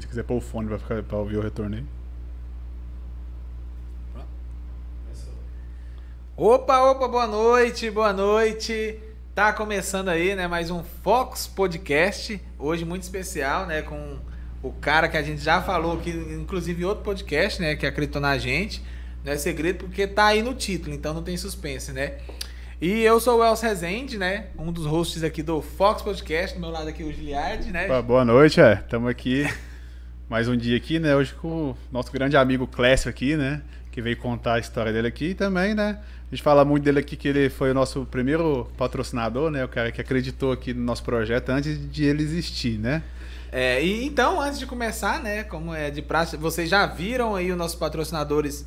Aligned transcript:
Mas 0.00 0.04
se 0.04 0.08
quiser 0.08 0.24
pôr 0.24 0.36
o 0.36 0.40
fone 0.40 0.66
pra, 0.66 0.78
ficar, 0.78 1.02
pra 1.02 1.18
ouvir 1.18 1.36
o 1.36 1.42
retorno 1.42 1.76
aí. 1.76 1.84
Opa, 6.34 6.90
opa, 6.90 7.06
boa 7.06 7.26
noite, 7.26 7.90
boa 7.90 8.12
noite. 8.12 8.98
Tá 9.34 9.52
começando 9.52 10.08
aí, 10.08 10.34
né, 10.34 10.48
mais 10.48 10.70
um 10.70 10.82
Fox 10.82 11.46
Podcast, 11.46 12.40
hoje 12.58 12.84
muito 12.84 13.02
especial, 13.02 13.66
né, 13.66 13.82
com 13.82 14.18
o 14.62 14.72
cara 14.72 15.06
que 15.06 15.18
a 15.18 15.22
gente 15.22 15.42
já 15.42 15.60
falou 15.60 15.98
que 15.98 16.10
inclusive 16.10 16.82
outro 16.82 17.04
podcast, 17.04 17.60
né, 17.60 17.76
que 17.76 17.86
acreditou 17.86 18.22
na 18.22 18.38
gente. 18.38 18.82
Não 19.22 19.32
é 19.32 19.36
segredo 19.36 19.84
porque 19.84 20.06
tá 20.06 20.26
aí 20.28 20.42
no 20.42 20.54
título, 20.54 20.94
então 20.94 21.12
não 21.12 21.22
tem 21.22 21.36
suspense, 21.36 21.92
né? 21.92 22.16
E 22.80 23.02
eu 23.02 23.20
sou 23.20 23.40
o 23.40 23.44
Elcio 23.44 23.68
Rezende, 23.68 24.16
né? 24.16 24.46
Um 24.58 24.72
dos 24.72 24.86
hosts 24.86 25.22
aqui 25.22 25.42
do 25.42 25.60
Fox 25.60 26.00
Podcast, 26.00 26.56
do 26.56 26.60
meu 26.62 26.70
lado 26.70 26.88
aqui 26.88 27.04
o 27.04 27.12
Giliard, 27.12 27.70
né? 27.70 27.84
Opa, 27.84 28.00
boa 28.00 28.24
noite, 28.24 28.62
é. 28.62 28.80
Estamos 28.82 29.10
aqui 29.10 29.46
mais 30.30 30.46
um 30.46 30.56
dia 30.56 30.76
aqui, 30.76 31.00
né? 31.00 31.16
Hoje 31.16 31.34
com 31.34 31.70
o 31.70 31.76
nosso 31.90 32.12
grande 32.12 32.36
amigo 32.36 32.64
Clécio 32.64 33.10
aqui, 33.10 33.36
né? 33.36 33.62
Que 33.90 34.00
veio 34.00 34.16
contar 34.16 34.54
a 34.54 34.58
história 34.60 34.92
dele 34.92 35.08
aqui 35.08 35.30
e 35.30 35.34
também, 35.34 35.74
né? 35.74 35.98
A 36.28 36.30
gente 36.32 36.40
fala 36.40 36.64
muito 36.64 36.84
dele 36.84 37.00
aqui 37.00 37.16
que 37.16 37.26
ele 37.26 37.50
foi 37.50 37.72
o 37.72 37.74
nosso 37.74 38.06
primeiro 38.06 38.70
patrocinador, 38.78 39.50
né? 39.50 39.64
O 39.64 39.68
cara 39.68 39.90
que 39.90 40.00
acreditou 40.00 40.52
aqui 40.52 40.72
no 40.72 40.84
nosso 40.84 41.02
projeto 41.02 41.48
antes 41.48 41.90
de 41.90 42.04
ele 42.04 42.22
existir, 42.22 42.78
né? 42.78 43.02
É, 43.50 43.84
e 43.84 44.06
então, 44.06 44.40
antes 44.40 44.60
de 44.60 44.66
começar, 44.66 45.20
né? 45.20 45.42
Como 45.42 45.74
é 45.74 45.90
de 45.90 46.00
praxe, 46.00 46.36
vocês 46.36 46.70
já 46.70 46.86
viram 46.86 47.34
aí 47.34 47.50
os 47.50 47.58
nossos 47.58 47.76
patrocinadores 47.76 48.64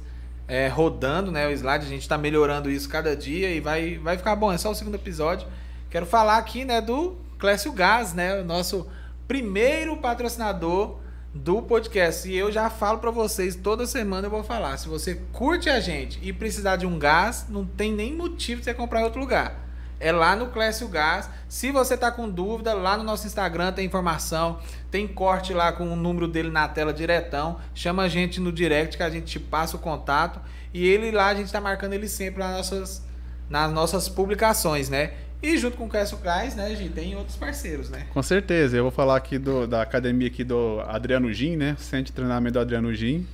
é, 0.50 0.68
rodando, 0.68 1.32
né? 1.32 1.48
O 1.48 1.52
slide, 1.52 1.86
a 1.86 1.90
gente 1.90 2.02
está 2.02 2.18
melhorando 2.18 2.70
isso 2.70 2.90
cada 2.90 3.16
dia 3.16 3.50
e 3.50 3.62
vai, 3.62 3.98
vai 4.00 4.18
ficar 4.18 4.36
bom. 4.36 4.52
É 4.52 4.58
só 4.58 4.70
o 4.70 4.76
segundo 4.76 4.96
episódio. 4.96 5.48
Quero 5.90 6.06
falar 6.06 6.40
aqui, 6.40 6.66
né, 6.66 6.82
do 6.82 7.16
Clécio 7.40 7.72
Gás, 7.72 8.14
né? 8.14 8.42
O 8.42 8.44
nosso 8.44 8.86
primeiro 9.30 9.96
patrocinador 9.96 11.02
do 11.34 11.62
podcast. 11.62 12.30
E 12.30 12.36
eu 12.36 12.52
já 12.52 12.70
falo 12.70 13.00
para 13.00 13.12
vocês, 13.12 13.56
toda 13.56 13.88
semana 13.88 14.28
eu 14.28 14.32
vou 14.32 14.44
falar. 14.44 14.78
Se 14.78 14.88
você 14.88 15.22
curte 15.32 15.70
a 15.70 15.80
gente 15.80 16.20
e 16.22 16.32
precisar 16.32 16.76
de 16.76 16.86
um 16.86 17.00
gás, 17.00 17.48
não 17.50 17.66
tem 17.66 17.92
nem 17.92 18.16
motivo 18.16 18.60
de 18.60 18.66
você 18.66 18.74
comprar 18.74 19.02
em 19.02 19.06
outro 19.06 19.20
lugar 19.20 19.64
é 20.04 20.12
lá 20.12 20.36
no 20.36 20.48
Clécio 20.48 20.88
Gás. 20.90 21.30
Se 21.48 21.72
você 21.72 21.96
tá 21.96 22.12
com 22.12 22.30
dúvida, 22.30 22.74
lá 22.74 22.98
no 22.98 23.06
nosso 23.06 23.26
Instagram 23.26 23.72
tem 23.72 23.86
informação, 23.86 24.60
tem 24.92 25.08
corte 25.08 25.54
lá 25.54 25.72
com 25.72 25.92
o 25.92 25.96
número 25.96 26.28
dele 26.28 26.50
na 26.50 26.68
tela 26.68 26.94
diretão. 26.94 27.58
Chama 27.74 28.04
a 28.04 28.10
gente 28.10 28.42
no 28.42 28.52
direct 28.52 28.98
que 28.98 29.04
a 29.04 29.10
gente 29.10 29.26
te 29.26 29.40
passa 29.40 29.78
o 29.78 29.80
contato 29.80 30.42
e 30.74 30.86
ele 30.86 31.10
lá 31.10 31.28
a 31.28 31.34
gente 31.34 31.50
tá 31.50 31.62
marcando 31.62 31.94
ele 31.94 32.10
sempre 32.10 32.44
nas 32.44 32.52
nossas, 32.58 33.06
nas 33.50 33.72
nossas 33.72 34.10
publicações, 34.10 34.90
né? 34.90 35.14
E 35.44 35.58
junto 35.58 35.76
com 35.76 35.84
o 35.84 35.90
Clécio 35.90 36.18
Gás, 36.20 36.56
né, 36.56 36.74
gente, 36.74 36.94
tem 36.94 37.18
outros 37.18 37.36
parceiros, 37.36 37.90
né? 37.90 38.08
Com 38.14 38.24
certeza. 38.24 38.78
Eu 38.78 38.84
vou 38.84 38.92
falar 38.94 39.18
aqui 39.18 39.38
do, 39.38 39.68
da 39.68 39.82
academia 39.82 40.28
aqui 40.30 40.42
do 40.42 40.80
Adriano 40.88 41.34
Gin, 41.34 41.58
né? 41.58 41.76
Centro 41.78 42.06
de 42.06 42.12
treinamento 42.14 42.54
do 42.54 42.60
Adriano 42.62 42.94
Gin. 42.94 43.28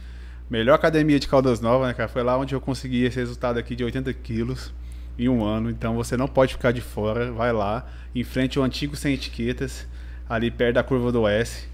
Melhor 0.50 0.74
academia 0.74 1.20
de 1.20 1.28
Caldas 1.28 1.62
Novas, 1.62 1.88
né, 1.88 1.94
cara? 1.94 2.10
Foi 2.10 2.24
lá 2.24 2.36
onde 2.36 2.56
eu 2.56 2.60
consegui 2.60 3.04
esse 3.04 3.20
resultado 3.20 3.60
aqui 3.60 3.76
de 3.76 3.84
80 3.84 4.12
quilos 4.16 4.74
em 5.20 5.30
um 5.30 5.46
ano. 5.46 5.70
Então 5.70 5.96
você 5.96 6.18
não 6.18 6.28
pode 6.28 6.54
ficar 6.54 6.72
de 6.72 6.82
fora. 6.82 7.32
Vai 7.32 7.54
lá, 7.54 7.88
em 8.16 8.24
frente 8.24 8.60
antigo 8.60 8.96
sem 8.96 9.14
etiquetas, 9.14 9.88
ali 10.28 10.50
perto 10.50 10.76
da 10.76 10.84
curva 10.84 11.12
do 11.12 11.28
S. 11.28 11.68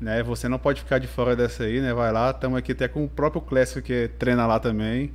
Né? 0.00 0.22
Você 0.22 0.48
não 0.48 0.60
pode 0.60 0.82
ficar 0.82 1.00
de 1.00 1.08
fora 1.08 1.34
dessa 1.34 1.64
aí, 1.64 1.80
né? 1.80 1.92
Vai 1.92 2.12
lá, 2.12 2.30
estamos 2.30 2.56
aqui 2.56 2.70
até 2.70 2.86
com 2.86 3.04
o 3.04 3.08
próprio 3.08 3.42
Clécio 3.42 3.82
que 3.82 4.08
treina 4.20 4.46
lá 4.46 4.60
também. 4.60 5.10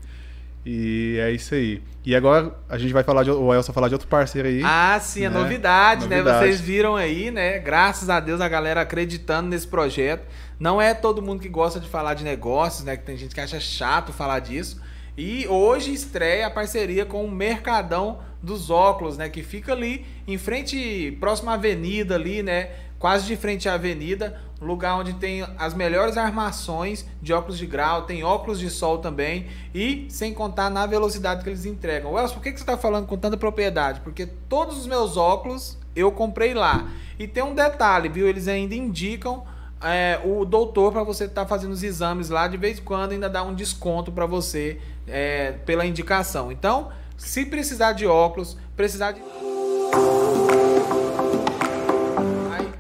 E 0.66 1.18
é 1.20 1.32
isso 1.32 1.54
aí. 1.54 1.82
E 2.04 2.16
agora 2.16 2.56
a 2.68 2.78
gente 2.78 2.92
vai 2.92 3.04
falar 3.04 3.24
de 3.24 3.30
o 3.30 3.54
Elson 3.54 3.72
falar 3.72 3.88
de 3.88 3.94
outro 3.94 4.08
parceiro 4.08 4.48
aí. 4.48 4.62
Ah, 4.64 5.00
sim, 5.00 5.22
né? 5.22 5.28
a 5.28 5.30
novidade, 5.30 6.08
novidade, 6.08 6.24
né? 6.24 6.40
Vocês 6.40 6.60
viram 6.60 6.96
aí, 6.96 7.30
né? 7.30 7.60
Graças 7.60 8.10
a 8.10 8.20
Deus 8.20 8.42
a 8.42 8.48
galera 8.48 8.82
acreditando 8.82 9.50
nesse 9.50 9.68
projeto. 9.68 10.26
Não 10.60 10.82
é 10.82 10.94
todo 10.94 11.22
mundo 11.22 11.40
que 11.40 11.50
gosta 11.50 11.80
de 11.80 11.88
falar 11.88 12.16
de 12.16 12.24
negócios, 12.24 12.84
né? 12.84 12.98
Que 12.98 13.04
tem 13.04 13.16
gente 13.16 13.36
que 13.36 13.42
acha 13.42 13.60
chato 13.60 14.12
falar 14.12 14.40
disso. 14.40 14.82
E 15.18 15.48
hoje 15.48 15.94
estreia 15.94 16.48
a 16.48 16.50
parceria 16.50 17.06
com 17.06 17.24
o 17.24 17.32
Mercadão 17.32 18.20
dos 18.42 18.70
Óculos, 18.70 19.18
né? 19.18 19.30
Que 19.30 19.44
fica 19.44 19.72
ali 19.72 20.06
em 20.28 20.38
frente, 20.38 21.16
próxima 21.20 21.54
avenida 21.54 22.16
ali, 22.16 22.44
né? 22.44 22.70
Quase 23.00 23.26
de 23.26 23.36
frente 23.36 23.70
à 23.70 23.76
avenida, 23.76 24.40
lugar 24.62 24.98
onde 24.98 25.14
tem 25.14 25.46
as 25.58 25.74
melhores 25.74 26.18
armações 26.18 27.06
de 27.22 27.34
óculos 27.34 27.58
de 27.58 27.66
grau, 27.66 28.04
tem 28.04 28.24
óculos 28.24 28.60
de 28.60 28.70
sol 28.70 29.00
também, 29.00 29.48
e 29.74 30.06
sem 30.10 30.34
contar 30.34 30.70
na 30.70 30.86
velocidade 30.86 31.44
que 31.44 31.50
eles 31.50 31.66
entregam. 31.66 32.14
Wells, 32.14 32.34
por 32.34 32.42
que, 32.42 32.52
que 32.52 32.60
você 32.60 32.64
está 32.64 32.78
falando 32.78 33.06
com 33.06 33.18
tanta 33.18 33.38
propriedade? 33.38 34.02
Porque 34.02 34.26
todos 34.26 34.78
os 34.78 34.88
meus 34.88 35.18
óculos 35.18 35.78
eu 35.96 36.12
comprei 36.12 36.54
lá. 36.54 36.90
E 37.18 37.28
tem 37.28 37.44
um 37.44 37.56
detalhe, 37.56 38.10
viu? 38.10 38.28
Eles 38.28 38.48
ainda 38.48 38.76
indicam 38.76 39.44
é, 39.82 40.20
o 40.24 40.46
doutor 40.46 40.92
para 40.92 41.04
você 41.04 41.26
estar 41.26 41.44
tá 41.44 41.48
fazendo 41.48 41.72
os 41.72 41.84
exames 41.84 42.30
lá, 42.30 42.48
de 42.48 42.58
vez 42.58 42.80
em 42.80 42.82
quando 42.82 43.12
ainda 43.12 43.30
dá 43.30 43.44
um 43.44 43.54
desconto 43.54 44.12
para 44.12 44.26
você 44.26 44.80
é, 45.08 45.54
pela 45.66 45.86
indicação. 45.86 46.52
Então, 46.52 46.90
se 47.18 47.46
precisar 47.46 47.94
de 47.94 48.06
óculos, 48.06 48.58
precisar 48.76 49.12
de. 49.12 49.22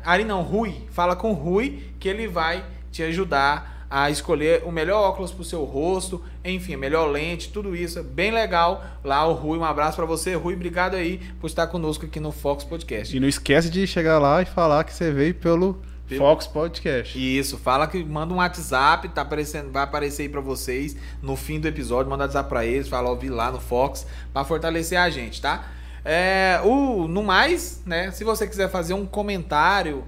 Ari 0.05 0.23
não, 0.23 0.43
Rui, 0.43 0.75
fala 0.91 1.15
com 1.15 1.31
o 1.31 1.33
Rui 1.33 1.81
que 1.99 2.07
ele 2.07 2.27
vai 2.27 2.63
te 2.91 3.01
ajudar 3.01 3.87
a 3.89 4.09
escolher 4.09 4.63
o 4.65 4.71
melhor 4.71 5.01
óculos 5.01 5.31
para 5.31 5.41
o 5.41 5.45
seu 5.45 5.63
rosto, 5.63 6.21
enfim, 6.43 6.73
a 6.73 6.77
melhor 6.77 7.09
lente, 7.09 7.49
tudo 7.49 7.75
isso, 7.75 8.03
bem 8.03 8.31
legal. 8.31 8.83
Lá 9.03 9.25
o 9.25 9.33
Rui, 9.33 9.57
um 9.57 9.63
abraço 9.63 9.95
para 9.95 10.05
você, 10.05 10.35
Rui, 10.35 10.53
obrigado 10.53 10.95
aí 10.95 11.19
por 11.39 11.47
estar 11.47 11.67
conosco 11.67 12.05
aqui 12.05 12.19
no 12.19 12.31
Fox 12.31 12.63
Podcast. 12.63 13.15
E 13.15 13.19
não 13.19 13.27
esquece 13.27 13.69
de 13.69 13.85
chegar 13.87 14.19
lá 14.19 14.41
e 14.41 14.45
falar 14.45 14.83
que 14.83 14.93
você 14.93 15.11
veio 15.11 15.33
pelo 15.33 15.81
Fox 16.17 16.45
Podcast. 16.45 17.17
Isso, 17.17 17.57
fala 17.57 17.87
que 17.87 18.03
manda 18.03 18.33
um 18.33 18.37
WhatsApp, 18.37 19.09
tá 19.09 19.21
aparecendo, 19.21 19.71
vai 19.71 19.83
aparecer 19.83 20.23
aí 20.23 20.29
para 20.29 20.41
vocês 20.41 20.95
no 21.21 21.35
fim 21.35 21.59
do 21.59 21.67
episódio, 21.67 22.09
manda 22.09 22.25
WhatsApp 22.25 22.47
para 22.47 22.65
eles, 22.65 22.87
fala 22.87 23.09
ouvir 23.09 23.29
lá 23.29 23.51
no 23.51 23.59
Fox 23.59 24.05
para 24.31 24.43
fortalecer 24.45 24.99
a 24.99 25.09
gente, 25.09 25.41
tá? 25.41 25.71
É, 26.05 26.61
o 26.63 27.07
no 27.07 27.23
mais, 27.23 27.81
né, 27.83 28.11
se 28.11 28.23
você 28.23 28.47
quiser 28.47 28.69
fazer 28.69 28.93
um 28.93 29.07
comentário 29.07 30.03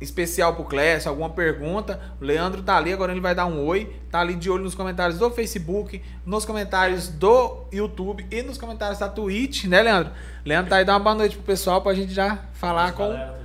especial 0.00 0.54
pro 0.54 0.64
Clécio, 0.64 1.10
alguma 1.10 1.28
pergunta, 1.28 2.00
o 2.18 2.24
Leandro 2.24 2.62
tá 2.62 2.78
ali, 2.78 2.90
agora 2.90 3.12
ele 3.12 3.20
vai 3.20 3.34
dar 3.34 3.44
um 3.44 3.66
oi, 3.66 3.94
tá 4.10 4.20
ali 4.20 4.34
de 4.34 4.48
olho 4.48 4.64
nos 4.64 4.74
comentários 4.74 5.18
do 5.18 5.30
Facebook, 5.30 6.02
nos 6.24 6.46
comentários 6.46 7.08
do 7.08 7.66
YouTube 7.70 8.26
e 8.30 8.40
nos 8.40 8.56
comentários 8.56 8.98
da 8.98 9.10
Twitch, 9.10 9.64
né, 9.64 9.82
Leandro? 9.82 10.10
Leandro 10.42 10.70
tá 10.70 10.76
aí, 10.76 10.86
dá 10.86 10.94
uma 10.94 11.00
boa 11.00 11.14
noite 11.14 11.36
pro 11.36 11.44
pessoal 11.44 11.82
pra 11.82 11.92
gente 11.92 12.14
já 12.14 12.38
falar 12.54 12.92
com 12.92 13.08
galera, 13.08 13.38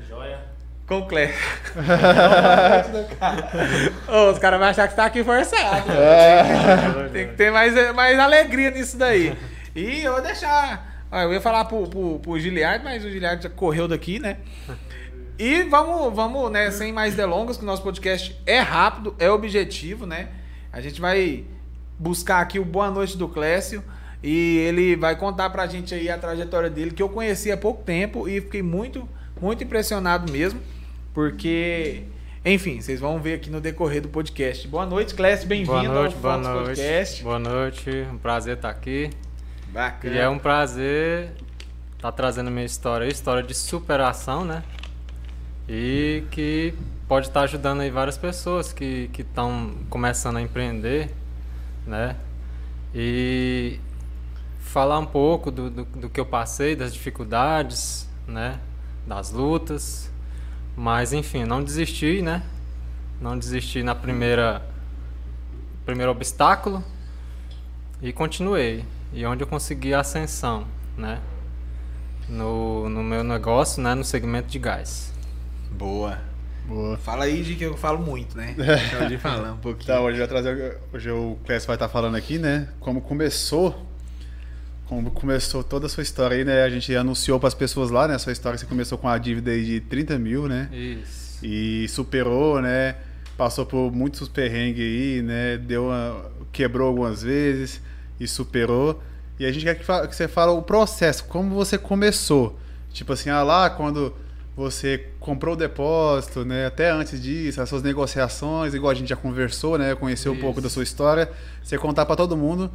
com 0.87 0.99
o 0.99 1.07
Clé. 1.07 1.33
oh, 4.07 4.31
os 4.31 4.39
caras 4.39 4.59
vão 4.59 4.69
achar 4.69 4.87
que 4.87 4.93
você 4.93 4.95
tá 4.95 5.05
aqui 5.05 5.25
forçado. 5.25 5.91
É. 5.91 7.09
Tem 7.11 7.27
que 7.27 7.33
ter 7.33 7.51
mais, 7.51 7.93
mais 7.93 8.17
alegria 8.17 8.71
nisso 8.71 8.97
daí. 8.97 9.37
E 9.75 10.03
eu 10.03 10.13
vou 10.13 10.21
deixar. 10.21 10.94
Eu 11.23 11.33
ia 11.33 11.41
falar 11.41 11.65
pro, 11.65 11.87
pro, 11.87 12.19
pro 12.19 12.39
Giliard, 12.39 12.83
mas 12.83 13.03
o 13.03 13.09
Giliard 13.09 13.41
já 13.41 13.49
correu 13.49 13.87
daqui, 13.87 14.19
né? 14.19 14.37
E 15.37 15.63
vamos, 15.63 16.15
vamos, 16.15 16.49
né, 16.49 16.71
sem 16.71 16.93
mais 16.93 17.13
delongas, 17.13 17.57
que 17.57 17.63
o 17.63 17.65
nosso 17.65 17.83
podcast 17.83 18.35
é 18.45 18.59
rápido, 18.59 19.13
é 19.19 19.29
objetivo, 19.29 20.05
né? 20.05 20.29
A 20.71 20.79
gente 20.79 21.01
vai 21.01 21.43
buscar 21.99 22.39
aqui 22.39 22.57
o 22.57 22.65
Boa 22.65 22.89
Noite 22.89 23.17
do 23.17 23.27
Clécio 23.27 23.83
e 24.23 24.57
ele 24.59 24.95
vai 24.95 25.15
contar 25.15 25.49
pra 25.49 25.67
gente 25.67 25.93
aí 25.93 26.09
a 26.09 26.17
trajetória 26.17 26.69
dele, 26.69 26.91
que 26.91 27.03
eu 27.03 27.09
conheci 27.09 27.51
há 27.51 27.57
pouco 27.57 27.83
tempo 27.83 28.29
e 28.29 28.39
fiquei 28.39 28.61
muito, 28.61 29.07
muito 29.39 29.63
impressionado 29.63 30.31
mesmo. 30.31 30.61
Porque, 31.13 32.03
enfim, 32.43 32.81
vocês 32.81 32.99
vão 32.99 33.19
ver 33.19 33.35
aqui 33.35 33.49
no 33.49 33.61
decorrer 33.61 34.01
do 34.01 34.09
podcast. 34.09 34.67
Boa 34.67 34.85
noite, 34.85 35.13
Clécio, 35.13 35.47
bem-vindo 35.47 35.91
ao 35.91 36.11
Fox 36.11 36.15
boa 36.15 36.37
noite, 36.37 36.65
Podcast. 36.65 37.23
Boa 37.23 37.39
noite, 37.39 37.89
um 38.11 38.17
prazer 38.17 38.55
estar 38.55 38.69
aqui. 38.69 39.09
Bacana. 39.75 40.15
E 40.15 40.17
é 40.17 40.27
um 40.27 40.39
prazer 40.39 41.33
estar 41.95 42.11
trazendo 42.13 42.49
minha 42.49 42.65
história, 42.65 43.05
história 43.05 43.43
de 43.43 43.53
superação, 43.53 44.43
né? 44.43 44.63
E 45.69 46.23
que 46.31 46.73
pode 47.07 47.27
estar 47.27 47.41
ajudando 47.41 47.81
aí 47.81 47.91
várias 47.91 48.17
pessoas 48.17 48.73
que 48.73 49.11
estão 49.17 49.75
começando 49.89 50.37
a 50.37 50.41
empreender, 50.41 51.13
né? 51.85 52.15
E 52.95 53.79
falar 54.59 54.97
um 54.97 55.05
pouco 55.05 55.51
do, 55.51 55.69
do, 55.69 55.85
do 55.85 56.09
que 56.09 56.19
eu 56.19 56.25
passei, 56.25 56.75
das 56.75 56.93
dificuldades, 56.93 58.09
né? 58.27 58.59
Das 59.05 59.29
lutas 59.29 60.09
mas 60.75 61.13
enfim, 61.13 61.45
não 61.45 61.63
desisti, 61.63 62.21
né? 62.21 62.43
Não 63.21 63.37
desisti 63.37 63.81
na 63.81 63.95
primeira 63.95 64.61
primeiro 65.85 66.11
obstáculo 66.11 66.83
e 68.01 68.11
continuei. 68.11 68.83
E 69.13 69.25
onde 69.25 69.43
eu 69.43 69.47
consegui 69.47 69.93
a 69.93 70.01
ascensão, 70.01 70.67
né? 70.97 71.19
No, 72.27 72.89
no 72.89 73.03
meu 73.03 73.23
negócio, 73.23 73.81
né? 73.81 73.93
No 73.93 74.03
segmento 74.03 74.47
de 74.47 74.59
gás. 74.59 75.13
Boa. 75.71 76.19
Boa. 76.67 76.97
Fala 76.97 77.25
aí 77.25 77.43
de 77.43 77.55
que 77.55 77.63
eu 77.63 77.77
falo 77.77 77.99
muito, 77.99 78.35
né? 78.35 78.55
Pode 78.97 79.17
falar 79.17 79.53
um 79.53 79.57
pouquinho. 79.57 79.87
Tá, 79.87 80.01
hoje, 80.01 80.17
vai 80.17 80.27
trazer, 80.27 80.77
hoje 80.91 81.11
o 81.11 81.37
Clécio 81.45 81.67
vai 81.67 81.75
estar 81.75 81.87
falando 81.87 82.15
aqui, 82.15 82.37
né? 82.37 82.69
Como 82.79 83.01
começou 83.01 83.85
como 84.87 85.09
começou 85.09 85.63
toda 85.63 85.87
a 85.87 85.89
sua 85.89 86.03
história 86.03 86.37
aí, 86.37 86.45
né? 86.45 86.61
A 86.61 86.69
gente 86.69 86.95
anunciou 86.95 87.39
para 87.39 87.47
as 87.47 87.55
pessoas 87.55 87.89
lá, 87.89 88.07
né? 88.07 88.15
A 88.15 88.19
sua 88.19 88.31
história 88.31 88.57
você 88.57 88.67
começou 88.67 88.99
com 88.99 89.07
a 89.07 89.17
dívida 89.17 89.49
aí 89.49 89.65
de 89.65 89.79
30 89.81 90.19
mil, 90.19 90.47
né? 90.47 90.69
Isso. 90.71 91.43
E 91.43 91.87
superou, 91.87 92.61
né? 92.61 92.95
passou 93.37 93.65
por 93.65 93.91
muitos 93.91 94.27
perrengues 94.27 94.83
aí, 94.83 95.21
né? 95.21 95.57
Deu 95.57 95.85
uma, 95.85 96.31
quebrou 96.51 96.87
algumas 96.87 97.21
vezes 97.21 97.81
e 98.19 98.27
superou. 98.27 99.01
E 99.39 99.45
a 99.45 99.51
gente 99.51 99.65
quer 99.65 99.75
que, 99.75 99.85
que 100.07 100.15
você 100.15 100.27
fale 100.27 100.51
o 100.51 100.61
processo, 100.61 101.25
como 101.25 101.53
você 101.53 101.77
começou. 101.77 102.57
Tipo 102.91 103.13
assim, 103.13 103.29
ah 103.29 103.43
lá, 103.43 103.69
quando 103.69 104.13
você 104.55 105.09
comprou 105.19 105.53
o 105.53 105.57
depósito, 105.57 106.45
né? 106.45 106.65
Até 106.65 106.89
antes 106.89 107.21
disso, 107.21 107.61
as 107.61 107.67
suas 107.67 107.83
negociações, 107.83 108.73
igual 108.73 108.91
a 108.91 108.93
gente 108.93 109.09
já 109.09 109.15
conversou, 109.15 109.77
né? 109.77 109.93
Conheceu 109.95 110.31
um 110.31 110.39
pouco 110.39 110.61
da 110.61 110.69
sua 110.69 110.83
história. 110.83 111.29
Você 111.61 111.77
contar 111.77 112.05
para 112.05 112.15
todo 112.15 112.37
mundo 112.37 112.71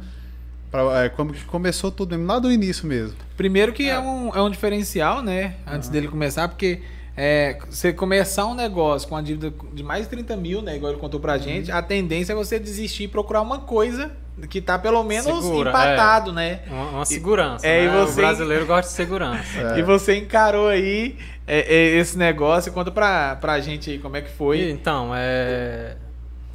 pra, 0.69 1.03
é, 1.03 1.09
como 1.09 1.33
que 1.33 1.43
começou 1.45 1.91
tudo 1.91 2.11
mesmo, 2.11 2.27
lá 2.27 2.37
do 2.37 2.51
início 2.51 2.87
mesmo. 2.87 3.15
Primeiro 3.35 3.73
que 3.73 3.89
é, 3.89 3.93
é 3.93 3.99
um, 3.99 4.29
é 4.29 4.41
um 4.41 4.49
diferencial, 4.51 5.23
né? 5.23 5.55
Antes 5.65 5.87
uhum. 5.87 5.93
dele 5.93 6.07
começar, 6.07 6.47
porque 6.47 6.81
é, 7.15 7.57
você 7.69 7.91
começar 7.91 8.45
um 8.45 8.55
negócio 8.55 9.07
com 9.07 9.15
uma 9.15 9.23
dívida 9.23 9.53
de 9.73 9.83
mais 9.83 10.03
de 10.03 10.09
30 10.09 10.37
mil, 10.37 10.61
né? 10.61 10.75
Igual 10.75 10.93
ele 10.93 11.01
contou 11.01 11.19
pra 11.19 11.37
gente, 11.37 11.69
uhum. 11.69 11.77
a 11.77 11.81
tendência 11.81 12.31
é 12.33 12.35
você 12.35 12.57
desistir 12.57 13.03
e 13.03 13.07
procurar 13.07 13.41
uma 13.41 13.59
coisa 13.59 14.11
que 14.49 14.61
tá 14.61 14.79
pelo 14.79 15.03
menos 15.03 15.25
Segura, 15.25 15.69
empatado, 15.69 16.31
é. 16.31 16.33
né? 16.33 16.59
Uma, 16.67 16.89
uma 16.89 17.05
segurança. 17.05 17.67
É, 17.67 17.85
né? 17.85 17.99
você... 17.99 18.13
O 18.13 18.15
brasileiro 18.15 18.65
gosta 18.65 18.89
de 18.89 18.95
segurança. 18.95 19.59
É. 19.59 19.79
E 19.81 19.83
você 19.83 20.17
encarou 20.17 20.67
aí 20.67 21.17
é, 21.45 21.59
é, 21.59 21.85
esse 21.97 22.17
negócio. 22.17 22.71
Conta 22.71 22.91
pra, 22.91 23.35
pra 23.35 23.59
gente 23.59 23.91
aí 23.91 23.99
como 23.99 24.15
é 24.15 24.21
que 24.21 24.31
foi. 24.31 24.59
E, 24.59 24.71
então, 24.71 25.11
é... 25.13 25.97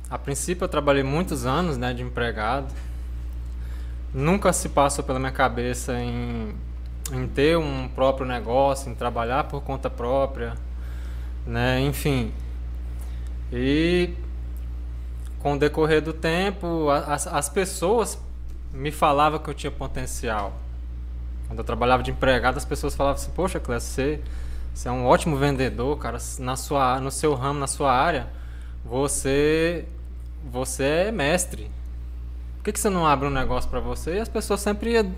a 0.08 0.18
princípio 0.18 0.64
eu 0.64 0.68
trabalhei 0.68 1.02
muitos 1.02 1.44
anos 1.44 1.76
né, 1.76 1.92
de 1.92 2.02
empregado. 2.02 2.72
Nunca 4.12 4.52
se 4.52 4.70
passou 4.70 5.04
pela 5.04 5.18
minha 5.18 5.32
cabeça 5.32 5.92
em, 6.00 6.54
em 7.12 7.26
ter 7.26 7.56
um 7.56 7.88
próprio 7.88 8.26
negócio, 8.26 8.90
em 8.90 8.94
trabalhar 8.94 9.44
por 9.44 9.62
conta 9.62 9.88
própria, 9.88 10.54
né? 11.46 11.80
Enfim. 11.80 12.32
E 13.52 14.10
com 15.38 15.54
o 15.54 15.58
decorrer 15.58 16.02
do 16.02 16.12
tempo, 16.12 16.90
as, 16.90 17.26
as 17.26 17.48
pessoas 17.48 18.18
me 18.72 18.90
falavam 18.90 19.38
que 19.38 19.48
eu 19.48 19.54
tinha 19.54 19.70
potencial. 19.70 20.52
Quando 21.46 21.60
eu 21.60 21.64
trabalhava 21.64 22.02
de 22.02 22.10
empregado, 22.10 22.56
as 22.56 22.64
pessoas 22.64 22.94
falavam 22.94 23.20
assim: 23.20 23.30
Poxa, 23.30 23.60
Clécio, 23.60 23.88
você, 23.88 24.20
você 24.74 24.88
é 24.88 24.92
um 24.92 25.06
ótimo 25.06 25.36
vendedor, 25.36 25.96
cara. 25.98 26.18
Na 26.40 26.56
sua, 26.56 27.00
no 27.00 27.10
seu 27.10 27.34
ramo, 27.34 27.60
na 27.60 27.68
sua 27.68 27.92
área, 27.92 28.26
você, 28.84 29.84
você 30.44 30.84
é 30.84 31.12
mestre. 31.12 31.70
Por 32.56 32.64
que, 32.64 32.72
que 32.72 32.80
você 32.80 32.90
não 32.90 33.06
abre 33.06 33.28
um 33.28 33.30
negócio 33.30 33.70
para 33.70 33.78
você? 33.78 34.16
E 34.16 34.20
as 34.20 34.28
pessoas 34.28 34.60
sempre 34.60 34.90
iam 34.94 35.14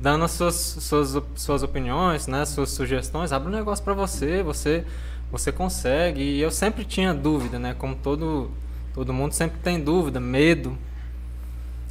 dando 0.00 0.24
as 0.24 0.30
suas, 0.32 0.54
suas, 0.54 1.22
suas 1.36 1.62
opiniões, 1.62 2.26
né, 2.26 2.44
suas 2.44 2.70
sugestões. 2.70 3.32
Abre 3.32 3.48
um 3.48 3.52
negócio 3.52 3.84
para 3.84 3.94
você, 3.94 4.42
você, 4.42 4.84
você 5.30 5.52
consegue. 5.52 6.22
E 6.22 6.40
eu 6.40 6.50
sempre 6.50 6.84
tinha 6.84 7.12
dúvida, 7.14 7.58
né? 7.58 7.74
Como 7.74 7.94
todo 7.94 8.50
Todo 8.92 9.12
mundo 9.12 9.32
sempre 9.32 9.58
tem 9.60 9.78
dúvida, 9.80 10.18
medo, 10.18 10.76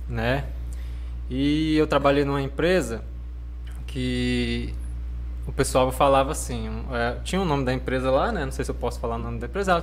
né? 0.08 0.46
E 1.30 1.78
eu 1.78 1.88
trabalhei 1.88 2.26
numa 2.26 2.42
empresa 2.42 3.04
que 3.88 4.74
o 5.50 5.52
pessoal 5.52 5.92
falava 5.92 6.32
assim, 6.32 6.86
é, 6.92 7.16
tinha 7.24 7.42
o 7.42 7.44
um 7.44 7.48
nome 7.48 7.66
da 7.66 7.74
empresa 7.74 8.12
lá, 8.12 8.32
né? 8.32 8.46
Não 8.46 8.52
sei 8.52 8.64
se 8.64 8.70
eu 8.70 8.76
posso 8.76 9.00
falar 9.00 9.16
o 9.16 9.18
nome 9.18 9.40
da 9.40 9.48
empresa. 9.48 9.82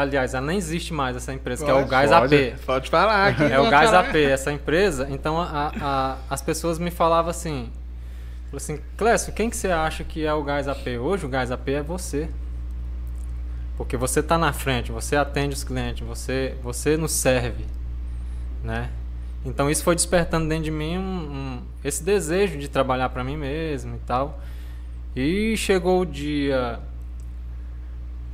Aliás, 0.00 0.32
ela 0.32 0.46
nem 0.46 0.56
existe 0.56 0.94
mais 0.94 1.14
essa 1.14 1.34
empresa, 1.34 1.66
pode, 1.66 1.76
que 1.76 1.82
é 1.82 1.84
o 1.84 1.86
Gás 1.86 2.10
pode, 2.10 2.34
AP. 2.34 2.60
Pode 2.64 2.88
falar 2.88 3.26
aqui. 3.28 3.42
É 3.44 3.60
o 3.60 3.68
Gás 3.68 3.90
falar. 3.90 4.08
AP, 4.08 4.16
essa 4.16 4.50
empresa. 4.50 5.06
Então 5.10 5.38
a, 5.38 5.70
a, 5.78 6.16
as 6.30 6.40
pessoas 6.40 6.78
me 6.78 6.90
falavam 6.90 7.30
assim, 7.30 7.70
assim, 8.54 8.80
Clécio, 8.96 9.34
quem 9.34 9.50
que 9.50 9.56
você 9.56 9.70
acha 9.70 10.02
que 10.02 10.24
é 10.24 10.32
o 10.32 10.42
Gás 10.42 10.66
AP? 10.66 10.86
Hoje 10.98 11.26
o 11.26 11.28
Gás 11.28 11.52
AP 11.52 11.68
é 11.68 11.82
você. 11.82 12.30
Porque 13.76 13.98
você 13.98 14.20
está 14.20 14.38
na 14.38 14.54
frente, 14.54 14.90
você 14.90 15.14
atende 15.14 15.54
os 15.54 15.62
clientes, 15.62 16.08
você, 16.08 16.54
você 16.62 16.96
nos 16.96 17.12
serve, 17.12 17.66
né? 18.64 18.88
Então 19.44 19.70
isso 19.70 19.84
foi 19.84 19.94
despertando 19.94 20.48
dentro 20.48 20.64
de 20.64 20.70
mim 20.70 20.96
um, 20.96 21.02
um, 21.02 21.62
esse 21.84 22.02
desejo 22.02 22.56
de 22.56 22.66
trabalhar 22.66 23.10
para 23.10 23.22
mim 23.22 23.36
mesmo 23.36 23.96
e 23.96 23.98
tal. 24.06 24.40
E 25.16 25.56
chegou 25.56 26.02
o 26.02 26.06
dia 26.06 26.78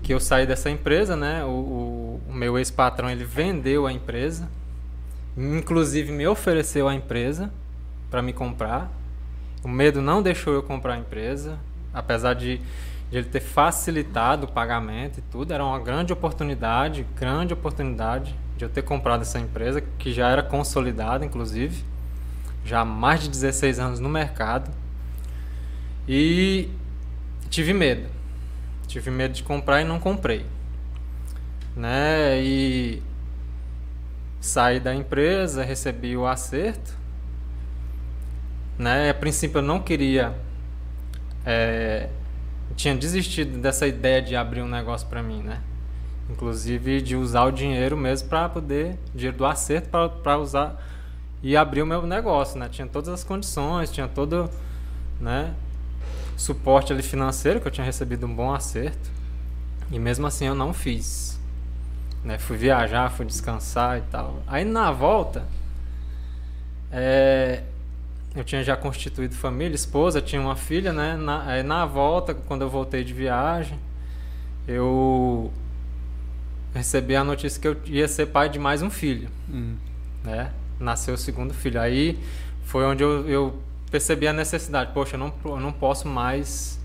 que 0.03 0.13
eu 0.13 0.19
saí 0.19 0.47
dessa 0.47 0.69
empresa, 0.69 1.17
né? 1.17 1.45
O, 1.45 1.49
o, 1.49 2.21
o 2.29 2.33
meu 2.35 2.59
ex-patrão 2.59 3.09
ele 3.09 3.25
vendeu 3.25 3.87
a 3.87 3.93
empresa, 3.93 4.49
inclusive 5.37 6.11
me 6.11 6.27
ofereceu 6.27 6.89
a 6.89 6.95
empresa 6.95 7.53
para 8.11 8.21
me 8.21 8.33
comprar. 8.33 8.91
O 9.63 9.69
medo 9.69 10.03
não 10.03 10.21
deixou 10.21 10.53
eu 10.53 10.63
comprar 10.63 10.95
a 10.95 10.99
empresa, 10.99 11.57
apesar 11.95 12.35
de 12.35 12.61
de 13.13 13.19
ele 13.19 13.29
ter 13.29 13.41
facilitado 13.41 14.47
o 14.47 14.49
pagamento 14.51 15.19
e 15.19 15.23
tudo. 15.31 15.53
Era 15.53 15.63
uma 15.63 15.79
grande 15.79 16.15
oportunidade, 16.15 17.07
grande 17.15 17.53
oportunidade 17.53 18.35
de 18.57 18.65
eu 18.65 18.71
ter 18.71 18.81
comprado 18.81 19.21
essa 19.21 19.39
empresa, 19.39 19.83
que 19.99 20.15
já 20.15 20.31
era 20.31 20.43
consolidada, 20.43 21.23
inclusive, 21.23 21.85
já 22.65 22.81
há 22.81 22.85
mais 22.87 23.21
de 23.21 23.29
16 23.29 23.79
anos 23.79 24.01
no 24.01 24.09
mercado. 24.09 24.71
E 26.09 26.69
tive 27.49 27.73
medo. 27.73 28.09
Tive 28.87 29.11
medo 29.11 29.35
de 29.35 29.43
comprar 29.43 29.81
e 29.81 29.85
não 29.85 29.99
comprei. 29.99 30.45
Né? 31.77 32.43
E 32.43 33.03
saí 34.41 34.81
da 34.81 34.95
empresa, 34.95 35.63
recebi 35.65 36.17
o 36.17 36.27
acerto. 36.27 36.97
Né? 38.79 39.11
A 39.11 39.15
princípio 39.15 39.59
eu 39.59 39.63
não 39.63 39.81
queria 39.81 40.35
é, 41.45 42.09
tinha 42.75 42.95
desistido 42.95 43.59
dessa 43.59 43.87
ideia 43.87 44.23
de 44.23 44.37
abrir 44.37 44.63
um 44.63 44.69
negócio 44.69 45.07
para 45.09 45.23
mim, 45.23 45.43
né? 45.43 45.61
Inclusive 46.31 47.03
de 47.03 47.17
usar 47.17 47.45
o 47.45 47.51
dinheiro 47.51 47.97
mesmo 47.97 48.29
para 48.29 48.49
poder, 48.49 48.99
dinheiro 49.15 49.37
do 49.37 49.45
acerto 49.45 49.89
para 50.23 50.39
usar 50.39 50.83
e 51.43 51.57
abrir 51.57 51.83
o 51.83 51.87
meu 51.87 52.07
negócio, 52.07 52.59
né? 52.59 52.69
Tinha 52.69 52.87
todas 52.87 53.09
as 53.09 53.25
condições, 53.25 53.91
tinha 53.91 54.09
todo, 54.09 54.49
né? 55.21 55.55
Suporte 56.37 56.93
ali 56.93 57.03
financeiro, 57.03 57.61
que 57.61 57.69
eu 57.69 57.73
tinha 57.73 57.85
recebido 57.85 58.27
um 58.27 58.35
bom 58.35 58.53
acerto. 58.53 59.11
E 59.91 59.99
mesmo 59.99 60.27
assim 60.27 60.47
eu 60.47 60.55
não 60.55 60.73
fiz. 60.73 61.39
Né? 62.25 62.39
Fui 62.39 62.57
viajar, 62.57 63.11
fui 63.11 63.27
descansar 63.27 63.99
e 63.99 64.03
tal. 64.03 64.43
Aí 64.47 64.65
na 64.65 64.91
volta, 64.93 65.45
é, 66.91 67.63
eu 68.35 68.45
tinha 68.45 68.63
já 68.63 68.77
constituído 68.77 69.35
família, 69.35 69.75
esposa, 69.75 70.21
tinha 70.21 70.41
uma 70.41 70.57
filha, 70.57 70.93
né? 70.93 71.17
Na, 71.17 71.63
na 71.63 71.85
volta, 71.85 72.33
quando 72.33 72.63
eu 72.63 72.71
voltei 72.71 73.05
de 73.05 73.13
viagem, 73.13 73.79
eu 74.67 75.53
recebi 76.75 77.15
a 77.15 77.23
notícia 77.23 77.61
que 77.61 77.69
eu 77.69 77.77
ia 77.87 78.09
ser 78.09 78.27
pai 78.27 78.49
de 78.49 78.59
mais 78.59 78.83
um 78.83 78.89
filho, 78.91 79.29
hum. 79.51 79.77
né? 80.25 80.51
Nasceu 80.81 81.15
o 81.15 81.19
segundo 81.19 81.53
filho. 81.53 81.81
Aí 81.81 82.19
foi 82.65 82.85
onde 82.85 83.03
eu, 83.03 83.29
eu 83.29 83.63
percebi 83.93 84.27
a 84.27 84.33
necessidade. 84.33 84.91
Poxa, 84.95 85.17
eu 85.17 85.21
não, 85.21 85.33
eu 85.45 85.61
não 85.61 85.71
posso 85.71 86.09
mais 86.09 86.81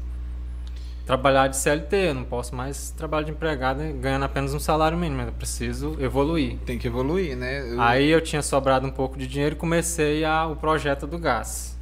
trabalhar 1.06 1.48
de 1.48 1.56
CLT, 1.56 1.96
eu 1.96 2.14
não 2.14 2.26
posso 2.26 2.54
mais 2.54 2.92
trabalhar 2.92 3.24
de 3.24 3.32
empregado 3.32 3.82
ganhando 3.94 4.26
apenas 4.26 4.54
um 4.54 4.60
salário 4.60 4.98
mínimo, 4.98 5.22
eu 5.22 5.32
preciso 5.32 5.96
evoluir. 6.02 6.58
Tem 6.66 6.78
que 6.78 6.86
evoluir, 6.86 7.38
né? 7.38 7.74
Eu... 7.74 7.82
Aí 7.82 8.10
eu 8.10 8.20
tinha 8.20 8.42
sobrado 8.42 8.86
um 8.86 8.92
pouco 8.92 9.18
de 9.18 9.26
dinheiro 9.26 9.56
e 9.56 9.58
comecei 9.58 10.26
a, 10.26 10.46
o 10.48 10.58
projeto 10.58 11.08
do 11.08 11.18
gás. 11.18 11.78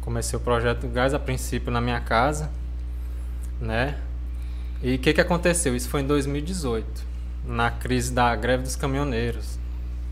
Comecei 0.00 0.38
o 0.38 0.40
projeto 0.40 0.82
do 0.82 0.88
gás 0.88 1.12
a 1.12 1.18
princípio 1.18 1.72
na 1.72 1.80
minha 1.80 2.00
casa, 2.00 2.48
né? 3.60 3.98
E 4.80 4.94
o 4.94 4.98
que, 5.00 5.12
que 5.12 5.20
aconteceu? 5.20 5.74
Isso 5.74 5.88
foi 5.88 6.02
em 6.02 6.06
2018, 6.06 6.86
na 7.44 7.72
crise 7.72 8.12
da 8.12 8.36
greve 8.36 8.62
dos 8.62 8.76
caminhoneiros, 8.76 9.58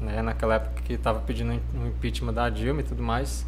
né? 0.01 0.21
Naquela 0.21 0.57
época 0.57 0.83
que 0.83 0.95
estava 0.95 1.21
pedindo 1.21 1.53
o 1.53 1.87
impeachment 1.87 2.33
da 2.33 2.51
Dilma 2.51 2.81
e 2.81 2.85
tudo 2.85 3.05
mais, 3.05 3.47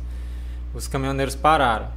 os 0.77 0.87
caminhoneiros 0.87 1.35
pararam. 1.35 1.89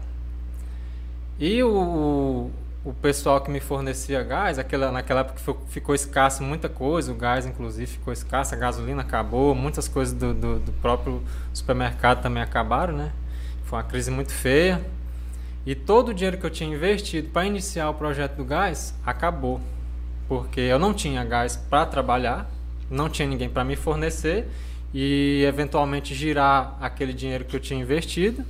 E 1.38 1.62
o, 1.62 2.50
o 2.84 2.94
pessoal 3.02 3.42
que 3.42 3.52
me 3.52 3.60
fornecia 3.60 4.24
gás, 4.24 4.58
aquela, 4.58 4.90
naquela 4.92 5.22
época 5.22 5.56
ficou 5.68 5.94
escasso 5.94 6.42
muita 6.42 6.70
coisa, 6.70 7.12
o 7.12 7.16
gás 7.16 7.46
inclusive 7.46 7.86
ficou 7.88 8.14
escasso, 8.14 8.56
a 8.56 8.58
gasolina 8.58 9.02
acabou, 9.02 9.54
muitas 9.54 9.88
coisas 9.88 10.14
do, 10.14 10.34
do, 10.34 10.60
do 10.60 10.72
próprio 10.74 11.22
supermercado 11.54 12.22
também 12.22 12.42
acabaram, 12.42 12.96
né? 12.96 13.12
Foi 13.66 13.78
uma 13.78 13.84
crise 13.84 14.10
muito 14.10 14.32
feia. 14.32 14.82
E 15.66 15.76
todo 15.76 16.10
o 16.10 16.14
dinheiro 16.14 16.38
que 16.38 16.46
eu 16.46 16.50
tinha 16.50 16.74
investido 16.74 17.30
para 17.30 17.46
iniciar 17.46 17.90
o 17.90 17.94
projeto 17.94 18.38
do 18.38 18.46
gás 18.46 18.94
acabou. 19.06 19.60
Porque 20.28 20.62
eu 20.62 20.80
não 20.80 20.94
tinha 20.94 21.24
gás 21.26 21.58
para 21.58 21.86
trabalhar, 21.86 22.50
não 22.90 23.10
tinha 23.10 23.28
ninguém 23.28 23.50
para 23.50 23.64
me 23.64 23.76
fornecer 23.76 24.48
e 24.94 25.44
eventualmente 25.46 26.16
girar 26.16 26.78
aquele 26.80 27.14
dinheiro 27.14 27.44
que 27.44 27.56
eu 27.56 27.60
tinha 27.60 27.80
investido 27.80 28.44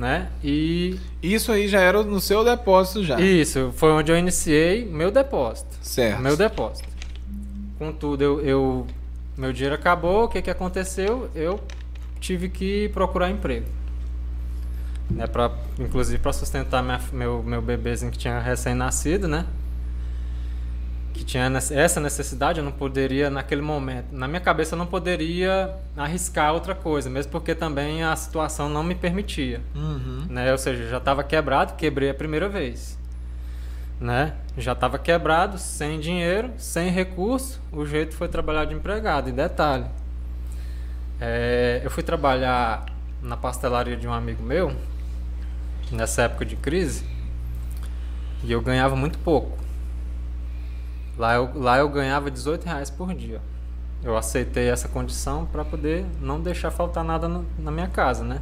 né? 0.00 0.30
E 0.42 0.98
isso 1.22 1.52
aí 1.52 1.68
já 1.68 1.78
era 1.78 2.02
no 2.02 2.22
seu 2.22 2.42
depósito 2.42 3.04
já. 3.04 3.20
Isso, 3.20 3.70
foi 3.76 3.90
onde 3.92 4.10
eu 4.10 4.16
iniciei 4.16 4.86
meu 4.86 5.10
depósito. 5.10 5.76
Certo. 5.82 6.22
Meu 6.22 6.38
depósito. 6.38 6.88
Contudo, 7.78 8.24
eu, 8.24 8.40
eu 8.40 8.86
meu 9.36 9.52
dinheiro 9.52 9.74
acabou, 9.74 10.24
o 10.24 10.28
que 10.28 10.40
que 10.40 10.50
aconteceu? 10.50 11.30
Eu 11.34 11.60
tive 12.18 12.48
que 12.48 12.88
procurar 12.88 13.30
emprego. 13.30 13.66
Né, 15.10 15.26
pra, 15.26 15.50
inclusive 15.78 16.18
para 16.18 16.32
sustentar 16.32 16.82
minha, 16.82 17.00
meu, 17.12 17.42
meu 17.42 17.60
bebezinho 17.60 18.10
que 18.10 18.18
tinha 18.18 18.38
recém-nascido, 18.40 19.28
né? 19.28 19.44
Que 21.20 21.24
tinha 21.26 21.52
essa 21.72 22.00
necessidade, 22.00 22.60
eu 22.60 22.64
não 22.64 22.72
poderia, 22.72 23.28
naquele 23.28 23.60
momento, 23.60 24.06
na 24.10 24.26
minha 24.26 24.40
cabeça, 24.40 24.74
eu 24.74 24.78
não 24.78 24.86
poderia 24.86 25.76
arriscar 25.94 26.54
outra 26.54 26.74
coisa, 26.74 27.10
mesmo 27.10 27.30
porque 27.30 27.54
também 27.54 28.02
a 28.02 28.16
situação 28.16 28.70
não 28.70 28.82
me 28.82 28.94
permitia. 28.94 29.60
Uhum. 29.74 30.24
Né? 30.30 30.50
Ou 30.50 30.56
seja, 30.56 30.88
já 30.88 30.96
estava 30.96 31.22
quebrado, 31.22 31.74
quebrei 31.74 32.08
a 32.08 32.14
primeira 32.14 32.48
vez. 32.48 32.98
Né? 34.00 34.32
Já 34.56 34.72
estava 34.72 34.98
quebrado, 34.98 35.58
sem 35.58 36.00
dinheiro, 36.00 36.52
sem 36.56 36.90
recurso, 36.90 37.60
o 37.70 37.84
jeito 37.84 38.14
foi 38.14 38.26
trabalhar 38.26 38.64
de 38.64 38.74
empregado. 38.74 39.28
E 39.28 39.32
detalhe, 39.32 39.84
é, 41.20 41.82
eu 41.84 41.90
fui 41.90 42.02
trabalhar 42.02 42.86
na 43.22 43.36
pastelaria 43.36 43.94
de 43.94 44.08
um 44.08 44.12
amigo 44.14 44.42
meu, 44.42 44.74
nessa 45.92 46.22
época 46.22 46.46
de 46.46 46.56
crise, 46.56 47.04
e 48.42 48.50
eu 48.50 48.62
ganhava 48.62 48.96
muito 48.96 49.18
pouco. 49.18 49.59
Lá 51.20 51.34
eu, 51.34 51.50
lá 51.54 51.76
eu 51.76 51.86
ganhava 51.86 52.30
18 52.30 52.64
reais 52.64 52.88
por 52.88 53.14
dia. 53.14 53.42
Eu 54.02 54.16
aceitei 54.16 54.70
essa 54.70 54.88
condição 54.88 55.44
para 55.44 55.62
poder 55.62 56.06
não 56.18 56.40
deixar 56.40 56.70
faltar 56.70 57.04
nada 57.04 57.28
no, 57.28 57.44
na 57.58 57.70
minha 57.70 57.88
casa, 57.88 58.24
né? 58.24 58.40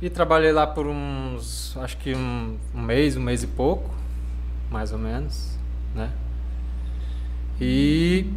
E 0.00 0.08
trabalhei 0.08 0.52
lá 0.52 0.64
por 0.64 0.86
uns, 0.86 1.76
acho 1.78 1.96
que 1.96 2.14
um, 2.14 2.56
um, 2.72 2.80
mês, 2.80 3.16
um 3.16 3.20
mês 3.20 3.42
e 3.42 3.48
pouco, 3.48 3.92
mais 4.70 4.92
ou 4.92 4.98
menos, 5.00 5.58
né? 5.92 6.12
E 7.60 8.32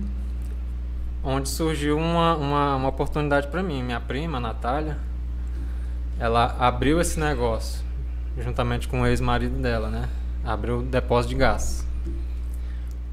onde 1.24 1.50
surgiu 1.50 2.00
uma, 2.00 2.36
uma, 2.36 2.76
uma 2.78 2.90
oportunidade 2.90 3.48
para 3.50 3.62
mim. 3.62 3.84
Minha 3.84 4.00
prima, 4.00 4.40
Natália, 4.40 4.98
ela 6.18 6.56
abriu 6.58 7.00
esse 7.00 7.20
negócio, 7.20 7.86
juntamente 8.40 8.88
com 8.88 9.02
o 9.02 9.06
ex-marido 9.06 9.62
dela, 9.62 9.88
né? 9.88 10.10
Abriu 10.44 10.80
o 10.80 10.82
depósito 10.82 11.36
de 11.36 11.40
gás. 11.40 11.91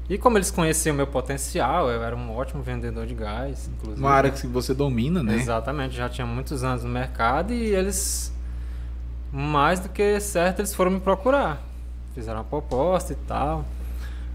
E 0.09 0.17
como 0.17 0.39
eles 0.39 0.49
conheciam 0.49 0.95
meu 0.95 1.05
potencial, 1.05 1.87
eu 1.91 2.01
era 2.01 2.15
um 2.15 2.35
ótimo 2.35 2.63
vendedor 2.63 3.05
de 3.05 3.13
gás, 3.13 3.69
inclusive. 3.71 4.01
Uma 4.01 4.11
área 4.11 4.31
que 4.31 4.47
você 4.47 4.73
domina, 4.73 5.21
né? 5.21 5.35
Exatamente, 5.35 5.95
já 5.95 6.09
tinha 6.09 6.25
muitos 6.25 6.63
anos 6.63 6.83
no 6.83 6.89
mercado 6.89 7.53
e 7.53 7.75
eles, 7.75 8.33
mais 9.31 9.79
do 9.79 9.87
que 9.87 10.19
certo, 10.19 10.61
eles 10.61 10.73
foram 10.73 10.89
me 10.89 10.99
procurar. 10.99 11.61
Fizeram 12.15 12.39
uma 12.39 12.43
proposta 12.43 13.13
e 13.13 13.15
tal. 13.27 13.63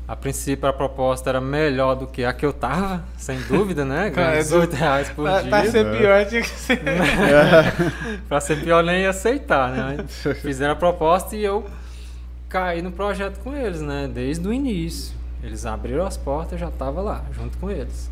A 0.07 0.15
princípio 0.15 0.69
a 0.69 0.73
proposta 0.73 1.31
era 1.31 1.41
melhor 1.41 1.97
do 1.97 2.07
que 2.07 2.25
a 2.25 2.33
que 2.33 2.47
eu 2.47 2.53
tava, 2.53 3.03
sem 3.17 3.41
dúvida, 3.49 3.85
né? 3.85 4.11
Ganhando 4.11 4.37
18 4.37 4.77
reais 4.77 5.11
por 5.11 5.25
pra, 5.25 5.41
dia. 5.41 5.51
Pra 5.51 5.71
ser 5.71 5.99
pior 5.99 6.27
tinha 6.27 6.43
que 6.43 6.49
ser. 6.51 6.81
pra 8.29 8.41
ser 8.41 8.63
pior 8.63 8.85
nem 8.85 9.03
ia 9.03 9.11
aceitar, 9.11 9.73
né? 9.73 10.05
Fizeram 10.41 10.75
a 10.75 10.77
proposta 10.77 11.35
e 11.35 11.43
eu 11.43 11.65
caí 12.49 12.81
no 12.81 12.93
projeto 12.93 13.41
com 13.41 13.57
eles, 13.57 13.81
né? 13.81 14.09
Desde 14.13 14.47
o 14.47 14.53
início. 14.53 15.24
Eles 15.45 15.67
abriram 15.67 16.07
as 16.07 16.17
portas, 16.17 16.53
eu 16.53 16.59
já 16.59 16.69
estava 16.69 17.03
lá, 17.03 17.25
junto 17.33 17.59
com 17.59 17.71
eles. 17.71 18.11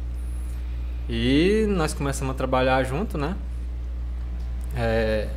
E 1.08 1.64
nós 1.68 1.94
começamos 1.94 2.34
a 2.34 2.36
trabalhar 2.36 2.82
junto, 2.84 3.16
né? 3.16 3.34
É, 4.76 5.28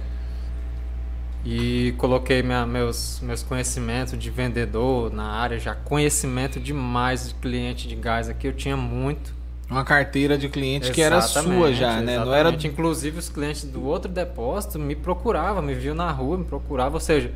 e 1.45 1.93
coloquei 1.99 2.41
minha, 2.41 2.65
meus, 2.65 3.19
meus 3.21 3.43
conhecimentos 3.43 4.17
de 4.17 4.29
vendedor 4.31 5.13
na 5.13 5.25
área, 5.25 5.59
já 5.59 5.75
conhecimento 5.75 6.59
demais 6.59 7.29
de 7.29 7.35
cliente 7.35 7.87
de 7.87 7.95
gás 7.95 8.27
aqui, 8.27 8.47
eu 8.47 8.53
tinha 8.53 8.75
muito. 8.75 9.33
Uma 9.69 9.83
carteira 9.83 10.37
de 10.37 10.49
cliente 10.49 10.91
que 10.91 11.01
era 11.01 11.21
sua 11.21 11.73
já, 11.73 12.01
né? 12.01 12.17
Não 12.17 12.33
era... 12.33 12.49
Inclusive 12.49 13.19
os 13.19 13.29
clientes 13.29 13.63
do 13.63 13.83
outro 13.83 14.11
depósito 14.11 14.77
me 14.79 14.95
procuravam, 14.95 15.61
me 15.61 15.73
viam 15.73 15.95
na 15.95 16.11
rua, 16.11 16.37
me 16.37 16.45
procuravam, 16.45 16.95
ou 16.95 16.99
seja, 16.99 17.31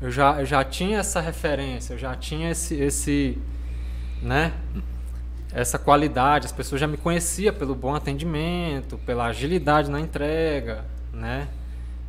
eu 0.00 0.10
já, 0.10 0.40
eu 0.40 0.46
já 0.46 0.64
tinha 0.64 0.98
essa 0.98 1.20
referência, 1.20 1.94
eu 1.94 1.98
já 1.98 2.14
tinha 2.14 2.50
esse, 2.50 2.74
esse, 2.74 3.38
né? 4.22 4.52
Essa 5.52 5.78
qualidade, 5.78 6.46
as 6.46 6.52
pessoas 6.52 6.80
já 6.80 6.86
me 6.86 6.96
conheciam 6.96 7.52
pelo 7.52 7.74
bom 7.74 7.94
atendimento, 7.94 8.96
pela 8.98 9.26
agilidade 9.26 9.90
na 9.90 10.00
entrega, 10.00 10.84
né? 11.12 11.48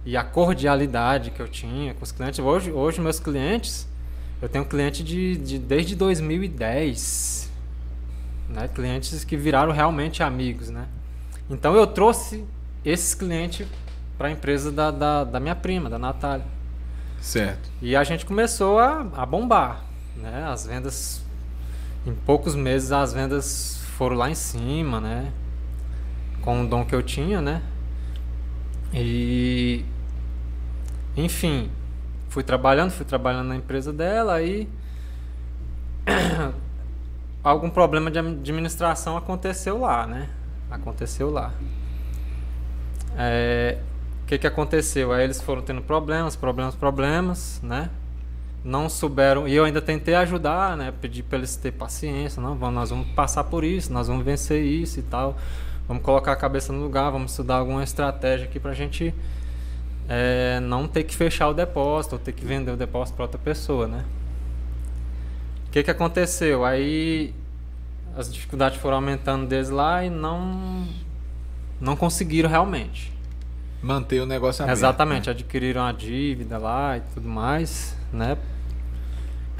E 0.06 0.16
a 0.16 0.24
cordialidade 0.24 1.32
que 1.32 1.42
eu 1.42 1.48
tinha 1.48 1.94
com 1.94 2.04
os 2.04 2.12
clientes. 2.12 2.40
Hoje, 2.40 2.72
hoje 2.72 3.02
meus 3.02 3.20
clientes, 3.20 3.88
eu 4.42 4.48
tenho 4.48 4.64
cliente 4.66 5.04
de, 5.04 5.36
de 5.38 5.58
desde 5.58 5.96
2010, 5.96 7.52
né? 8.50 8.70
Clientes 8.70 9.24
que 9.24 9.36
viraram 9.36 9.74
realmente 9.74 10.24
amigos, 10.24 10.70
né? 10.70 10.88
Então 11.50 11.76
eu 11.76 11.86
trouxe 11.88 12.46
esses 12.86 13.14
clientes 13.14 13.68
para 14.18 14.28
a 14.28 14.32
empresa 14.32 14.72
da, 14.72 14.92
da, 14.92 15.24
da 15.24 15.40
minha 15.40 15.56
prima, 15.56 15.90
da 15.90 15.98
Natália. 15.98 16.46
Certo. 17.20 17.70
E 17.82 17.96
a 17.96 18.04
gente 18.04 18.26
começou 18.26 18.80
a, 18.80 19.06
a 19.16 19.26
bombar, 19.26 19.84
né? 20.16 20.46
As 20.48 20.66
vendas 20.66 21.23
em 22.06 22.14
poucos 22.14 22.56
meses 22.56 22.92
as 22.92 23.14
vendas 23.14 23.82
foram 23.98 24.16
lá 24.16 24.30
em 24.30 24.36
cima, 24.36 25.00
né? 25.00 25.32
Com 26.42 26.64
o 26.64 26.68
dom 26.68 26.86
que 26.86 26.94
eu 26.94 27.02
tinha, 27.02 27.42
né? 27.42 27.62
E 28.94 29.86
enfim, 31.16 31.70
fui 32.30 32.44
trabalhando, 32.44 32.92
fui 32.92 33.06
trabalhando 33.06 33.48
na 33.48 33.56
empresa 33.56 33.94
dela 33.94 34.34
aí 34.34 34.68
algum 37.44 37.70
problema 37.70 38.10
de 38.12 38.20
administração 38.20 39.16
aconteceu 39.16 39.80
lá, 39.80 40.06
né? 40.06 40.30
Aconteceu 40.70 41.30
lá. 41.30 41.54
É, 43.16 43.78
o 44.24 44.26
que 44.26 44.38
que 44.38 44.48
aconteceu? 44.48 45.12
Aí 45.12 45.24
eles 45.24 45.42
foram 45.42 45.62
tendo 45.62 45.82
problemas, 45.82 46.36
problemas, 46.36 46.76
problemas, 46.76 47.62
né? 47.62 47.90
Não 48.64 48.88
souberam, 48.88 49.48
e 49.48 49.54
eu 49.54 49.66
ainda 49.66 49.82
tentei 49.82 50.16
ajudar, 50.16 50.78
né? 50.78 50.94
Pedir 51.02 51.24
para 51.24 51.38
eles 51.38 51.56
ter 51.56 51.72
paciência, 51.72 52.42
não, 52.42 52.56
vamos, 52.56 52.76
nós 52.76 52.90
vamos 52.90 53.08
passar 53.10 53.44
por 53.44 53.64
isso, 53.64 53.92
nós 53.92 54.08
vamos 54.08 54.24
vencer 54.24 54.64
isso 54.64 55.00
e 55.00 55.04
tal. 55.04 55.38
Vamos 55.88 56.02
colocar 56.02 56.32
a 56.32 56.36
cabeça 56.36 56.72
no 56.72 56.82
lugar, 56.82 57.12
vamos 57.12 57.32
estudar 57.32 57.58
alguma 57.58 57.84
estratégia 57.84 58.46
aqui 58.46 58.60
para 58.60 58.72
a 58.72 58.74
gente 58.74 59.14
é, 60.08 60.60
não 60.62 60.88
ter 60.88 61.04
que 61.04 61.16
fechar 61.16 61.50
o 61.50 61.54
depósito 61.54 62.16
ou 62.16 62.20
ter 62.20 62.32
que 62.32 62.46
vender 62.46 62.72
o 62.72 62.78
depósito 62.78 63.16
para 63.16 63.26
outra 63.26 63.40
pessoa, 63.40 63.88
né? 63.88 64.06
O 65.68 65.72
que, 65.72 65.84
que 65.84 65.92
aconteceu? 65.92 66.64
Aí 66.64 67.34
as 68.16 68.32
dificuldades 68.32 68.80
foram 68.80 68.98
aumentando 68.98 69.46
desde 69.46 69.74
lá 69.74 70.06
e 70.06 70.10
não 70.10 70.88
não 71.82 71.96
conseguiram 71.96 72.50
realmente 72.50 73.12
manter 73.82 74.22
o 74.22 74.26
negócio 74.26 74.64
aberto. 74.64 74.78
Exatamente, 74.78 75.26
né? 75.28 75.32
adquiriram 75.32 75.84
a 75.84 75.92
dívida 75.92 76.58
lá 76.58 76.98
e 76.98 77.02
tudo 77.14 77.28
mais, 77.28 77.98
né? 78.14 78.38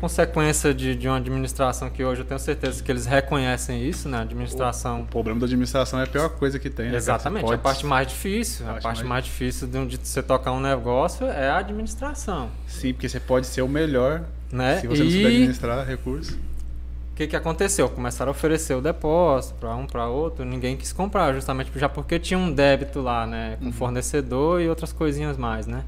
consequência 0.04 0.74
de, 0.74 0.96
de 0.96 1.08
uma 1.08 1.16
administração 1.16 1.90
que 1.90 2.04
hoje 2.04 2.20
eu 2.20 2.26
tenho 2.26 2.38
certeza 2.38 2.84
que 2.84 2.92
eles 2.92 3.06
reconhecem 3.06 3.88
isso, 3.88 4.10
né? 4.10 4.18
A 4.18 4.22
administração. 4.22 5.00
O, 5.00 5.04
o 5.04 5.06
problema 5.06 5.40
da 5.40 5.46
administração 5.46 5.98
é 5.98 6.04
a 6.04 6.08
pior 6.08 6.28
coisa 6.28 6.60
que 6.60 6.70
tem. 6.70 6.90
Né? 6.90 6.98
Exatamente. 6.98 7.46
Pode... 7.46 7.56
A 7.56 7.58
parte 7.58 7.86
mais 7.86 8.08
difícil. 8.08 8.68
A, 8.68 8.72
a 8.72 8.74
parte 8.82 8.98
mais... 8.98 9.08
mais 9.08 9.24
difícil 9.24 9.66
de, 9.66 9.86
de 9.86 10.06
você 10.06 10.22
tocar 10.22 10.52
um 10.52 10.60
negócio 10.60 11.26
é 11.26 11.50
a 11.50 11.60
administração. 11.60 12.50
Sim, 12.68 12.92
porque 12.92 13.08
você 13.08 13.18
pode 13.18 13.48
ser 13.48 13.62
o 13.62 13.68
melhor 13.70 14.24
né? 14.52 14.82
se 14.82 14.88
você 14.88 15.04
e... 15.04 15.06
não 15.06 15.12
souber 15.12 15.28
administrar 15.28 15.88
recursos. 15.88 16.34
O 16.34 17.16
que, 17.16 17.26
que 17.26 17.36
aconteceu? 17.38 17.88
Começaram 17.90 18.32
a 18.32 18.34
oferecer 18.34 18.74
o 18.74 18.82
depósito 18.82 19.54
para 19.58 19.74
um, 19.74 19.88
para 19.88 20.08
outro, 20.08 20.44
ninguém 20.44 20.76
quis 20.76 20.92
comprar, 20.92 21.32
justamente 21.34 21.72
já 21.76 21.88
porque 21.88 22.20
tinha 22.20 22.38
um 22.38 22.52
débito 22.52 23.00
lá, 23.00 23.26
né? 23.26 23.56
Com 23.60 23.68
uhum. 23.68 23.72
fornecedor 23.72 24.60
e 24.60 24.68
outras 24.68 24.92
coisinhas 24.92 25.38
mais, 25.38 25.66
né? 25.66 25.86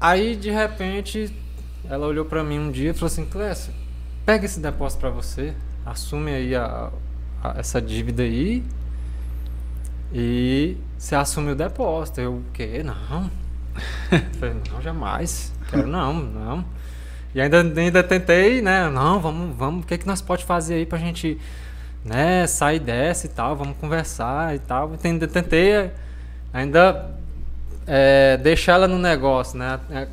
Aí, 0.00 0.36
de 0.36 0.50
repente, 0.50 1.34
ela 1.88 2.06
olhou 2.06 2.24
para 2.24 2.44
mim 2.44 2.58
um 2.58 2.70
dia 2.70 2.90
e 2.90 2.94
falou 2.94 3.06
assim: 3.06 3.24
Clécio, 3.24 3.72
pega 4.24 4.44
esse 4.44 4.60
depósito 4.60 5.00
para 5.00 5.10
você, 5.10 5.54
assume 5.84 6.32
aí 6.32 6.54
a, 6.54 6.90
a, 7.42 7.58
essa 7.58 7.80
dívida 7.80 8.22
aí 8.22 8.62
e 10.12 10.76
você 10.98 11.14
assume 11.14 11.52
o 11.52 11.54
depósito. 11.54 12.20
Eu, 12.20 12.34
o 12.34 12.44
quê? 12.52 12.82
Não. 12.82 13.30
Eu 14.10 14.20
falei, 14.38 14.56
não, 14.70 14.80
jamais. 14.80 15.52
Quero 15.70 15.86
não, 15.86 16.14
não. 16.14 16.64
E 17.34 17.40
ainda, 17.40 17.60
ainda 17.60 18.02
tentei, 18.02 18.62
né? 18.62 18.88
Não, 18.88 19.20
vamos, 19.20 19.54
vamos, 19.56 19.84
o 19.84 19.86
que, 19.86 19.94
é 19.94 19.98
que 19.98 20.06
nós 20.06 20.22
pode 20.22 20.44
fazer 20.44 20.74
aí 20.74 20.86
pra 20.86 20.98
gente, 20.98 21.38
né, 22.04 22.46
sair 22.46 22.78
dessa 22.78 23.26
e 23.26 23.28
tal, 23.28 23.54
vamos 23.54 23.76
conversar 23.76 24.54
e 24.54 24.58
tal. 24.58 24.92
Ainda 25.04 25.28
tentei 25.28 25.90
ainda 26.52 27.14
é, 27.86 28.36
deixar 28.38 28.74
ela 28.74 28.88
no 28.88 28.98
negócio, 28.98 29.56
né? 29.58 29.78
É, 29.90 30.08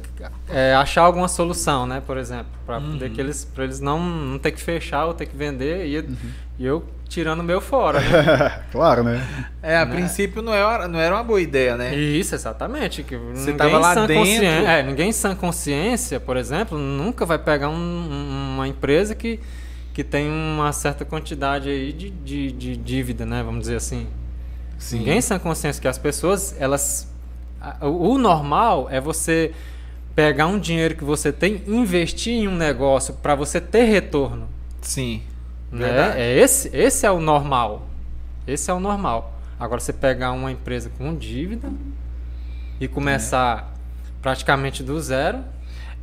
é, 0.49 0.75
achar 0.75 1.01
alguma 1.01 1.27
solução, 1.27 1.87
né? 1.87 2.01
Por 2.05 2.17
exemplo, 2.17 2.45
para 2.65 2.77
uhum. 2.77 2.97
que 2.97 3.19
eles, 3.19 3.43
para 3.43 3.63
eles 3.63 3.79
não, 3.79 3.99
não 3.99 4.37
ter 4.37 4.51
que 4.51 4.61
fechar 4.61 5.05
ou 5.05 5.13
ter 5.13 5.25
que 5.25 5.35
vender 5.35 5.87
e, 5.87 5.97
uhum. 5.97 6.15
e 6.59 6.65
eu 6.65 6.85
tirando 7.09 7.39
o 7.39 7.43
meu 7.43 7.59
fora. 7.59 7.99
Né? 7.99 8.63
claro, 8.71 9.03
né? 9.03 9.23
É, 9.61 9.77
a 9.77 9.85
né? 9.85 9.95
princípio 9.95 10.41
não 10.41 10.53
era, 10.53 10.87
não 10.87 10.99
era 10.99 11.15
uma 11.15 11.23
boa 11.23 11.41
ideia, 11.41 11.75
né? 11.75 11.95
Isso, 11.95 12.35
exatamente. 12.35 13.03
Que 13.03 13.17
Você 13.17 13.51
estava 13.51 13.77
lá 13.79 13.93
dentro. 14.05 14.45
É, 14.45 14.83
ninguém 14.83 15.11
sem 15.11 15.35
consciência, 15.35 16.19
por 16.19 16.37
exemplo, 16.37 16.77
nunca 16.77 17.25
vai 17.25 17.39
pegar 17.39 17.69
um, 17.69 18.53
uma 18.55 18.67
empresa 18.67 19.15
que, 19.15 19.39
que 19.93 20.03
tem 20.03 20.29
uma 20.29 20.71
certa 20.73 21.05
quantidade 21.05 21.69
aí 21.69 21.91
de, 21.91 22.09
de, 22.09 22.51
de 22.51 22.77
dívida, 22.77 23.25
né? 23.25 23.41
Vamos 23.43 23.61
dizer 23.61 23.77
assim. 23.77 24.07
Sim. 24.77 24.99
Ninguém 24.99 25.21
sem 25.21 25.39
consciência 25.39 25.81
que 25.81 25.87
as 25.87 25.97
pessoas, 25.97 26.55
elas 26.59 27.12
o 27.81 28.17
normal 28.17 28.87
é 28.89 28.99
você 28.99 29.53
pegar 30.15 30.47
um 30.47 30.59
dinheiro 30.59 30.95
que 30.95 31.03
você 31.03 31.31
tem, 31.31 31.63
investir 31.67 32.33
em 32.33 32.47
um 32.47 32.55
negócio 32.55 33.13
para 33.15 33.35
você 33.35 33.59
ter 33.59 33.85
retorno. 33.85 34.47
Sim. 34.81 35.23
Né? 35.71 36.13
É 36.21 36.37
esse, 36.37 36.69
esse 36.75 37.05
é 37.05 37.11
o 37.11 37.19
normal. 37.19 37.87
Esse 38.45 38.69
é 38.69 38.73
o 38.73 38.79
normal. 38.79 39.39
Agora 39.59 39.79
você 39.79 39.93
pegar 39.93 40.31
uma 40.33 40.51
empresa 40.51 40.91
com 40.97 41.15
dívida 41.15 41.71
e 42.79 42.87
começar 42.87 43.71
é. 43.71 44.21
praticamente 44.21 44.83
do 44.83 44.99
zero. 45.01 45.39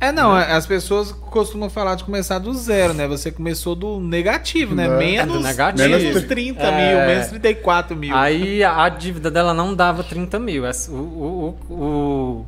É, 0.01 0.11
não, 0.11 0.33
né? 0.33 0.47
as 0.51 0.65
pessoas 0.65 1.11
costumam 1.11 1.69
falar 1.69 1.93
de 1.93 2.03
começar 2.03 2.39
do 2.39 2.51
zero, 2.55 2.91
né? 2.91 3.07
Você 3.07 3.31
começou 3.31 3.75
do 3.75 3.99
negativo, 3.99 4.73
né? 4.73 4.87
Menos, 4.87 5.35
é 5.35 5.37
do 5.37 5.43
negativo. 5.43 5.89
menos 5.89 6.23
30 6.23 6.59
é... 6.59 6.71
mil, 6.71 7.07
menos 7.07 7.27
34 7.27 7.95
mil. 7.95 8.15
Aí 8.15 8.63
a, 8.63 8.83
a, 8.83 8.89
dívida 8.89 9.29
dela 9.29 9.53
não 9.53 9.75
dava 9.75 10.03
30 10.03 10.39
mil. 10.39 10.63
O, 10.89 10.93
o, 10.93 11.57
o, 11.69 12.45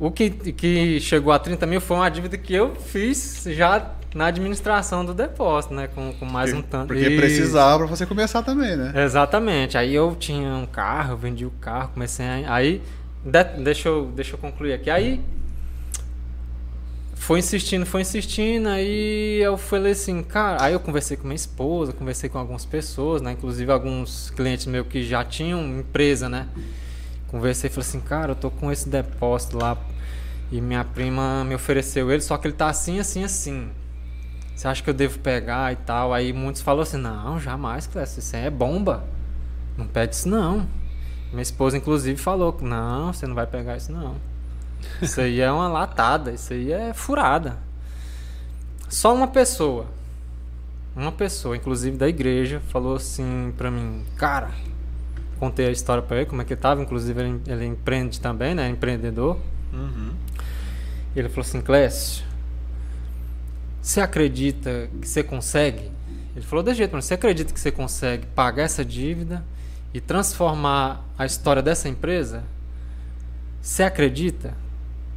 o 0.00 0.10
que, 0.10 0.30
que 0.30 0.98
chegou 0.98 1.30
a 1.30 1.38
30 1.38 1.66
mil 1.66 1.80
foi 1.82 1.98
uma 1.98 2.08
dívida 2.08 2.38
que 2.38 2.54
eu 2.54 2.74
fiz 2.74 3.44
já 3.48 3.92
na 4.14 4.26
administração 4.26 5.04
do 5.04 5.12
depósito, 5.12 5.74
né? 5.74 5.90
Com, 5.94 6.10
com 6.14 6.24
mais 6.24 6.50
porque, 6.50 6.66
um 6.66 6.70
tanto. 6.70 6.86
Porque 6.86 7.06
e... 7.06 7.16
precisava 7.18 7.80
para 7.80 7.86
você 7.86 8.06
começar 8.06 8.42
também, 8.42 8.74
né? 8.76 8.94
Exatamente. 9.04 9.76
Aí 9.76 9.94
eu 9.94 10.16
tinha 10.18 10.54
um 10.54 10.64
carro, 10.64 11.18
vendi 11.18 11.44
o 11.44 11.50
carro, 11.60 11.90
comecei 11.92 12.24
a... 12.24 12.54
Aí, 12.54 12.80
de... 13.22 13.44
deixa, 13.62 13.90
eu, 13.90 14.06
deixa 14.06 14.34
eu 14.34 14.38
concluir 14.38 14.72
aqui. 14.72 14.88
Aí, 14.88 15.20
foi 17.24 17.38
insistindo, 17.38 17.86
foi 17.86 18.02
insistindo, 18.02 18.68
aí 18.68 19.40
eu 19.42 19.56
falei 19.56 19.92
assim, 19.92 20.22
cara... 20.22 20.62
Aí 20.62 20.72
eu 20.72 20.80
conversei 20.80 21.16
com 21.16 21.24
minha 21.24 21.34
esposa, 21.34 21.92
conversei 21.92 22.28
com 22.28 22.38
algumas 22.38 22.64
pessoas, 22.64 23.22
né? 23.22 23.32
Inclusive 23.32 23.72
alguns 23.72 24.30
clientes 24.30 24.66
meus 24.66 24.86
que 24.86 25.02
já 25.02 25.24
tinham 25.24 25.62
empresa, 25.78 26.28
né? 26.28 26.48
Conversei 27.28 27.68
e 27.68 27.72
falei 27.72 27.88
assim, 27.88 28.00
cara, 28.00 28.32
eu 28.32 28.36
tô 28.36 28.50
com 28.50 28.70
esse 28.70 28.88
depósito 28.88 29.58
lá... 29.58 29.78
E 30.52 30.60
minha 30.60 30.84
prima 30.84 31.42
me 31.44 31.54
ofereceu 31.54 32.10
ele, 32.12 32.20
só 32.20 32.36
que 32.36 32.46
ele 32.46 32.54
tá 32.54 32.68
assim, 32.68 33.00
assim, 33.00 33.24
assim. 33.24 33.70
Você 34.54 34.68
acha 34.68 34.82
que 34.82 34.90
eu 34.90 34.94
devo 34.94 35.18
pegar 35.18 35.72
e 35.72 35.76
tal? 35.76 36.12
Aí 36.12 36.32
muitos 36.32 36.62
falam 36.62 36.82
assim: 36.82 36.98
não, 36.98 37.40
jamais, 37.40 37.86
Clécio, 37.86 38.20
isso 38.20 38.36
aí 38.36 38.44
é 38.44 38.50
bomba. 38.50 39.02
Não 39.76 39.86
pede 39.86 40.14
isso 40.14 40.28
não. 40.28 40.68
Minha 41.32 41.42
esposa, 41.42 41.76
inclusive, 41.76 42.20
falou: 42.20 42.56
não, 42.60 43.12
você 43.12 43.26
não 43.26 43.34
vai 43.34 43.46
pegar 43.46 43.76
isso 43.76 43.90
não. 43.90 44.14
Isso 45.00 45.20
aí 45.20 45.40
é 45.40 45.50
uma 45.50 45.68
latada, 45.68 46.32
isso 46.32 46.52
aí 46.52 46.72
é 46.72 46.92
furada. 46.92 47.58
Só 48.88 49.14
uma 49.14 49.26
pessoa, 49.26 49.86
uma 50.94 51.12
pessoa, 51.12 51.56
inclusive 51.56 51.96
da 51.96 52.08
igreja, 52.08 52.60
falou 52.68 52.96
assim 52.96 53.52
pra 53.56 53.70
mim: 53.70 54.04
cara, 54.16 54.50
contei 55.38 55.66
a 55.66 55.70
história 55.70 56.02
pra 56.02 56.18
ele, 56.18 56.26
como 56.26 56.42
é 56.42 56.44
que 56.44 56.52
ele 56.52 56.60
tava. 56.60 56.82
Inclusive, 56.82 57.20
ele, 57.20 57.42
ele 57.46 57.66
empreende 57.66 58.20
também, 58.20 58.54
né? 58.54 58.68
Empreendedor. 58.68 59.38
Uhum. 59.72 60.12
Ele 61.16 61.28
falou 61.28 61.42
assim: 61.42 61.60
Clécio 61.60 62.24
você 63.84 64.00
acredita 64.00 64.88
que 64.98 65.06
você 65.06 65.22
consegue? 65.22 65.92
Ele 66.34 66.42
falou 66.42 66.62
desse 66.62 66.78
jeito, 66.78 66.92
mas 66.94 67.04
você 67.04 67.12
acredita 67.12 67.52
que 67.52 67.60
você 67.60 67.70
consegue 67.70 68.24
pagar 68.28 68.62
essa 68.62 68.82
dívida 68.82 69.44
e 69.92 70.00
transformar 70.00 71.04
a 71.18 71.26
história 71.26 71.60
dessa 71.60 71.86
empresa? 71.86 72.44
Você 73.60 73.82
acredita? 73.82 74.54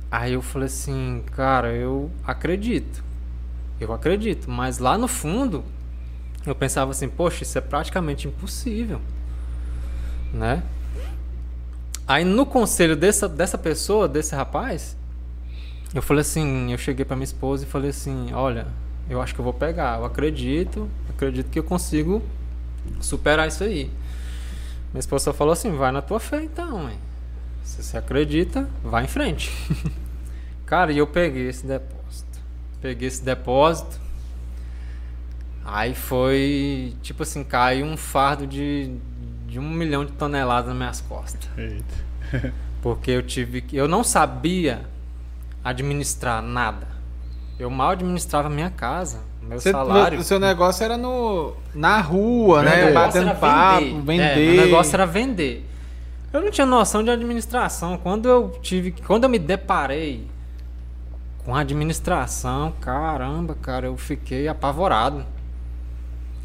Aí 0.10 0.34
eu 0.34 0.42
falei 0.42 0.68
assim, 0.68 1.24
cara, 1.36 1.74
eu 1.74 2.10
acredito. 2.26 3.04
Eu 3.80 3.94
acredito, 3.94 4.50
mas 4.50 4.80
lá 4.80 4.98
no 4.98 5.08
fundo 5.08 5.64
eu 6.46 6.56
pensava 6.56 6.92
assim, 6.92 7.10
poxa, 7.10 7.44
isso 7.44 7.58
é 7.58 7.62
praticamente 7.62 8.28
impossível, 8.28 9.02
né? 10.34 10.64
Aí 12.08 12.24
no 12.24 12.46
conselho 12.46 12.96
dessa, 12.96 13.28
dessa 13.28 13.58
pessoa, 13.58 14.08
desse 14.08 14.34
rapaz, 14.34 14.96
eu 15.94 16.02
falei 16.02 16.22
assim, 16.22 16.72
eu 16.72 16.78
cheguei 16.78 17.04
para 17.04 17.16
minha 17.16 17.26
esposa 17.26 17.66
e 17.66 17.68
falei 17.68 17.90
assim, 17.90 18.32
olha, 18.34 18.68
eu 19.10 19.22
acho 19.22 19.36
que 19.36 19.42
eu 19.42 19.44
vou 19.44 19.54
pegar, 19.54 20.00
eu 20.00 20.06
acredito, 20.06 20.90
acredito 21.10 21.50
que 21.50 21.60
eu 21.60 21.64
consigo 21.64 22.24
superar 23.02 23.48
isso 23.48 23.64
aí. 23.64 23.92
Minha 24.94 25.00
esposa 25.00 25.34
falou 25.34 25.52
assim, 25.52 25.76
vai 25.76 25.92
na 25.92 26.02
tua 26.02 26.20
fé 26.20 26.42
então, 26.42 26.80
mãe. 26.80 27.07
Se 27.68 27.84
você 27.84 27.98
acredita, 27.98 28.68
vai 28.82 29.04
em 29.04 29.08
frente. 29.08 29.52
Cara, 30.66 30.92
e 30.92 30.98
eu 30.98 31.06
peguei 31.06 31.50
esse 31.50 31.68
depósito. 31.68 32.40
Peguei 32.82 33.10
esse 33.10 33.24
depósito. 33.24 34.00
Aí 35.66 35.94
foi, 35.94 36.96
tipo 37.02 37.24
assim, 37.24 37.44
caiu 37.44 37.86
um 37.86 37.98
fardo 37.98 38.48
de, 38.48 38.96
de 39.46 39.60
um 39.60 39.70
milhão 39.70 40.06
de 40.06 40.14
toneladas 40.14 40.70
nas 40.70 40.78
minhas 40.78 41.02
costas. 41.02 41.50
Eita. 41.58 42.54
Porque 42.82 43.12
eu 43.12 43.22
tive 43.22 43.60
que. 43.62 43.76
Eu 43.76 43.88
não 43.88 44.02
sabia 44.02 44.86
administrar 45.62 46.42
nada. 46.42 46.88
Eu 47.60 47.70
mal 47.70 47.90
administrava 47.90 48.50
minha 48.50 48.70
casa, 48.70 49.20
meu 49.42 49.60
Cê, 49.60 49.72
salário. 49.72 50.20
O 50.20 50.24
seu 50.24 50.40
negócio 50.40 50.86
era 50.86 50.96
no, 50.96 51.54
na 51.76 52.00
rua, 52.00 52.64
meu 52.64 52.72
né? 52.72 52.92
Batendo 52.94 53.36
papo, 53.36 53.84
vender. 53.84 54.06
vender. 54.06 54.24
É, 54.24 54.56
meu 54.56 54.66
negócio 54.66 54.96
era 54.96 55.06
vender. 55.06 55.68
Eu 56.34 56.42
não 56.42 56.52
tinha 56.52 56.66
noção 56.66 57.04
de 57.04 57.10
administração. 57.10 57.98
Quando 57.98 58.28
eu 58.28 58.50
tive, 58.62 58.92
quando 58.92 59.24
eu 59.24 59.30
me 59.30 59.40
deparei 59.40 60.28
com 61.46 61.56
a 61.56 61.62
administração, 61.62 62.74
caramba, 62.82 63.56
cara, 63.56 63.88
eu 63.88 63.98
fiquei 63.98 64.48
apavorado. 64.48 65.26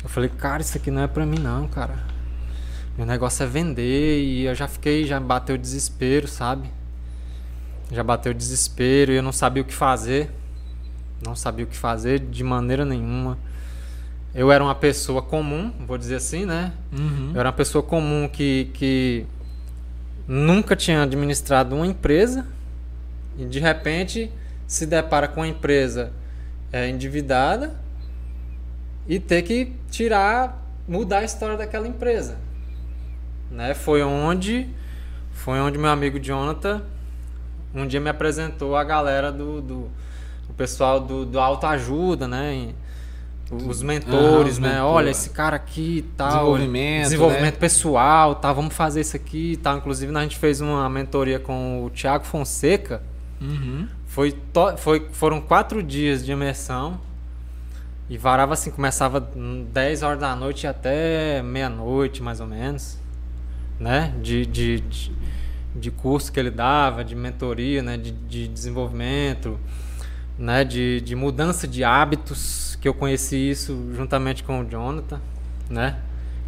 Eu 0.03 0.09
falei, 0.09 0.29
cara, 0.29 0.62
isso 0.62 0.77
aqui 0.77 0.90
não 0.90 1.03
é 1.03 1.07
pra 1.07 1.27
mim 1.27 1.38
não, 1.38 1.66
cara. 1.66 2.12
Meu 2.97 3.07
negócio 3.07 3.42
é 3.42 3.47
vender 3.47 4.23
e 4.23 4.45
eu 4.45 4.55
já 4.55 4.68
fiquei, 4.68 5.05
já 5.05 5.18
bateu 5.18 5.57
desespero, 5.57 6.29
sabe? 6.29 6.71
Já 7.90 8.05
bateu 8.05 8.33
desespero 8.33 9.12
e 9.12 9.16
eu 9.16 9.23
não 9.23 9.33
sabia 9.33 9.62
o 9.62 9.66
que 9.66 9.75
fazer. 9.75 10.31
Não 11.25 11.35
sabia 11.35 11.64
o 11.64 11.68
que 11.68 11.77
fazer 11.77 12.18
de 12.18 12.45
maneira 12.45 12.85
nenhuma. 12.85 13.38
Eu 14.35 14.51
era 14.51 14.62
uma 14.62 14.75
pessoa 14.75 15.21
comum, 15.21 15.73
vou 15.87 15.99
dizer 15.99 16.16
assim, 16.16 16.47
né? 16.47 16.73
Uhum. 16.92 17.33
Eu 17.35 17.40
era 17.40 17.49
uma 17.49 17.55
pessoa 17.55 17.83
comum 17.83 18.29
que, 18.29 18.71
que 18.75 19.27
nunca 20.27 20.77
tinha 20.77 21.03
administrado 21.03 21.75
uma 21.75 21.87
empresa 21.87 22.47
e 23.39 23.45
de 23.45 23.59
repente 23.59 24.31
se 24.67 24.87
depara 24.87 25.29
com 25.29 25.41
uma 25.41 25.49
empresa 25.49 26.13
é, 26.73 26.89
endividada 26.89 27.75
e 29.07 29.19
ter 29.19 29.43
que 29.43 29.73
tirar, 29.91 30.63
mudar 30.87 31.19
a 31.19 31.25
história 31.25 31.57
daquela 31.57 31.87
empresa. 31.87 32.39
Né? 33.51 33.75
Foi 33.75 34.03
onde 34.03 34.69
foi 35.33 35.59
onde 35.59 35.79
meu 35.79 35.91
amigo 35.91 36.21
Jonathan 36.21 36.83
um 37.75 37.87
dia 37.87 38.01
me 38.01 38.11
apresentou 38.11 38.77
a 38.77 38.85
galera 38.85 39.33
do, 39.33 39.61
do 39.61 39.91
o 40.49 40.55
pessoal 40.55 41.01
do, 41.01 41.25
do 41.25 41.41
autoajuda, 41.41 42.29
né? 42.29 42.75
Os 43.51 43.83
mentores, 43.83 44.59
né? 44.59 44.75
Mentor. 44.75 44.85
Olha, 44.85 45.11
esse 45.11 45.31
cara 45.31 45.57
aqui 45.57 45.99
e 45.99 46.03
tal. 46.03 46.29
Desenvolvimento. 46.29 47.03
Desenvolvimento 47.03 47.55
né? 47.55 47.61
pessoal, 47.61 48.35
tá? 48.37 48.53
Vamos 48.53 48.75
fazer 48.75 49.01
isso 49.03 49.17
aqui 49.17 49.53
e 49.53 49.57
tal. 49.57 49.77
Inclusive, 49.77 50.17
a 50.17 50.23
gente 50.23 50.39
fez 50.39 50.61
uma 50.61 50.89
mentoria 50.89 51.39
com 51.39 51.85
o 51.85 51.91
Thiago 51.91 52.25
Fonseca. 52.25 53.03
Uhum. 53.41 53.87
Foi, 54.07 54.35
foi 54.79 55.09
Foram 55.13 55.41
quatro 55.41 55.83
dias 55.83 56.25
de 56.25 56.33
imersão. 56.33 57.01
E 58.09 58.19
varava 58.19 58.53
assim, 58.53 58.71
começava 58.71 59.21
10 59.21 60.03
horas 60.03 60.21
da 60.21 60.37
noite 60.37 60.67
até 60.67 61.43
meia-noite, 61.43 62.23
mais 62.23 62.41
ou 62.41 62.47
menos. 62.47 62.99
Né? 63.81 64.15
de, 64.23 64.47
de, 64.47 64.81
de 64.81 65.13
de 65.75 65.91
curso 65.91 66.31
que 66.31 66.39
ele 66.39 66.51
dava, 66.51 67.05
de 67.05 67.15
mentoria, 67.15 67.83
né, 67.83 67.97
de, 67.97 68.11
de 68.11 68.47
desenvolvimento, 68.47 69.59
né, 70.43 70.65
de, 70.65 71.01
de 71.03 71.15
mudança 71.15 71.69
de 71.69 71.85
hábitos, 71.85 72.77
que 72.81 72.89
eu 72.89 72.93
conheci 72.93 73.37
isso 73.37 73.93
juntamente 73.95 74.43
com 74.43 74.61
o 74.61 74.69
Jonathan, 74.69 75.21
né, 75.71 75.99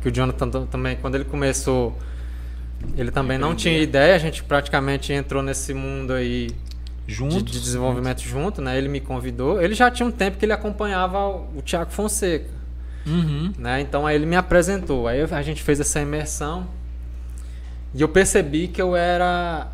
que 0.02 0.08
o 0.08 0.12
Jonathan 0.12 0.66
também, 0.66 0.96
quando 0.96 1.14
ele 1.14 1.24
começou, 1.24 1.96
ele 2.96 3.12
também 3.12 3.38
não 3.38 3.54
tinha 3.54 3.78
ideia, 3.78 4.16
a 4.16 4.18
gente 4.18 4.42
praticamente 4.42 5.12
entrou 5.12 5.44
nesse 5.44 5.72
mundo 5.72 6.12
aí 6.12 6.50
de, 7.06 7.42
de, 7.42 7.60
desenvolvimento 7.60 8.20
junto, 8.22 8.60
né, 8.60 8.76
ele 8.76 8.88
me 8.88 9.00
convidou, 9.00 9.62
ele 9.62 9.74
já 9.74 9.88
tinha 9.92 10.06
um 10.06 10.10
tempo 10.10 10.38
que 10.38 10.44
ele 10.44 10.52
acompanhava 10.52 11.28
o 11.28 11.62
Tiago 11.64 11.92
Fonseca, 11.92 12.50
uhum. 13.06 13.52
né, 13.56 13.80
então 13.80 14.04
aí 14.04 14.16
ele 14.16 14.26
me 14.26 14.34
apresentou, 14.34 15.06
aí 15.06 15.22
a 15.22 15.42
gente 15.42 15.62
fez 15.62 15.78
essa 15.78 16.00
imersão, 16.00 16.66
e 17.94 18.02
eu 18.02 18.08
percebi 18.08 18.66
que 18.66 18.82
eu 18.82 18.96
era, 18.96 19.68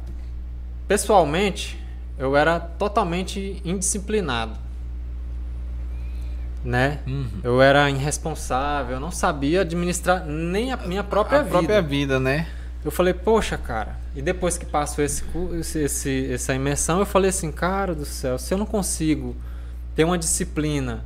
pessoalmente, 0.86 1.79
eu 2.20 2.36
era 2.36 2.60
totalmente 2.60 3.62
indisciplinado. 3.64 4.52
Né? 6.62 6.98
Uhum. 7.06 7.40
Eu 7.42 7.62
era 7.62 7.88
irresponsável, 7.88 8.96
eu 8.96 9.00
não 9.00 9.10
sabia 9.10 9.62
administrar 9.62 10.26
nem 10.26 10.70
a 10.70 10.76
minha 10.76 11.02
própria 11.02 11.40
a 11.40 11.42
vida. 11.42 11.56
própria 11.56 11.80
vida, 11.80 12.20
né? 12.20 12.46
Eu 12.84 12.90
falei, 12.90 13.14
poxa, 13.14 13.56
cara. 13.56 13.98
E 14.14 14.20
depois 14.20 14.58
que 14.58 14.66
passou 14.66 15.02
esse, 15.02 15.24
esse, 15.78 16.30
essa 16.30 16.54
imersão, 16.54 16.98
eu 16.98 17.06
falei 17.06 17.30
assim, 17.30 17.50
cara 17.50 17.94
do 17.94 18.04
céu, 18.04 18.38
se 18.38 18.52
eu 18.52 18.58
não 18.58 18.66
consigo 18.66 19.34
ter 19.96 20.04
uma 20.04 20.18
disciplina, 20.18 21.02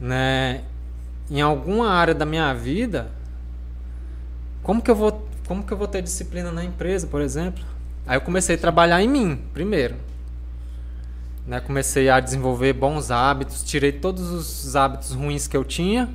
né, 0.00 0.62
em 1.30 1.40
alguma 1.40 1.90
área 1.90 2.14
da 2.14 2.26
minha 2.26 2.52
vida, 2.52 3.08
como 4.64 4.82
que 4.82 4.90
eu 4.90 4.96
vou 4.96 5.28
como 5.46 5.62
que 5.62 5.72
eu 5.72 5.76
vou 5.76 5.86
ter 5.86 6.00
disciplina 6.00 6.50
na 6.50 6.64
empresa, 6.64 7.06
por 7.06 7.20
exemplo? 7.20 7.62
Aí 8.06 8.16
eu 8.16 8.20
comecei 8.22 8.56
a 8.56 8.58
trabalhar 8.58 9.02
em 9.02 9.08
mim, 9.08 9.38
primeiro. 9.52 9.94
Né? 11.46 11.60
Comecei 11.60 12.08
a 12.08 12.20
desenvolver 12.20 12.72
bons 12.72 13.10
hábitos, 13.10 13.62
tirei 13.62 13.92
todos 13.92 14.30
os 14.30 14.76
hábitos 14.76 15.12
ruins 15.12 15.46
que 15.46 15.56
eu 15.56 15.64
tinha 15.64 16.08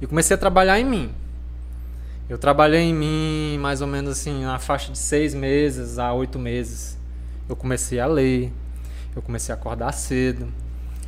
e 0.00 0.06
comecei 0.06 0.34
a 0.34 0.38
trabalhar 0.38 0.78
em 0.80 0.84
mim. 0.84 1.10
Eu 2.28 2.38
trabalhei 2.38 2.80
em 2.80 2.94
mim 2.94 3.58
mais 3.60 3.82
ou 3.82 3.86
menos 3.86 4.12
assim, 4.12 4.44
na 4.44 4.58
faixa 4.58 4.90
de 4.90 4.98
seis 4.98 5.34
meses 5.34 5.98
a 5.98 6.12
oito 6.12 6.38
meses. 6.38 6.98
Eu 7.48 7.54
comecei 7.54 8.00
a 8.00 8.06
ler, 8.06 8.50
eu 9.14 9.20
comecei 9.20 9.54
a 9.54 9.58
acordar 9.58 9.92
cedo, 9.92 10.48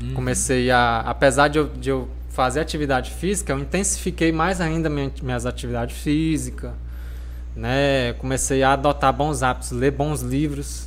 uhum. 0.01 0.13
comecei 0.13 0.71
a. 0.71 1.01
Apesar 1.01 1.49
de 1.49 1.59
eu, 1.59 1.69
de 1.69 1.89
eu 1.89 2.09
fazer 2.29 2.61
atividade 2.61 3.11
física, 3.13 3.55
eu 3.55 3.59
intensifiquei 3.59 4.31
mais 4.31 4.61
ainda 4.61 4.91
minhas 4.91 5.47
atividades 5.47 5.97
físicas. 5.97 6.73
Né? 7.55 8.13
Comecei 8.19 8.63
a 8.63 8.75
adotar 8.75 9.11
bons 9.11 9.43
hábitos, 9.43 9.71
ler 9.71 9.91
bons 9.91 10.21
livros. 10.21 10.86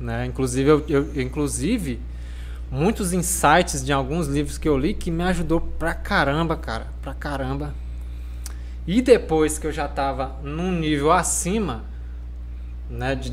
Né? 0.00 0.26
Inclusive, 0.26 0.68
eu, 0.68 0.84
eu, 0.88 1.22
inclusive, 1.22 2.00
muitos 2.70 3.12
insights 3.12 3.84
de 3.84 3.92
alguns 3.92 4.26
livros 4.26 4.56
que 4.56 4.68
eu 4.68 4.78
li 4.78 4.94
que 4.94 5.10
me 5.10 5.22
ajudou 5.24 5.60
pra 5.60 5.92
caramba, 5.92 6.56
cara. 6.56 6.86
Pra 7.02 7.12
caramba. 7.12 7.74
E 8.86 9.02
depois 9.02 9.58
que 9.58 9.66
eu 9.66 9.72
já 9.72 9.86
estava 9.86 10.36
num 10.42 10.72
nível 10.72 11.12
acima, 11.12 11.84
né, 12.88 13.14
de 13.14 13.32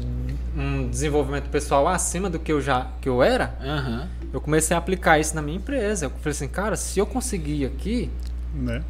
um 0.55 0.87
desenvolvimento 0.89 1.49
pessoal 1.49 1.87
acima 1.87 2.29
do 2.29 2.37
que 2.37 2.51
eu 2.51 2.61
já 2.61 2.87
que 3.01 3.09
eu 3.09 3.23
era, 3.23 3.57
uhum. 3.59 4.07
eu 4.33 4.41
comecei 4.41 4.75
a 4.75 4.77
aplicar 4.77 5.17
isso 5.19 5.35
na 5.35 5.41
minha 5.41 5.57
empresa. 5.57 6.05
Eu 6.05 6.09
falei 6.09 6.31
assim, 6.31 6.47
cara, 6.47 6.75
se 6.75 6.99
eu 6.99 7.05
conseguir 7.07 7.65
aqui, 7.65 8.11
né? 8.53 8.83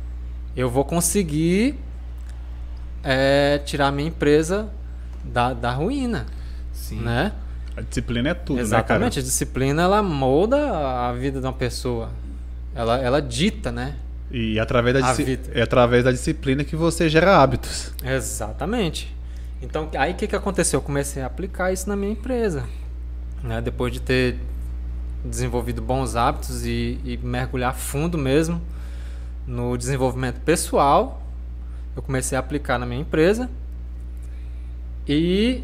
eu 0.56 0.70
vou 0.70 0.84
conseguir 0.84 1.80
é, 3.04 3.60
tirar 3.60 3.88
a 3.88 3.92
minha 3.92 4.10
empresa 4.10 4.70
da, 5.24 5.54
da 5.54 5.72
ruína, 5.72 6.26
Sim. 6.74 7.00
né? 7.02 7.32
A 7.78 7.82
disciplina 7.82 8.30
é 8.30 8.34
tudo, 8.34 8.60
Exatamente, 8.60 9.18
né, 9.18 9.22
a 9.22 9.24
disciplina 9.24 9.84
ela 9.84 10.02
molda 10.02 10.58
a 11.08 11.14
vida 11.14 11.40
de 11.40 11.46
uma 11.46 11.54
pessoa. 11.54 12.10
Ela, 12.74 12.98
ela 12.98 13.22
dita, 13.22 13.72
né? 13.72 13.96
E 14.32 14.60
através 14.60 15.00
da, 15.00 15.16
é 15.54 15.62
através 15.62 16.04
da 16.04 16.12
disciplina 16.12 16.64
que 16.64 16.76
você 16.76 17.08
gera 17.08 17.38
hábitos. 17.38 17.94
Exatamente. 18.04 19.16
Então, 19.62 19.90
aí 19.96 20.14
o 20.14 20.16
que, 20.16 20.26
que 20.26 20.36
aconteceu? 20.36 20.80
Eu 20.80 20.82
comecei 20.82 21.22
a 21.22 21.28
aplicar 21.28 21.72
isso 21.72 21.88
na 21.88 21.96
minha 21.96 22.12
empresa. 22.12 22.66
Né? 23.44 23.62
Depois 23.62 23.94
de 23.94 24.02
ter 24.02 24.38
desenvolvido 25.24 25.80
bons 25.80 26.16
hábitos 26.16 26.66
e, 26.66 27.00
e 27.06 27.20
mergulhar 27.22 27.76
fundo 27.76 28.18
mesmo 28.18 28.60
no 29.46 29.78
desenvolvimento 29.78 30.42
pessoal, 30.42 31.22
eu 31.96 32.02
comecei 32.02 32.36
a 32.36 32.40
aplicar 32.40 32.80
na 32.80 32.88
minha 32.88 33.02
empresa 33.02 33.48
e 35.08 35.64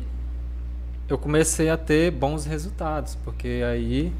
eu 1.09 1.17
comecei 1.17 1.69
a 1.69 1.77
ter 1.77 2.11
bons 2.11 2.45
resultados, 2.45 3.15
porque 3.23 3.61
aí, 3.65 4.11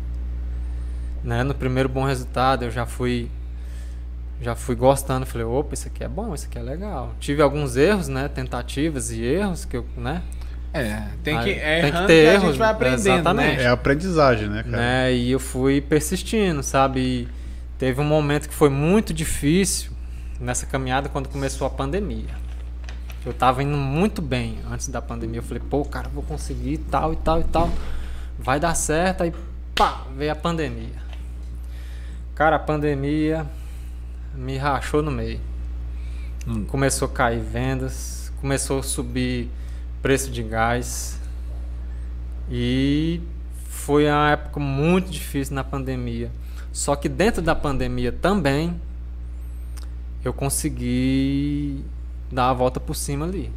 né, 1.24 1.44
no 1.44 1.54
primeiro 1.54 1.90
bom 1.90 2.04
resultado 2.04 2.66
eu 2.66 2.72
já 2.72 2.86
fui 2.86 3.30
já 4.42 4.56
fui 4.56 4.76
gostando, 4.76 5.26
falei, 5.26 5.46
opa, 5.46 5.74
isso 5.74 5.88
aqui 5.88 6.04
é 6.04 6.08
bom, 6.08 6.34
isso 6.34 6.48
aqui 6.48 6.60
é 6.60 6.62
legal. 6.62 7.14
Tive 7.20 7.42
alguns 7.42 7.78
erros, 7.78 8.10
né, 8.10 8.28
tentativas 8.28 9.10
e 9.10 9.22
erros 9.22 9.64
que 9.64 9.78
eu, 9.78 9.86
né? 9.96 10.22
É, 10.74 11.04
tem 11.24 11.40
que, 11.40 11.52
é 11.52 11.82
tem 11.82 11.92
que 11.92 11.98
ter 12.00 12.08
que 12.08 12.14
erros, 12.14 12.44
a 12.44 12.48
gente 12.48 12.58
vai 12.58 12.72
aprendendo, 12.72 13.04
né? 13.06 13.14
exatamente. 13.14 13.58
né? 13.58 13.64
É 13.64 13.68
aprendizagem, 13.68 14.50
né, 14.50 14.64
cara? 14.64 14.78
Né? 14.78 15.14
E 15.14 15.32
eu 15.32 15.40
fui 15.40 15.80
persistindo, 15.80 16.64
sabe? 16.64 17.00
E 17.00 17.28
teve 17.78 18.02
um 18.02 18.06
momento 18.06 18.50
que 18.50 18.56
foi 18.56 18.70
muito 18.70 19.14
difícil 19.14 19.92
nessa 20.40 20.66
caminhada 20.66 21.10
quando 21.10 21.30
começou 21.30 21.68
a 21.68 21.70
pandemia. 21.70 22.43
Eu 23.26 23.34
tava 23.34 23.64
indo 23.64 23.78
muito 23.78 24.22
bem 24.22 24.60
antes 24.70 24.90
da 24.90 25.02
pandemia. 25.02 25.40
Eu 25.40 25.44
falei, 25.44 25.64
pô, 25.70 25.86
cara, 25.86 26.10
vou 26.10 26.24
conseguir 26.24 26.78
tal 26.78 27.14
e 27.14 27.16
tal 27.16 27.40
e 27.40 27.44
tal. 27.46 27.70
Vai 28.38 28.60
dar 28.60 28.76
certo. 28.76 29.24
Aí, 29.24 29.34
pá, 29.74 30.06
veio 30.18 30.32
a 30.32 30.36
pandemia. 30.36 31.02
Cara, 32.36 32.58
a 32.58 32.60
pandemia 32.60 33.46
me 34.36 34.58
rachou 34.58 35.02
no 35.02 35.12
meio. 35.12 35.40
Hum. 36.46 36.66
Começou 36.66 37.08
a 37.08 37.12
cair 37.12 37.40
vendas, 37.40 38.32
começou 38.42 38.80
a 38.80 38.84
subir 38.84 39.50
preço 40.02 40.30
de 40.30 40.44
gás. 40.44 41.18
E 42.50 43.22
foi 43.70 44.06
uma 44.08 44.32
época 44.32 44.60
muito 44.60 45.10
difícil 45.10 45.56
na 45.56 45.64
pandemia. 45.64 46.30
Só 46.74 46.96
que 46.96 47.08
dentro 47.08 47.42
da 47.42 47.56
pandemia 47.56 48.12
também 48.12 48.80
eu 50.26 50.34
consegui 50.34 51.86
dar 52.34 52.50
a 52.50 52.54
volta 52.54 52.80
por 52.80 52.96
cima 52.96 53.26
ali. 53.26 53.52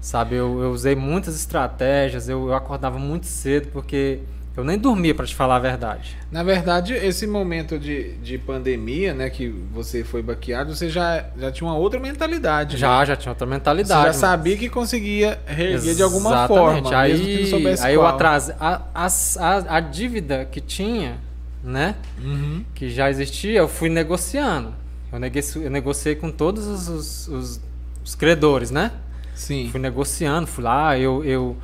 Sabe, 0.00 0.36
eu, 0.36 0.62
eu 0.62 0.70
usei 0.70 0.94
muitas 0.94 1.34
estratégias, 1.34 2.28
eu, 2.28 2.48
eu 2.48 2.54
acordava 2.54 2.98
muito 2.98 3.26
cedo 3.26 3.68
porque 3.72 4.20
eu 4.56 4.62
nem 4.62 4.78
dormia, 4.78 5.12
para 5.12 5.26
te 5.26 5.34
falar 5.34 5.56
a 5.56 5.58
verdade. 5.58 6.16
Na 6.30 6.44
verdade, 6.44 6.94
esse 6.94 7.26
momento 7.26 7.76
de, 7.76 8.12
de 8.18 8.38
pandemia, 8.38 9.12
né, 9.12 9.28
que 9.28 9.48
você 9.48 10.04
foi 10.04 10.22
baqueado, 10.22 10.76
você 10.76 10.88
já, 10.88 11.24
já 11.36 11.50
tinha 11.50 11.68
uma 11.68 11.76
outra 11.76 11.98
mentalidade. 11.98 12.76
Já, 12.76 13.00
né? 13.00 13.06
já 13.06 13.16
tinha 13.16 13.32
outra 13.32 13.48
mentalidade. 13.48 14.00
Você 14.00 14.06
já 14.06 14.12
sabia 14.12 14.56
que 14.56 14.68
conseguia 14.68 15.40
reerguer 15.44 15.96
de 15.96 16.02
alguma 16.04 16.46
forma, 16.46 16.96
aí, 16.96 17.12
mesmo 17.12 17.26
que 17.26 17.40
não 17.40 17.50
soubesse 17.50 17.84
Aí 17.84 17.96
qual. 17.96 18.06
eu 18.06 18.14
atrasei. 18.14 18.54
A, 18.60 18.80
a, 18.94 19.76
a, 19.76 19.80
dívida 19.80 20.44
que 20.44 20.60
tinha, 20.60 21.16
né, 21.62 21.96
uhum. 22.22 22.64
que 22.76 22.90
já 22.90 23.10
existia, 23.10 23.58
eu 23.58 23.66
fui 23.66 23.88
negociando. 23.88 24.72
Eu, 25.14 25.20
negociei, 25.20 25.66
eu 25.66 25.70
negociei 25.70 26.14
com 26.14 26.30
todos 26.30 26.66
os, 26.66 26.88
os, 26.88 27.28
os, 27.28 27.60
os 28.04 28.14
credores, 28.14 28.70
né? 28.70 28.92
Sim. 29.34 29.68
Fui 29.70 29.80
negociando, 29.80 30.46
fui 30.46 30.64
lá, 30.64 30.98
eu... 30.98 31.24
eu 31.24 31.56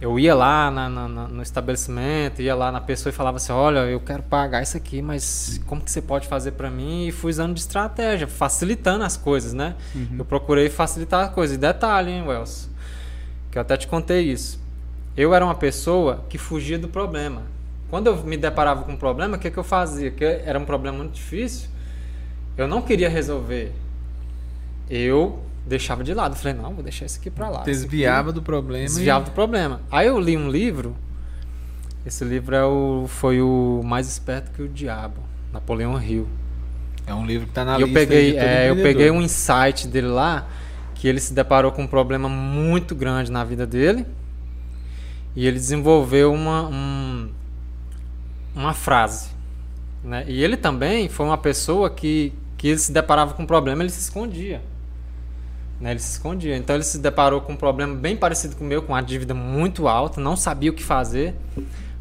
eu 0.00 0.18
ia 0.18 0.34
lá 0.34 0.70
na, 0.70 0.88
na, 0.88 1.08
no 1.08 1.42
estabelecimento, 1.42 2.40
ia 2.40 2.54
lá 2.54 2.72
na 2.72 2.80
pessoa 2.80 3.10
e 3.10 3.12
falava 3.12 3.36
assim, 3.36 3.52
olha, 3.52 3.80
eu 3.80 4.00
quero 4.00 4.22
pagar 4.22 4.62
isso 4.62 4.74
aqui, 4.74 5.02
mas 5.02 5.60
como 5.66 5.82
que 5.82 5.90
você 5.90 6.00
pode 6.00 6.26
fazer 6.26 6.52
para 6.52 6.70
mim? 6.70 7.06
E 7.06 7.12
fui 7.12 7.30
usando 7.30 7.52
de 7.52 7.60
estratégia, 7.60 8.26
facilitando 8.26 9.04
as 9.04 9.18
coisas, 9.18 9.52
né? 9.52 9.76
Uhum. 9.94 10.16
Eu 10.20 10.24
procurei 10.24 10.70
facilitar 10.70 11.26
as 11.26 11.34
coisas. 11.34 11.56
E 11.56 11.60
detalhe, 11.60 12.10
hein, 12.10 12.26
Wells? 12.26 12.70
Que 13.50 13.58
eu 13.58 13.62
até 13.62 13.76
te 13.76 13.86
contei 13.86 14.22
isso. 14.22 14.58
Eu 15.14 15.34
era 15.34 15.44
uma 15.44 15.54
pessoa 15.54 16.24
que 16.30 16.38
fugia 16.38 16.78
do 16.78 16.88
problema. 16.88 17.42
Quando 17.90 18.06
eu 18.06 18.24
me 18.24 18.38
deparava 18.38 18.84
com 18.84 18.92
um 18.92 18.96
problema, 18.96 19.36
o 19.36 19.38
que, 19.38 19.50
que 19.50 19.58
eu 19.58 19.64
fazia? 19.64 20.10
Que 20.10 20.24
era 20.24 20.58
um 20.58 20.64
problema 20.64 20.96
muito 20.96 21.12
difícil. 21.12 21.68
Eu 22.60 22.68
não 22.68 22.82
queria 22.82 23.08
resolver. 23.08 23.72
Eu 24.88 25.42
deixava 25.66 26.02
de 26.04 26.12
lado. 26.12 26.36
Falei, 26.36 26.54
não, 26.54 26.74
vou 26.74 26.82
deixar 26.82 27.06
isso 27.06 27.18
aqui 27.18 27.30
para 27.30 27.48
lá. 27.48 27.62
Desviava 27.62 28.32
do 28.32 28.42
problema. 28.42 28.84
Desviava 28.84 29.24
e... 29.24 29.30
do 29.30 29.30
problema. 29.32 29.80
Aí 29.90 30.06
eu 30.06 30.18
li 30.20 30.36
um 30.36 30.50
livro. 30.50 30.96
Esse 32.04 32.24
livro 32.24 32.54
é 32.54 32.64
o, 32.64 33.06
foi 33.08 33.40
o 33.42 33.82
Mais 33.84 34.08
Esperto 34.08 34.50
que 34.52 34.62
o 34.62 34.68
Diabo, 34.68 35.20
Napoleão 35.52 36.00
Hill. 36.02 36.26
É 37.06 37.14
um 37.14 37.26
livro 37.26 37.46
que 37.46 37.52
está 37.52 37.64
na 37.64 37.78
e 37.78 37.84
lista. 37.84 37.90
Eu 37.90 37.94
peguei, 37.94 38.38
é, 38.38 38.70
eu 38.70 38.76
peguei 38.76 39.10
um 39.10 39.20
insight 39.20 39.86
dele 39.86 40.08
lá 40.08 40.48
que 40.94 41.08
ele 41.08 41.20
se 41.20 41.32
deparou 41.32 41.72
com 41.72 41.82
um 41.82 41.86
problema 41.86 42.28
muito 42.28 42.94
grande 42.94 43.30
na 43.32 43.42
vida 43.42 43.66
dele 43.66 44.06
e 45.34 45.46
ele 45.46 45.56
desenvolveu 45.56 46.32
uma, 46.32 46.68
um, 46.68 47.30
uma 48.54 48.74
frase. 48.74 49.30
Né? 50.02 50.24
E 50.26 50.42
ele 50.42 50.56
também 50.56 51.08
foi 51.08 51.26
uma 51.26 51.38
pessoa 51.38 51.90
que, 51.90 52.32
que 52.60 52.68
ele 52.68 52.78
se 52.78 52.92
deparava 52.92 53.32
com 53.32 53.42
um 53.42 53.46
problema, 53.46 53.82
ele 53.82 53.88
se 53.88 54.00
escondia. 54.00 54.60
Né, 55.80 55.92
ele 55.92 55.98
se 55.98 56.12
escondia. 56.12 56.58
Então 56.58 56.76
ele 56.76 56.84
se 56.84 56.98
deparou 56.98 57.40
com 57.40 57.54
um 57.54 57.56
problema 57.56 57.94
bem 57.94 58.14
parecido 58.14 58.54
com 58.54 58.64
o 58.64 58.66
meu, 58.66 58.82
com 58.82 58.92
uma 58.92 59.00
dívida 59.00 59.32
muito 59.32 59.88
alta, 59.88 60.20
não 60.20 60.36
sabia 60.36 60.70
o 60.70 60.74
que 60.74 60.82
fazer, 60.82 61.34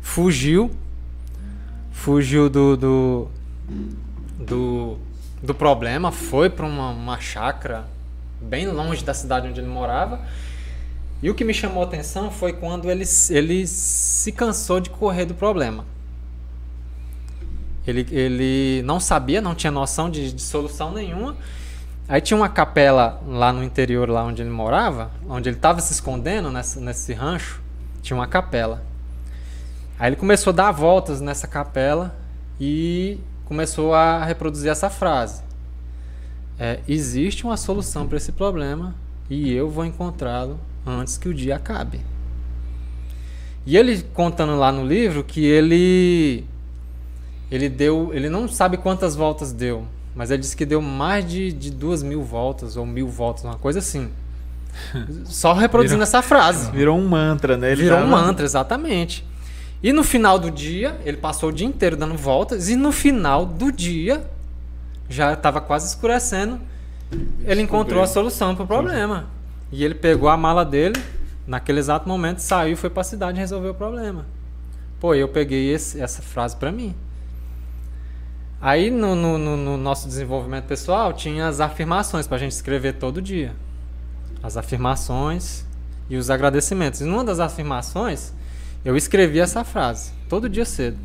fugiu, 0.02 0.70
fugiu 1.94 2.50
do, 2.50 2.76
do, 2.76 3.28
do, 4.38 4.98
do 5.42 5.56
problema, 5.56 6.12
foi 6.12 6.50
para 6.50 6.66
uma, 6.66 6.90
uma 6.90 7.22
chácara 7.22 7.86
bem 8.42 8.68
longe 8.68 9.02
da 9.02 9.14
cidade 9.14 9.48
onde 9.48 9.62
ele 9.62 9.70
morava. 9.70 10.20
E 11.24 11.30
o 11.30 11.34
que 11.34 11.46
me 11.46 11.54
chamou 11.54 11.84
a 11.84 11.86
atenção 11.86 12.30
foi 12.30 12.52
quando 12.52 12.92
ele, 12.92 13.06
ele 13.30 13.66
se 13.66 14.34
cansou 14.34 14.82
de 14.82 14.90
correr 14.90 15.24
do 15.24 15.34
problema. 15.34 15.86
Ele, 17.88 18.06
ele 18.12 18.82
não 18.84 19.00
sabia, 19.00 19.42
não 19.42 19.56
tinha 19.56 19.72
noção 19.72 20.10
de, 20.10 20.32
de 20.32 20.42
solução 20.42 20.92
nenhuma 20.92 21.36
Aí 22.10 22.20
tinha 22.20 22.36
uma 22.36 22.50
capela 22.50 23.22
lá 23.28 23.54
no 23.54 23.64
interior, 23.64 24.10
lá 24.10 24.24
onde 24.24 24.42
ele 24.42 24.50
morava, 24.50 25.12
onde 25.30 25.48
ele 25.48 25.58
estava 25.58 25.80
se 25.80 25.94
escondendo 25.94 26.50
nesse, 26.50 26.80
nesse 26.80 27.14
rancho, 27.14 27.62
tinha 28.02 28.18
uma 28.18 28.26
capela. 28.26 28.84
Aí 30.00 30.10
ele 30.10 30.16
começou 30.16 30.50
a 30.50 30.56
dar 30.56 30.72
voltas 30.72 31.22
nessa 31.22 31.46
capela 31.48 32.16
e 32.60 33.20
começou 33.46 33.94
a 33.94 34.26
reproduzir 34.26 34.72
essa 34.72 34.90
frase: 34.90 35.44
é, 36.58 36.80
Existe 36.88 37.44
uma 37.44 37.56
solução 37.56 38.08
para 38.08 38.18
esse 38.18 38.32
problema 38.32 38.96
e 39.30 39.54
eu 39.54 39.70
vou 39.70 39.86
encontrá-lo 39.86 40.60
antes 40.88 41.16
que 41.16 41.30
o 41.30 41.34
dia 41.34 41.58
acabe. 41.58 42.02
E 43.68 43.78
ele 43.78 44.02
contando 44.16 44.58
lá 44.58 44.72
no 44.72 44.84
livro 44.84 45.24
que 45.24 45.46
ele 45.46 46.44
ele 47.52 47.70
deu, 47.70 48.12
ele 48.14 48.30
não 48.30 48.48
sabe 48.48 48.78
quantas 48.78 49.16
voltas 49.16 49.52
deu, 49.52 49.86
mas 50.16 50.32
ele 50.32 50.42
disse 50.42 50.56
que 50.56 50.66
deu 50.66 50.82
mais 50.82 51.28
de, 51.28 51.52
de 51.52 51.72
duas 51.72 52.04
mil 52.04 52.24
voltas 52.24 52.78
ou 52.78 52.86
mil 52.86 53.08
voltas, 53.08 53.44
uma 53.44 53.58
coisa 53.58 53.80
assim. 53.80 54.10
Só 55.26 55.54
reproduzindo 55.54 55.98
virou, 55.98 56.04
essa 56.04 56.22
frase. 56.22 56.72
Virou 56.72 56.98
um 56.98 57.08
mantra, 57.08 57.58
né? 57.58 57.72
Ele 57.72 57.84
virou 57.84 57.98
tava... 57.98 58.08
um 58.08 58.12
mantra, 58.12 58.46
exatamente. 58.46 59.26
E 59.82 59.94
no 59.94 60.04
final 60.04 60.38
do 60.38 60.52
dia, 60.52 61.00
ele 61.06 61.18
passou 61.18 61.50
o 61.50 61.52
dia 61.52 61.66
inteiro 61.66 61.96
dando 61.96 62.16
voltas, 62.16 62.70
e 62.70 62.76
no 62.76 62.92
final 62.92 63.46
do 63.46 63.72
dia, 63.72 64.30
já 65.10 65.34
estava 65.34 65.62
quase 65.62 65.88
escurecendo, 65.88 66.60
ele 67.46 67.62
encontrou 67.62 68.04
a 68.04 68.08
solução 68.08 68.56
para 68.56 68.64
o 68.64 68.68
problema. 68.68 69.28
E 69.72 69.84
ele 69.84 69.96
pegou 69.96 70.30
a 70.30 70.38
mala 70.38 70.66
dele, 70.66 71.02
naquele 71.48 71.80
exato 71.80 72.08
momento, 72.08 72.40
saiu 72.40 72.74
e 72.74 72.76
foi 72.76 72.90
para 72.90 73.02
a 73.02 73.06
cidade 73.06 73.40
resolver 73.40 73.70
o 73.70 73.74
problema. 73.74 74.26
Pô, 75.00 75.16
eu 75.16 75.28
peguei 75.28 75.74
esse, 75.74 76.02
essa 76.02 76.22
frase 76.22 76.56
para 76.56 76.72
mim. 76.72 76.94
Aí 78.62 78.92
no, 78.92 79.16
no, 79.16 79.38
no, 79.38 79.78
nosso 79.78 80.08
desenvolvimento 80.08 80.66
pessoal 80.66 81.14
tinha 81.14 81.48
as 81.48 81.62
afirmações 81.62 82.28
para 82.28 82.36
a 82.36 82.40
gente 82.40 82.52
escrever 82.52 82.94
todo 82.94 83.22
dia. 83.22 83.56
As 84.44 84.58
afirmações 84.58 85.66
e 86.10 86.18
os 86.18 86.30
agradecimentos. 86.30 87.00
E 87.00 87.06
numa 87.06 87.24
das 87.24 87.40
afirmações, 87.40 88.34
eu 88.84 88.98
escrevi 88.98 89.40
essa 89.40 89.64
frase, 89.64 90.12
todo 90.28 90.50
dia 90.50 90.66
cedo. 90.66 90.98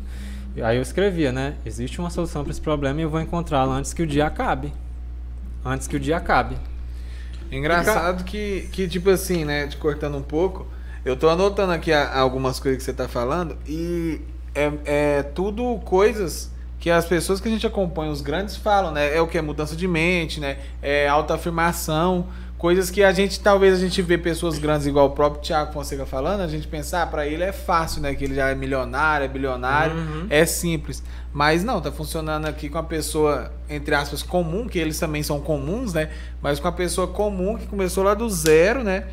Aí 0.61 0.77
eu 0.77 0.81
escrevia, 0.81 1.31
né? 1.31 1.55
Existe 1.65 1.99
uma 1.99 2.09
solução 2.09 2.43
para 2.43 2.51
esse 2.51 2.61
problema 2.61 2.99
e 2.99 3.03
eu 3.03 3.09
vou 3.09 3.21
encontrá-la 3.21 3.75
antes 3.75 3.93
que 3.93 4.01
o 4.01 4.07
dia 4.07 4.25
acabe. 4.25 4.73
Antes 5.63 5.87
que 5.87 5.95
o 5.95 5.99
dia 5.99 6.17
acabe. 6.17 6.57
Engraçado 7.51 8.23
que, 8.23 8.67
que, 8.71 8.87
tipo 8.87 9.09
assim, 9.09 9.45
né? 9.45 9.67
Te 9.67 9.77
cortando 9.77 10.17
um 10.17 10.21
pouco, 10.21 10.67
eu 11.05 11.15
tô 11.15 11.29
anotando 11.29 11.71
aqui 11.71 11.93
algumas 11.93 12.59
coisas 12.59 12.79
que 12.79 12.83
você 12.83 12.93
tá 12.93 13.07
falando 13.07 13.57
e 13.67 14.21
é, 14.53 14.71
é 14.85 15.23
tudo 15.23 15.79
coisas 15.85 16.51
que 16.79 16.89
as 16.89 17.05
pessoas 17.05 17.39
que 17.39 17.47
a 17.47 17.51
gente 17.51 17.65
acompanha, 17.65 18.11
os 18.11 18.21
grandes, 18.21 18.55
falam, 18.55 18.91
né? 18.91 19.15
É 19.15 19.21
o 19.21 19.27
que? 19.27 19.37
É 19.37 19.41
mudança 19.41 19.75
de 19.75 19.87
mente, 19.87 20.39
né? 20.39 20.57
É 20.81 21.07
autoafirmação. 21.07 22.27
Coisas 22.57 22.89
que 22.89 23.03
a 23.03 23.11
gente, 23.11 23.39
talvez 23.41 23.73
a 23.75 23.77
gente 23.77 24.01
vê 24.01 24.17
pessoas 24.17 24.57
grandes, 24.57 24.87
igual 24.87 25.07
o 25.07 25.09
próprio 25.09 25.41
Tiago 25.41 25.73
Fonseca 25.73 26.05
falando, 26.05 26.41
a 26.41 26.47
gente 26.47 26.67
pensar, 26.67 27.03
ah, 27.03 27.05
para 27.05 27.27
ele 27.27 27.43
é 27.43 27.51
fácil, 27.51 28.01
né? 28.01 28.15
Que 28.15 28.23
ele 28.23 28.35
já 28.35 28.49
é 28.49 28.55
milionário, 28.55 29.25
é 29.25 29.27
bilionário, 29.27 29.95
uhum. 29.95 30.27
é 30.29 30.45
simples. 30.45 31.03
Mas 31.33 31.63
não, 31.63 31.81
tá 31.81 31.91
funcionando 31.91 32.45
aqui 32.45 32.69
com 32.69 32.77
a 32.77 32.83
pessoa, 32.83 33.51
entre 33.69 33.93
aspas, 33.93 34.23
comum, 34.23 34.67
que 34.67 34.79
eles 34.79 34.97
também 34.97 35.21
são 35.21 35.39
comuns, 35.41 35.93
né? 35.93 36.09
Mas 36.41 36.59
com 36.59 36.67
a 36.67 36.71
pessoa 36.71 37.07
comum 37.07 37.57
que 37.57 37.67
começou 37.67 38.03
lá 38.03 38.13
do 38.13 38.29
zero, 38.29 38.83
né? 38.83 39.05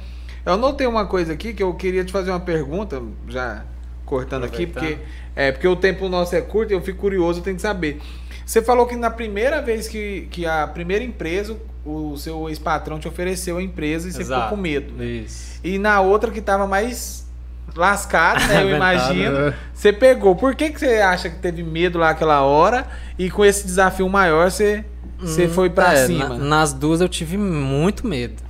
Eu 0.46 0.56
notei 0.56 0.86
uma 0.86 1.06
coisa 1.06 1.32
aqui 1.32 1.52
que 1.52 1.62
eu 1.62 1.74
queria 1.74 2.04
te 2.04 2.12
fazer 2.12 2.30
uma 2.30 2.40
pergunta, 2.40 3.02
já 3.28 3.64
cortando 4.12 4.44
aqui, 4.44 4.66
porque 4.66 4.98
é 5.34 5.50
porque 5.50 5.66
o 5.66 5.74
tempo 5.74 6.06
nosso 6.06 6.36
é 6.36 6.42
curto 6.42 6.70
e 6.70 6.74
eu 6.74 6.82
fico 6.82 6.98
curioso, 6.98 7.40
eu 7.40 7.44
tenho 7.44 7.56
que 7.56 7.62
saber. 7.62 7.98
Você 8.44 8.60
falou 8.60 8.86
que 8.86 8.94
na 8.94 9.10
primeira 9.10 9.62
vez 9.62 9.88
que, 9.88 10.28
que 10.30 10.44
a 10.44 10.66
primeira 10.66 11.02
empresa, 11.02 11.56
o 11.82 12.14
seu 12.18 12.46
ex-patrão 12.50 12.98
te 12.98 13.08
ofereceu 13.08 13.56
a 13.56 13.62
empresa 13.62 14.08
e 14.08 14.12
você 14.12 14.20
Exato. 14.20 14.42
ficou 14.42 14.56
com 14.58 14.62
medo. 14.62 14.92
Né? 14.92 15.04
Isso. 15.06 15.58
E 15.64 15.78
na 15.78 16.02
outra 16.02 16.30
que 16.30 16.42
tava 16.42 16.66
mais 16.66 17.26
lascado, 17.74 18.46
né? 18.46 18.62
Eu 18.62 18.68
imagino. 18.76 19.46
Né? 19.46 19.54
Você 19.72 19.94
pegou. 19.94 20.36
Por 20.36 20.54
que, 20.54 20.68
que 20.68 20.78
você 20.78 20.96
acha 20.96 21.30
que 21.30 21.38
teve 21.38 21.62
medo 21.62 21.98
lá 21.98 22.10
aquela 22.10 22.42
hora? 22.42 22.86
E 23.18 23.30
com 23.30 23.42
esse 23.42 23.64
desafio 23.64 24.06
maior, 24.10 24.50
você, 24.50 24.84
hum, 25.18 25.26
você 25.26 25.48
foi 25.48 25.70
para 25.70 25.94
é, 25.94 26.06
cima? 26.06 26.28
Na, 26.28 26.36
nas 26.36 26.74
duas 26.74 27.00
eu 27.00 27.08
tive 27.08 27.38
muito 27.38 28.06
medo. 28.06 28.42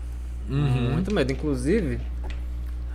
Uhum. 0.51 0.95
Muito 0.95 1.15
medo. 1.15 1.31
Inclusive, 1.31 2.01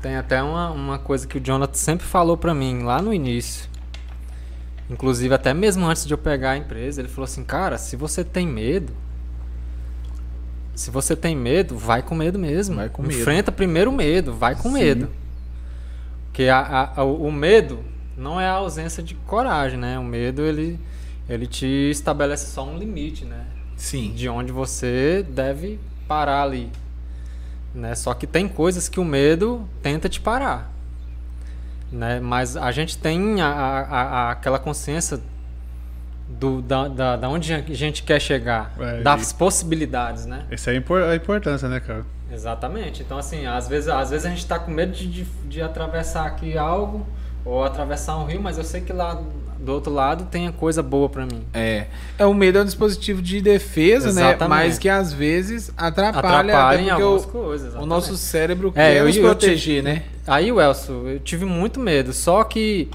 tem 0.08 0.16
até 0.16 0.42
uma, 0.42 0.72
uma 0.72 0.98
coisa 0.98 1.28
que 1.28 1.38
o 1.38 1.42
Jonathan 1.42 1.74
sempre 1.74 2.08
falou 2.08 2.38
para 2.38 2.54
mim 2.54 2.84
lá 2.84 3.02
no 3.02 3.14
início. 3.14 3.70
Inclusive, 4.90 5.34
até 5.34 5.54
mesmo 5.54 5.86
antes 5.86 6.06
de 6.06 6.14
eu 6.14 6.18
pegar 6.18 6.52
a 6.52 6.58
empresa, 6.58 7.02
ele 7.02 7.10
falou 7.10 7.26
assim: 7.26 7.44
Cara, 7.44 7.78
se 7.78 7.98
você 7.98 8.24
tem 8.24 8.48
medo, 8.48 8.94
se 10.74 10.90
você 10.90 11.14
tem 11.14 11.36
medo, 11.36 11.78
vai 11.78 12.02
com 12.02 12.16
medo 12.16 12.40
mesmo. 12.40 12.78
Vai 12.78 12.88
com 12.88 13.02
medo. 13.02 13.20
Enfrenta 13.20 13.52
primeiro 13.52 13.92
o 13.92 13.94
medo, 13.94 14.34
vai 14.34 14.56
com 14.56 14.70
Sim. 14.70 14.76
medo. 14.76 15.10
Porque 16.28 16.48
a, 16.48 16.94
a, 16.96 17.04
o 17.04 17.30
medo 17.30 17.84
não 18.16 18.40
é 18.40 18.48
a 18.48 18.54
ausência 18.54 19.04
de 19.04 19.14
coragem, 19.14 19.78
né? 19.78 20.00
O 20.00 20.06
medo, 20.06 20.42
ele, 20.42 20.80
ele 21.28 21.48
te 21.48 21.66
estabelece 21.92 22.50
só 22.50 22.66
um 22.66 22.78
limite, 22.78 23.26
né? 23.26 23.46
Sim. 23.76 24.14
De 24.16 24.30
onde 24.30 24.54
você 24.54 25.26
deve 25.30 25.78
parar 26.08 26.44
ali. 26.44 26.72
Né? 27.74 27.96
Só 27.96 28.14
que 28.14 28.26
tem 28.26 28.48
coisas 28.48 28.90
que 28.90 29.00
o 29.00 29.06
medo 29.06 29.68
tenta 29.82 30.10
te 30.10 30.20
parar. 30.20 30.72
Né? 31.92 32.20
Mas 32.20 32.58
a 32.58 32.72
gente 32.72 32.98
tem 32.98 33.42
a, 33.42 33.48
a, 33.48 34.02
a 34.02 34.32
aquela 34.32 34.60
consciência 34.60 35.20
do, 36.28 36.62
da, 36.62 36.88
da, 36.88 37.16
da, 37.16 37.30
onde 37.30 37.54
a 37.54 37.62
gente 37.62 38.04
quer 38.04 38.20
chegar, 38.20 38.74
é, 38.80 39.02
das 39.02 39.32
possibilidades, 39.32 40.26
né? 40.26 40.46
Essa 40.52 40.72
é 40.72 40.74
a 40.76 41.16
importância, 41.16 41.70
né, 41.70 41.80
cara? 41.80 42.06
Exatamente. 42.32 43.02
Então, 43.02 43.18
assim, 43.18 43.46
às 43.46 43.68
vezes, 43.68 43.88
às 43.88 44.10
vezes 44.10 44.26
a 44.26 44.30
gente 44.30 44.40
está 44.40 44.60
com 44.60 44.70
medo 44.70 44.92
de, 44.92 45.08
de, 45.08 45.24
de, 45.24 45.62
atravessar 45.62 46.26
aqui 46.26 46.58
algo 46.58 47.08
ou 47.46 47.64
atravessar 47.64 48.18
um 48.18 48.26
rio, 48.26 48.42
mas 48.42 48.58
eu 48.58 48.64
sei 48.64 48.82
que 48.82 48.92
lá 48.92 49.22
do 49.60 49.74
outro 49.74 49.92
lado 49.92 50.26
tem 50.26 50.48
a 50.48 50.52
coisa 50.52 50.84
boa 50.84 51.10
para 51.10 51.26
mim. 51.26 51.44
É. 51.54 51.88
É 52.18 52.26
o 52.26 52.34
medo 52.34 52.60
é 52.60 52.62
um 52.62 52.66
dispositivo 52.66 53.22
de 53.22 53.42
defesa, 53.42 54.08
né? 54.08 54.30
Exatamente. 54.30 54.42
né? 54.42 54.48
Mas 54.48 54.78
que 54.78 54.90
às 54.90 55.12
vezes 55.12 55.72
atrapalha, 55.78 56.40
atrapalha 56.40 56.94
algumas 56.94 57.24
o, 57.24 57.28
coisas. 57.28 57.68
Exatamente. 57.68 57.84
O 57.84 57.88
nosso 57.88 58.18
cérebro 58.18 58.70
é, 58.76 58.94
quer 58.94 58.98
eu, 58.98 59.06
nos 59.06 59.18
proteger, 59.18 59.84
né? 59.84 60.04
Aí, 60.26 60.50
Elcio, 60.50 61.08
eu 61.08 61.20
tive 61.20 61.46
muito 61.46 61.80
medo. 61.80 62.14
Só 62.14 62.44
que 62.44 62.90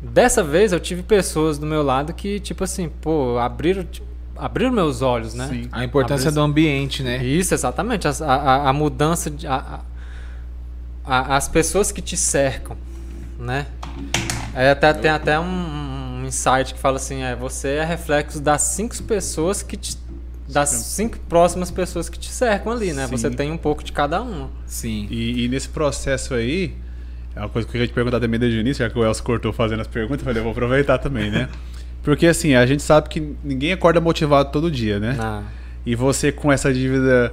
dessa 0.00 0.42
vez 0.42 0.72
eu 0.72 0.80
tive 0.80 1.02
pessoas 1.02 1.58
do 1.58 1.66
meu 1.66 1.82
lado 1.82 2.12
que, 2.12 2.40
tipo 2.40 2.64
assim, 2.64 2.88
pô, 2.88 3.38
abriram. 3.38 3.84
Tipo, 3.84 4.06
abriram 4.36 4.72
meus 4.72 5.02
olhos, 5.02 5.34
né? 5.34 5.46
Sim. 5.48 5.68
A 5.70 5.84
importância 5.84 6.32
do 6.32 6.40
ambiente, 6.40 7.02
né? 7.02 7.24
Isso, 7.24 7.54
exatamente. 7.54 8.08
A, 8.08 8.10
a, 8.10 8.68
a 8.70 8.72
mudança, 8.72 9.30
de, 9.30 9.46
a, 9.46 9.80
as 11.04 11.48
pessoas 11.48 11.92
que 11.92 12.02
te 12.02 12.16
cercam, 12.16 12.76
né? 13.38 13.66
É, 14.54 14.70
até, 14.70 14.92
tem 14.92 15.10
até 15.10 15.40
um, 15.40 15.44
um 15.44 16.24
insight 16.26 16.74
que 16.74 16.80
fala 16.80 16.96
assim, 16.96 17.22
é, 17.22 17.34
você 17.34 17.68
é 17.68 17.84
reflexo 17.84 18.40
das 18.40 18.62
cinco 18.62 19.00
pessoas 19.04 19.62
que 19.62 19.76
te, 19.76 19.96
das 20.48 20.68
cinco 20.68 21.18
próximas 21.28 21.70
pessoas 21.70 22.08
que 22.08 22.18
te 22.18 22.30
cercam 22.30 22.72
ali, 22.72 22.92
né? 22.92 23.06
Sim. 23.06 23.10
Você 23.10 23.30
tem 23.30 23.50
um 23.50 23.56
pouco 23.56 23.82
de 23.82 23.92
cada 23.92 24.20
uma. 24.20 24.50
Sim. 24.66 25.06
E, 25.10 25.44
e, 25.44 25.48
nesse 25.48 25.68
processo 25.68 26.34
aí, 26.34 26.74
é 27.34 27.40
uma 27.40 27.48
coisa 27.48 27.66
que 27.66 27.70
eu 27.70 27.72
queria 27.72 27.86
te 27.86 27.94
perguntar 27.94 28.20
também 28.20 28.38
desde 28.38 28.58
o 28.58 28.60
início, 28.60 28.84
já 28.84 28.90
que 28.90 28.98
o 28.98 29.04
Elcio 29.04 29.24
cortou 29.24 29.52
fazendo 29.52 29.80
as 29.80 29.86
perguntas, 29.86 30.20
eu 30.20 30.24
falei, 30.24 30.40
eu 30.40 30.44
vou 30.44 30.52
aproveitar 30.52 30.98
também, 30.98 31.30
né? 31.30 31.48
Porque 32.02 32.26
assim, 32.26 32.54
a 32.54 32.66
gente 32.66 32.82
sabe 32.82 33.08
que 33.08 33.34
ninguém 33.42 33.72
acorda 33.72 34.00
motivado 34.00 34.50
todo 34.50 34.70
dia, 34.70 34.98
né? 34.98 35.16
Ah. 35.18 35.42
E 35.86 35.94
você 35.94 36.30
com 36.32 36.52
essa 36.52 36.72
dívida 36.72 37.32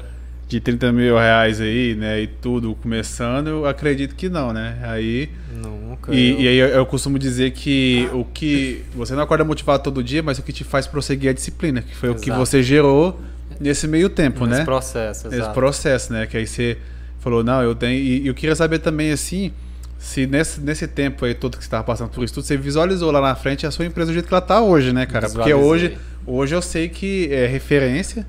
de 0.49 0.59
30 0.59 0.91
mil 0.91 1.15
reais 1.15 1.61
aí, 1.61 1.93
né? 1.93 2.21
E 2.21 2.27
tudo 2.27 2.73
começando, 2.73 3.47
eu 3.47 3.67
acredito 3.67 4.15
que 4.15 4.27
não, 4.27 4.51
né? 4.51 4.79
Aí. 4.81 5.29
Nunca. 5.53 6.11
E, 6.11 6.31
eu... 6.31 6.39
e 6.39 6.47
aí 6.47 6.57
eu, 6.57 6.67
eu, 6.69 6.85
costumo 6.87 7.19
dizer 7.19 7.51
que 7.51 8.09
o 8.11 8.25
que. 8.25 8.83
Você 8.95 9.13
não 9.13 9.21
acorda 9.21 9.45
motivado 9.45 9.83
todo 9.83 10.03
dia, 10.03 10.23
mas 10.23 10.39
o 10.39 10.43
que 10.43 10.51
te 10.51 10.63
faz 10.63 10.87
prosseguir 10.87 11.27
é 11.27 11.29
a 11.29 11.33
disciplina, 11.33 11.83
que 11.83 11.95
foi 11.95 12.09
exato. 12.09 12.21
o 12.21 12.23
que 12.23 12.31
você 12.31 12.63
gerou 12.63 13.21
nesse 13.59 13.87
meio 13.87 14.09
tempo, 14.09 14.39
nesse 14.39 14.49
né? 14.49 14.55
Nesse 14.55 14.65
processo, 14.65 15.27
exato. 15.27 15.35
Nesse 15.37 15.53
processo, 15.53 16.13
né? 16.13 16.25
Que 16.25 16.37
aí 16.37 16.47
você 16.47 16.79
falou, 17.19 17.43
não, 17.43 17.61
eu 17.61 17.75
tenho. 17.75 17.99
E, 17.99 18.23
e 18.23 18.27
eu 18.27 18.33
queria 18.33 18.55
saber 18.55 18.79
também, 18.79 19.11
assim, 19.11 19.53
se 19.99 20.25
nesse, 20.25 20.59
nesse 20.61 20.87
tempo 20.87 21.25
aí 21.25 21.35
todo 21.35 21.57
que 21.57 21.63
você 21.63 21.67
estava 21.67 21.83
passando 21.83 22.09
por 22.09 22.23
isso 22.23 22.33
tudo, 22.33 22.43
você 22.43 22.57
visualizou 22.57 23.11
lá 23.11 23.21
na 23.21 23.35
frente 23.35 23.67
a 23.67 23.71
sua 23.71 23.85
empresa 23.85 24.09
do 24.09 24.13
jeito 24.13 24.27
que 24.27 24.33
ela 24.33 24.41
está 24.41 24.59
hoje, 24.59 24.91
né, 24.93 25.05
cara? 25.05 25.29
Porque 25.29 25.53
hoje, 25.53 25.95
hoje 26.25 26.55
eu 26.55 26.61
sei 26.63 26.89
que 26.89 27.31
é 27.31 27.45
referência, 27.45 28.25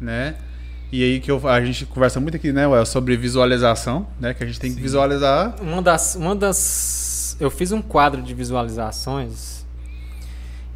né? 0.00 0.34
E 0.92 1.04
aí 1.04 1.20
que 1.20 1.30
eu, 1.30 1.46
a 1.48 1.64
gente 1.64 1.86
conversa 1.86 2.18
muito 2.18 2.36
aqui, 2.36 2.52
né, 2.52 2.66
Well, 2.66 2.84
sobre 2.84 3.16
visualização, 3.16 4.06
né? 4.18 4.34
Que 4.34 4.42
a 4.42 4.46
gente 4.46 4.58
tem 4.58 4.70
Sim. 4.70 4.76
que 4.76 4.82
visualizar. 4.82 5.54
Uma 5.60 5.80
das, 5.80 6.16
uma 6.16 6.34
das. 6.34 7.36
Eu 7.38 7.50
fiz 7.50 7.70
um 7.72 7.80
quadro 7.80 8.20
de 8.20 8.34
visualizações 8.34 9.64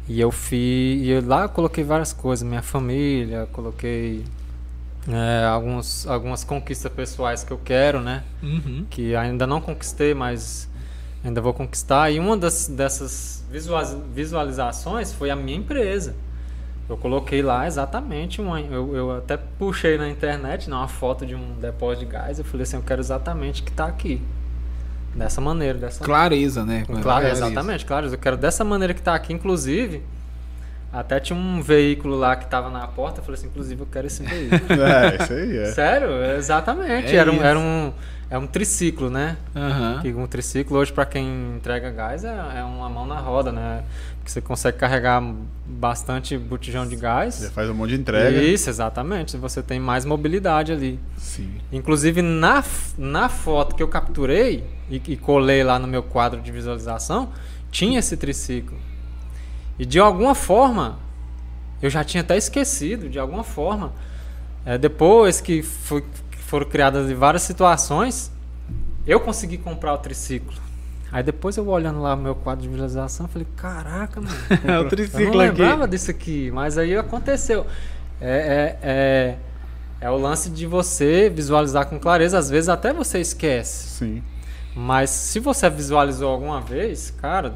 e 0.07 0.19
eu 0.19 0.31
fiz. 0.31 1.03
E 1.03 1.09
eu, 1.09 1.25
lá 1.25 1.43
eu 1.43 1.49
coloquei 1.49 1.83
várias 1.83 2.13
coisas, 2.13 2.47
minha 2.47 2.61
família, 2.61 3.47
coloquei 3.51 4.23
é, 5.07 5.45
alguns, 5.45 6.07
algumas 6.07 6.43
conquistas 6.43 6.91
pessoais 6.91 7.43
que 7.43 7.51
eu 7.51 7.59
quero, 7.63 7.99
né? 7.99 8.23
Uhum. 8.41 8.85
Que 8.89 9.15
ainda 9.15 9.45
não 9.45 9.59
conquistei, 9.59 10.13
mas 10.13 10.69
ainda 11.23 11.41
vou 11.41 11.53
conquistar. 11.53 12.09
E 12.11 12.19
uma 12.19 12.37
das, 12.37 12.67
dessas 12.67 13.43
visualizações 14.13 15.11
foi 15.13 15.29
a 15.29 15.35
minha 15.35 15.57
empresa. 15.57 16.15
Eu 16.87 16.97
coloquei 16.97 17.41
lá 17.41 17.65
exatamente 17.65 18.39
uma. 18.39 18.61
Eu, 18.61 18.95
eu 18.95 19.17
até 19.17 19.37
puxei 19.37 19.97
na 19.97 20.07
internet 20.07 20.69
né, 20.69 20.75
uma 20.75 20.87
foto 20.87 21.25
de 21.25 21.33
um 21.33 21.55
depósito 21.59 22.05
de 22.05 22.11
gás. 22.11 22.37
Eu 22.37 22.45
falei 22.45 22.63
assim: 22.63 22.75
eu 22.75 22.83
quero 22.83 23.01
exatamente 23.01 23.63
que 23.63 23.71
está 23.71 23.85
aqui. 23.85 24.21
Dessa 25.15 25.41
maneira. 25.41 25.79
Dessa 25.79 26.03
clareza, 26.03 26.63
né? 26.63 26.83
Com 26.85 27.01
clareza, 27.01 27.45
exatamente, 27.45 27.85
clareza. 27.85 28.15
Eu 28.15 28.19
quero 28.19 28.37
dessa 28.37 28.63
maneira 28.63 28.93
que 28.93 28.99
está 28.99 29.15
aqui. 29.15 29.33
Inclusive, 29.33 30.03
Até 30.95 31.19
tinha 31.19 31.37
um 31.37 31.61
veículo 31.61 32.15
lá 32.15 32.37
que 32.37 32.47
tava 32.47 32.69
na 32.69 32.87
porta, 32.87 33.19
eu 33.19 33.23
falei 33.25 33.37
assim, 33.37 33.47
inclusive 33.47 33.81
eu 33.81 33.85
quero 33.85 34.07
esse 34.07 34.23
veículo. 34.23 34.61
é, 34.81 35.17
isso 35.21 35.33
aí, 35.33 35.57
é. 35.57 35.65
Sério? 35.65 36.23
Exatamente. 36.37 37.13
É 37.13 37.17
era, 37.17 37.29
um, 37.29 37.43
era 37.43 37.59
um. 37.59 37.91
É 38.29 38.37
um 38.37 38.47
triciclo, 38.47 39.09
né? 39.09 39.35
Aham. 39.53 39.99
Que 40.01 40.13
um 40.13 40.25
triciclo 40.25 40.77
hoje 40.77 40.93
para 40.93 41.05
quem 41.05 41.57
entrega 41.57 41.91
gás 41.91 42.23
é, 42.23 42.29
é 42.29 42.63
uma 42.63 42.87
mão 42.89 43.05
na 43.05 43.19
roda, 43.19 43.51
né? 43.51 43.83
Porque 44.17 44.31
você 44.31 44.39
consegue 44.39 44.77
carregar 44.77 45.21
bastante 45.65 46.37
botijão 46.37 46.87
de 46.87 46.95
gás. 46.95 47.39
Já 47.39 47.49
faz 47.49 47.69
um 47.69 47.73
monte 47.73 47.89
de 47.89 47.97
entrega. 47.97 48.41
Isso, 48.41 48.69
exatamente. 48.69 49.35
Você 49.35 49.61
tem 49.61 49.81
mais 49.81 50.05
mobilidade 50.05 50.71
ali. 50.71 50.97
Sim. 51.17 51.55
Inclusive 51.73 52.21
na, 52.21 52.63
na 52.97 53.27
foto 53.27 53.75
que 53.75 53.83
eu 53.83 53.87
capturei 53.89 54.63
e, 54.89 55.01
e 55.09 55.17
colei 55.17 55.61
lá 55.61 55.77
no 55.77 55.87
meu 55.87 56.01
quadro 56.01 56.41
de 56.41 56.53
visualização, 56.53 57.31
tinha 57.69 57.99
esse 57.99 58.15
triciclo. 58.15 58.77
E 59.77 59.85
de 59.85 59.99
alguma 59.99 60.33
forma, 60.35 60.97
eu 61.81 61.89
já 61.89 62.03
tinha 62.03 62.21
até 62.21 62.37
esquecido, 62.37 63.09
de 63.09 63.19
alguma 63.19 63.43
forma. 63.43 63.91
É, 64.65 64.77
depois 64.77 65.41
que, 65.41 65.61
foi- 65.61 66.01
que 66.31 66.37
foram 66.37 66.65
criadas 66.67 67.11
várias 67.11 67.43
situações, 67.43 68.31
eu 69.05 69.19
consegui 69.19 69.57
comprar 69.57 69.93
o 69.93 69.97
triciclo. 69.97 70.53
Aí 71.11 71.21
depois 71.23 71.55
eu 71.55 71.67
olhando 71.67 72.01
lá 72.01 72.13
o 72.15 72.17
meu 72.17 72.35
quadro 72.35 72.63
de 72.63 72.67
visualização, 72.69 73.27
falei, 73.27 73.47
caraca, 73.55 74.19
mano. 74.19 74.35
É 74.65 74.71
o 74.71 74.73
Eu 74.75 74.81
não 74.83 74.89
triciclo 74.89 75.27
aqui. 75.27 75.37
lembrava 75.37 75.87
disso 75.87 76.09
aqui, 76.11 76.49
mas 76.51 76.77
aí 76.77 76.95
aconteceu. 76.97 77.65
É, 78.19 78.27
é, 78.31 78.79
é, 78.81 79.37
é 80.01 80.09
o 80.09 80.17
lance 80.17 80.49
de 80.49 80.65
você 80.65 81.29
visualizar 81.29 81.85
com 81.87 81.99
clareza, 81.99 82.37
às 82.37 82.49
vezes 82.49 82.69
até 82.69 82.91
você 82.91 83.19
esquece. 83.19 83.87
Sim. 83.89 84.23
Mas 84.75 85.09
se 85.09 85.39
você 85.39 85.69
visualizou 85.69 86.29
alguma 86.31 86.59
vez, 86.59 87.11
cara, 87.11 87.55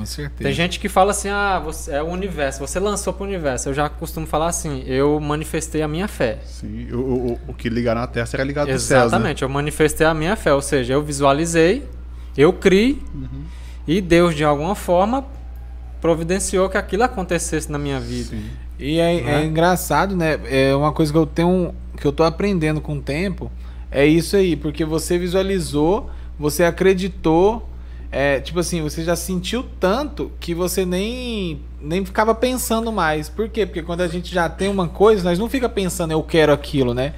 Com 0.00 0.06
certeza. 0.06 0.42
tem 0.42 0.52
gente 0.52 0.78
que 0.80 0.88
fala 0.88 1.12
assim, 1.12 1.28
ah, 1.28 1.58
você, 1.64 1.92
é 1.92 2.02
o 2.02 2.06
universo, 2.06 2.58
você 2.60 2.78
lançou 2.80 3.12
pro 3.12 3.24
universo. 3.24 3.68
Eu 3.68 3.74
já 3.74 3.88
costumo 3.88 4.26
falar 4.26 4.48
assim, 4.48 4.82
eu 4.86 5.18
manifestei 5.20 5.82
a 5.82 5.88
minha 5.88 6.08
fé. 6.08 6.38
Sim. 6.44 6.88
O, 6.92 6.96
o, 6.98 7.32
o- 7.32 7.38
o 7.48 7.54
que 7.54 7.68
ligar 7.68 7.94
na 7.94 8.06
Terra 8.06 8.26
será 8.26 8.42
ligado 8.44 8.68
nos 8.70 8.82
céus, 8.82 9.00
né? 9.00 9.06
Exatamente, 9.06 9.42
eu 9.42 9.48
manifestei 9.48 10.06
a 10.06 10.12
minha 10.14 10.36
fé, 10.36 10.52
ou 10.52 10.60
seja, 10.62 10.92
eu 10.94 11.02
visualizei, 11.02 11.88
eu 12.36 12.52
criei 12.52 12.98
Uhum. 13.14 13.42
e 13.86 14.00
Deus 14.00 14.34
de 14.34 14.44
alguma 14.44 14.74
forma 14.74 15.24
providenciou 16.00 16.68
que 16.68 16.76
aquilo 16.78 17.02
acontecesse 17.02 17.70
na 17.70 17.78
minha 17.78 18.00
vida. 18.00 18.30
Sim. 18.30 18.44
E 18.78 18.98
é, 18.98 19.20
Né? 19.20 19.42
é 19.42 19.44
engraçado, 19.44 20.16
né? 20.16 20.38
É 20.46 20.74
uma 20.74 20.92
coisa 20.92 21.12
que 21.12 21.18
eu 21.18 21.26
tenho, 21.26 21.74
que 21.98 22.06
eu 22.06 22.12
tô 22.12 22.22
aprendendo 22.22 22.80
com 22.80 22.96
o 22.96 23.00
tempo, 23.02 23.50
é 23.90 24.06
isso 24.06 24.36
aí, 24.36 24.56
porque 24.56 24.84
você 24.84 25.18
visualizou, 25.18 26.08
você 26.38 26.64
acreditou, 26.64 27.68
é, 28.12 28.40
tipo 28.40 28.58
assim, 28.58 28.82
você 28.82 29.04
já 29.04 29.14
sentiu 29.14 29.64
tanto 29.78 30.32
que 30.40 30.54
você 30.54 30.84
nem 30.84 31.60
nem 31.80 32.04
ficava 32.04 32.34
pensando 32.34 32.92
mais. 32.92 33.28
Por 33.28 33.48
quê? 33.48 33.64
Porque 33.64 33.82
quando 33.82 34.00
a 34.02 34.08
gente 34.08 34.32
já 34.34 34.48
tem 34.48 34.68
uma 34.68 34.88
coisa, 34.88 35.24
nós 35.24 35.38
não 35.38 35.48
fica 35.48 35.68
pensando 35.68 36.10
eu 36.12 36.22
quero 36.22 36.52
aquilo, 36.52 36.92
né? 36.92 37.14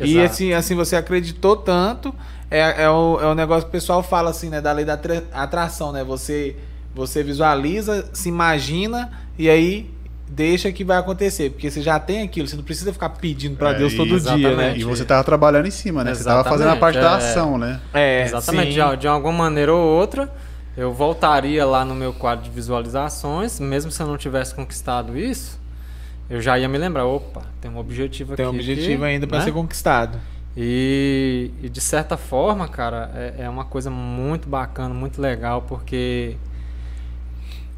E 0.00 0.18
Exato. 0.18 0.26
assim, 0.26 0.52
assim, 0.52 0.74
você 0.74 0.96
acreditou 0.96 1.56
tanto, 1.56 2.14
é, 2.50 2.82
é, 2.84 2.90
o, 2.90 3.18
é 3.20 3.26
o 3.26 3.34
negócio 3.34 3.62
que 3.64 3.68
o 3.68 3.72
pessoal 3.72 4.02
fala 4.02 4.30
assim, 4.30 4.48
né? 4.50 4.60
Da 4.60 4.72
lei 4.72 4.84
da 4.84 4.94
atra- 4.94 5.24
atração, 5.32 5.92
né? 5.92 6.04
Você, 6.04 6.56
você 6.94 7.22
visualiza, 7.22 8.08
se 8.12 8.28
imagina 8.28 9.10
e 9.38 9.48
aí 9.48 9.90
deixa 10.34 10.72
que 10.72 10.84
vai 10.84 10.98
acontecer. 10.98 11.50
Porque 11.50 11.70
você 11.70 11.80
já 11.82 11.98
tem 11.98 12.22
aquilo, 12.22 12.46
você 12.48 12.56
não 12.56 12.64
precisa 12.64 12.92
ficar 12.92 13.10
pedindo 13.10 13.56
pra 13.56 13.70
É, 13.70 13.74
Deus 13.74 13.94
todo 13.94 14.06
dia, 14.08 14.16
né? 14.16 14.36
exatamente. 14.48 14.80
E 14.80 14.84
você 14.84 15.04
tava 15.04 15.22
trabalhando 15.24 15.66
em 15.66 15.70
cima, 15.70 16.02
né? 16.04 16.14
Você 16.14 16.24
tava 16.24 16.42
fazendo 16.48 16.70
a 16.70 16.76
parte 16.76 16.96
da 16.96 17.00
Exatamente, 17.18 17.24
é. 17.26 17.30
ação, 17.30 17.58
né? 17.58 17.80
É, 17.92 18.22
Exatamente, 18.22 18.74
sim. 18.74 18.90
de, 18.90 18.96
de 18.98 19.08
alguma 19.08 19.32
maneira 19.32 19.72
ou 19.72 19.80
outra, 19.80 20.32
eu 20.76 20.92
voltaria 20.92 21.64
lá 21.64 21.84
no 21.84 21.94
meu 21.94 22.12
quadro 22.12 22.44
de 22.44 22.50
visualizações, 22.50 23.60
mesmo 23.60 23.90
se 23.90 24.02
eu 24.02 24.06
não 24.06 24.16
tivesse 24.16 24.54
conquistado 24.54 25.16
isso, 25.16 25.60
eu 26.28 26.40
já 26.40 26.58
ia 26.58 26.68
me 26.68 26.78
lembrar, 26.78 27.04
opa, 27.06 27.42
tem 27.60 27.70
um 27.70 27.78
objetivo 27.78 28.34
Tem 28.34 28.44
um 28.46 28.48
aqui. 28.50 28.58
objetivo 28.58 28.98
que, 29.02 29.04
ainda 29.08 29.26
pra 29.26 29.38
né? 29.38 29.44
ser 29.44 29.52
conquistado. 29.52 30.18
E, 30.56 31.50
e 31.62 31.68
de 31.68 31.80
certa 31.80 32.16
forma, 32.16 32.66
cara, 32.68 33.10
é, 33.14 33.34
é 33.44 33.48
uma 33.48 33.64
coisa 33.64 33.90
muito 33.90 34.48
bacana, 34.48 34.94
muito 34.94 35.20
legal, 35.20 35.62
porque 35.62 36.36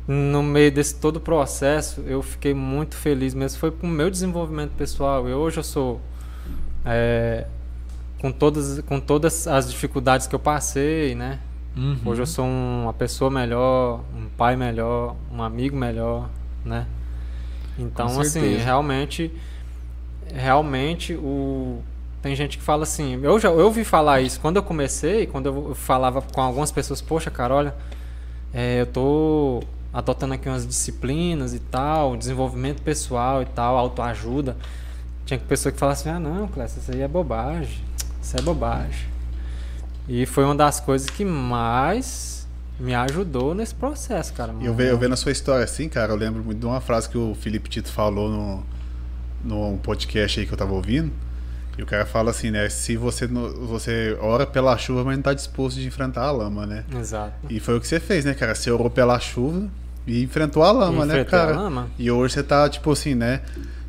no 0.06 0.42
meio 0.42 0.70
desse 0.70 0.94
todo 0.96 1.16
o 1.16 1.20
processo 1.20 2.00
eu 2.06 2.22
fiquei 2.22 2.54
muito 2.54 2.96
feliz 2.96 3.34
mesmo. 3.34 3.58
Foi 3.58 3.70
pro 3.70 3.88
meu 3.88 4.10
desenvolvimento 4.10 4.72
pessoal. 4.72 5.28
Eu, 5.28 5.38
hoje 5.38 5.58
eu 5.58 5.64
sou. 5.64 6.00
é, 6.84 7.46
com, 8.20 8.30
todas, 8.30 8.80
com 8.82 9.00
todas 9.00 9.46
as 9.46 9.70
dificuldades 9.70 10.26
que 10.26 10.34
eu 10.34 10.38
passei, 10.38 11.14
né? 11.14 11.40
Uhum. 11.76 11.98
Hoje 12.06 12.22
eu 12.22 12.26
sou 12.26 12.46
uma 12.46 12.92
pessoa 12.92 13.30
melhor, 13.30 14.00
um 14.16 14.28
pai 14.36 14.56
melhor, 14.56 15.14
um 15.30 15.42
amigo 15.42 15.76
melhor, 15.76 16.28
né? 16.64 16.86
Então, 17.78 18.08
Com 18.08 18.20
assim, 18.20 18.56
realmente, 18.56 19.30
realmente 20.32 21.14
o 21.14 21.82
tem 22.22 22.34
gente 22.34 22.58
que 22.58 22.64
fala 22.64 22.82
assim, 22.82 23.20
eu 23.22 23.38
já 23.38 23.50
eu 23.50 23.66
ouvi 23.66 23.84
falar 23.84 24.20
isso 24.20 24.40
quando 24.40 24.56
eu 24.56 24.62
comecei, 24.62 25.26
quando 25.26 25.46
eu 25.46 25.74
falava 25.76 26.20
com 26.20 26.40
algumas 26.40 26.72
pessoas, 26.72 27.00
poxa, 27.00 27.30
cara, 27.30 27.54
olha, 27.54 27.74
é, 28.52 28.80
eu 28.80 28.86
tô 28.86 29.62
adotando 29.96 30.34
aqui 30.34 30.46
umas 30.46 30.66
disciplinas 30.66 31.54
e 31.54 31.58
tal, 31.58 32.16
desenvolvimento 32.18 32.82
pessoal 32.82 33.40
e 33.40 33.46
tal, 33.46 33.78
autoajuda. 33.78 34.54
Tinha 35.24 35.40
pessoa 35.40 35.72
que 35.72 35.78
falava 35.78 35.98
assim, 35.98 36.10
ah 36.10 36.20
não, 36.20 36.46
Clécio, 36.48 36.80
isso 36.80 36.92
aí 36.92 37.00
é 37.00 37.08
bobagem, 37.08 37.80
isso 38.22 38.36
é 38.36 38.42
bobagem. 38.42 39.08
E 40.06 40.26
foi 40.26 40.44
uma 40.44 40.54
das 40.54 40.78
coisas 40.80 41.08
que 41.08 41.24
mais 41.24 42.46
me 42.78 42.94
ajudou 42.94 43.54
nesse 43.54 43.74
processo, 43.74 44.34
cara. 44.34 44.54
Eu, 44.60 44.74
ve- 44.74 44.90
eu 44.90 44.98
vendo 44.98 45.14
a 45.14 45.16
sua 45.16 45.32
história 45.32 45.64
assim, 45.64 45.88
cara, 45.88 46.12
eu 46.12 46.16
lembro 46.16 46.44
muito 46.44 46.58
de 46.60 46.66
uma 46.66 46.80
frase 46.80 47.08
que 47.08 47.16
o 47.16 47.34
Felipe 47.34 47.68
Tito 47.70 47.90
falou 47.90 48.28
no, 48.30 48.66
no 49.72 49.78
podcast 49.78 50.38
aí 50.38 50.46
que 50.46 50.52
eu 50.52 50.58
tava 50.58 50.74
ouvindo. 50.74 51.10
E 51.78 51.82
o 51.82 51.86
cara 51.86 52.06
fala 52.06 52.30
assim, 52.30 52.50
né? 52.50 52.68
Se 52.68 52.96
você, 52.96 53.26
você 53.26 54.16
ora 54.20 54.46
pela 54.46 54.76
chuva, 54.78 55.04
mas 55.04 55.16
não 55.16 55.22
tá 55.22 55.34
disposto 55.34 55.78
de 55.78 55.86
enfrentar 55.86 56.22
a 56.24 56.30
lama, 56.30 56.64
né? 56.66 56.84
Exato. 56.94 57.34
E 57.50 57.58
foi 57.60 57.76
o 57.76 57.80
que 57.80 57.86
você 57.88 57.98
fez, 58.00 58.24
né, 58.24 58.32
cara? 58.34 58.54
Você 58.54 58.70
orou 58.70 58.88
pela 58.90 59.18
chuva 59.18 59.68
e 60.06 60.22
enfrentou 60.22 60.62
a 60.62 60.70
lama, 60.70 61.04
né, 61.04 61.14
Enfrentei 61.20 61.38
a 61.38 61.42
cara? 61.46 61.56
lama. 61.56 61.88
E 61.98 62.10
hoje 62.10 62.34
você 62.34 62.42
tá, 62.42 62.68
tipo 62.68 62.90
assim, 62.92 63.14
né? 63.14 63.40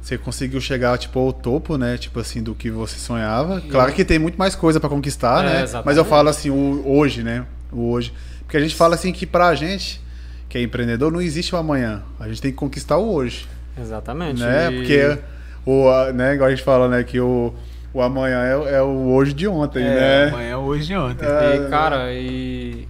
Você 0.01 0.17
conseguiu 0.17 0.61
chegar, 0.61 0.97
tipo, 0.97 1.19
ao 1.19 1.33
topo, 1.33 1.77
né? 1.77 1.97
Tipo 1.97 2.19
assim, 2.21 2.41
do 2.41 2.55
que 2.55 2.71
você 2.71 2.97
sonhava. 2.97 3.61
Claro 3.69 3.91
que 3.91 4.05
tem 4.05 4.17
muito 4.17 4.37
mais 4.37 4.55
coisa 4.55 4.79
pra 4.79 4.89
conquistar, 4.89 5.43
É, 5.43 5.47
né? 5.49 5.63
exatamente. 5.63 5.85
Mas 5.85 5.97
eu 5.97 6.05
falo 6.05 6.29
assim, 6.29 6.49
o 6.49 6.81
hoje, 6.85 7.23
né? 7.23 7.45
O 7.71 7.89
hoje. 7.91 8.13
Porque 8.43 8.55
a 8.55 8.59
gente 8.61 8.73
fala 8.73 8.95
assim 8.95 9.11
que 9.11 9.25
pra 9.25 9.53
gente, 9.53 9.99
que 10.47 10.57
é 10.57 10.61
empreendedor, 10.61 11.11
não 11.11 11.21
existe 11.21 11.53
o 11.53 11.57
amanhã. 11.57 12.03
A 12.19 12.27
gente 12.29 12.41
tem 12.41 12.51
que 12.51 12.57
conquistar 12.57 12.95
o 12.97 13.13
hoje. 13.13 13.45
Exatamente. 13.77 14.39
Né? 14.41 14.71
E- 14.71 14.75
Porque 14.77 15.17
o, 15.65 15.89
a- 15.89 16.13
né, 16.13 16.35
igual 16.35 16.47
a 16.47 16.51
gente 16.51 16.63
fala, 16.63 16.87
né? 16.87 17.03
Que 17.03 17.19
o, 17.19 17.53
o 17.93 18.01
amanhã 18.01 18.37
é, 18.43 18.55
o- 18.55 18.67
é 18.69 18.81
o 18.81 19.09
hoje 19.09 19.33
de 19.33 19.45
ontem, 19.45 19.83
É, 19.83 19.89
né? 19.89 20.27
amanhã, 20.29 20.57
hoje 20.57 20.93
e 20.93 20.97
ontem. 20.97 21.25
É. 21.27 21.57
E, 21.65 21.69
cara, 21.69 22.13
e 22.13 22.87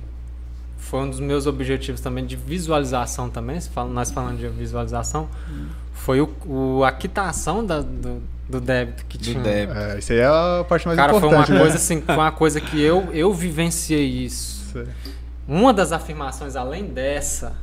foi 0.90 1.00
um 1.02 1.10
dos 1.10 1.20
meus 1.20 1.46
objetivos 1.46 2.00
também 2.02 2.26
de 2.26 2.36
visualização 2.36 3.30
também, 3.30 3.60
nós 3.92 4.12
falando 4.12 4.38
de 4.38 4.48
visualização, 4.48 5.28
foi 5.94 6.22
o, 6.22 6.30
o- 6.46 6.84
a 6.84 6.92
quitação 6.92 7.66
da- 7.66 7.82
do, 7.82 8.22
do 8.48 8.62
débito 8.62 9.06
que 9.06 9.18
Do 9.18 9.24
tinha. 9.26 9.44
débito. 9.44 9.78
É, 9.78 10.00
isso 10.00 10.14
aí 10.14 10.20
é 10.20 10.26
a 10.26 10.66
parte 10.68 10.88
mais 10.88 10.98
Cara, 10.98 11.12
foi 11.14 11.22
uma 11.22 11.28
importante, 11.28 11.52
né? 11.54 11.60
coisa 11.60 11.76
assim, 11.76 12.02
foi 12.02 12.16
uma 12.16 12.32
coisa 12.32 12.62
que 12.62 12.82
eu, 12.82 13.10
eu 13.14 13.34
vivenciei 13.34 14.06
isso. 14.06 14.58
Uma 15.48 15.74
das 15.74 15.92
afirmações 15.92 16.56
além 16.56 16.86
dessa 16.86 17.56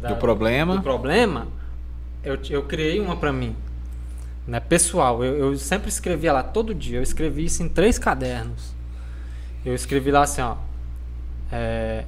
da- 0.00 0.08
Do 0.10 0.16
problema. 0.16 0.76
do 0.76 0.82
problema, 0.82 1.46
eu, 2.22 2.38
eu 2.50 2.62
criei 2.64 3.00
uma 3.00 3.16
pra 3.16 3.32
mim, 3.32 3.56
né, 4.46 4.60
pessoal. 4.60 5.24
Eu, 5.24 5.36
eu 5.52 5.56
sempre 5.58 5.88
escrevia 5.88 6.32
lá 6.32 6.42
todo 6.42 6.74
dia. 6.74 6.98
Eu 6.98 7.02
escrevi 7.02 7.44
isso 7.46 7.62
em 7.62 7.68
três 7.68 7.98
cadernos. 7.98 8.74
Eu 9.64 9.74
escrevi 9.74 10.10
lá 10.10 10.22
assim, 10.22 10.40
ó, 10.42 10.56
é, 11.50 12.04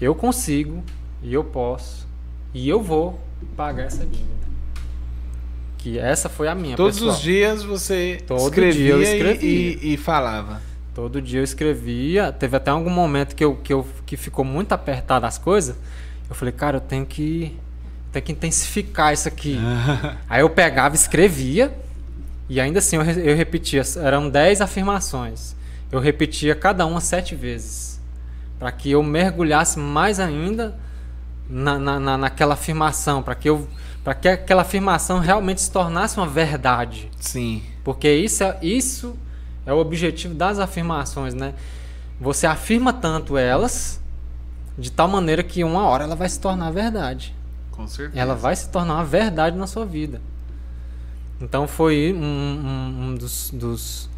eu 0.00 0.14
consigo 0.14 0.82
e 1.22 1.32
eu 1.34 1.44
posso 1.44 2.06
e 2.54 2.68
eu 2.68 2.82
vou 2.82 3.20
pagar 3.56 3.84
essa 3.84 4.04
dívida. 4.04 4.40
Que 5.78 5.98
essa 5.98 6.28
foi 6.28 6.48
a 6.48 6.54
minha. 6.54 6.76
Todos 6.76 6.96
pessoal. 6.98 7.16
os 7.16 7.22
dias 7.22 7.62
você 7.62 8.22
Todo 8.26 8.42
escrevia, 8.42 8.96
dia 8.96 8.96
e- 8.96 9.02
escrevia. 9.14 9.78
E, 9.82 9.94
e 9.94 9.96
falava. 9.96 10.60
Todo 10.94 11.22
dia 11.22 11.40
eu 11.40 11.44
escrevia. 11.44 12.30
Teve 12.32 12.56
até 12.56 12.70
algum 12.70 12.90
momento 12.90 13.34
que, 13.34 13.42
eu, 13.42 13.56
que, 13.56 13.72
eu, 13.72 13.86
que 14.04 14.16
ficou 14.16 14.44
muito 14.44 14.72
apertado 14.72 15.24
as 15.24 15.38
coisas. 15.38 15.76
Eu 16.28 16.34
falei, 16.34 16.52
cara, 16.52 16.76
eu 16.76 16.80
tenho 16.80 17.06
que, 17.06 17.56
tenho 18.12 18.24
que 18.24 18.32
intensificar 18.32 19.14
isso 19.14 19.26
aqui. 19.26 19.56
Aí 20.28 20.42
eu 20.42 20.50
pegava, 20.50 20.94
escrevia. 20.94 21.72
E 22.48 22.60
ainda 22.60 22.80
assim 22.80 22.96
eu, 22.96 23.02
eu 23.02 23.34
repetia. 23.36 23.82
Eram 24.02 24.28
10 24.28 24.60
afirmações. 24.60 25.56
Eu 25.90 25.98
repetia 25.98 26.54
cada 26.54 26.84
uma 26.84 27.00
sete 27.00 27.34
vezes. 27.34 27.89
Para 28.60 28.70
que 28.70 28.90
eu 28.92 29.02
mergulhasse 29.02 29.76
mais 29.78 30.20
ainda 30.20 30.76
na, 31.48 31.76
na, 31.78 31.98
na- 31.98 32.16
naquela 32.18 32.54
afirmação. 32.54 33.22
Para 33.24 33.34
que, 33.34 33.48
eu, 33.50 33.66
pra 34.04 34.14
que 34.14 34.28
aquela 34.28 34.62
afirmação 34.62 35.18
realmente 35.18 35.60
se 35.62 35.70
tornasse 35.72 36.16
uma 36.18 36.26
verdade. 36.28 37.10
Sim. 37.18 37.62
Porque 37.82 38.08
isso 38.14 38.44
é, 38.44 38.56
isso 38.62 39.16
é 39.66 39.72
o 39.72 39.78
objetivo 39.78 40.34
das 40.34 40.58
afirmações, 40.60 41.34
né? 41.34 41.54
Você 42.20 42.46
afirma 42.46 42.92
tanto 42.92 43.36
elas, 43.38 43.98
de 44.78 44.92
tal 44.92 45.08
maneira 45.08 45.42
que 45.42 45.64
uma 45.64 45.84
hora 45.86 46.04
ela 46.04 46.14
vai 46.14 46.28
se 46.28 46.38
tornar 46.38 46.70
verdade. 46.70 47.34
Com 47.72 47.88
certeza. 47.88 48.20
ela 48.20 48.34
vai 48.34 48.54
se 48.54 48.68
tornar 48.68 48.96
uma 48.96 49.04
verdade 49.06 49.56
na 49.56 49.66
sua 49.66 49.86
vida. 49.86 50.20
Então 51.40 51.66
foi 51.66 52.12
um, 52.14 52.22
um- 52.22 53.04
um 53.08 53.14
dos, 53.14 53.50
dos, 53.54 54.10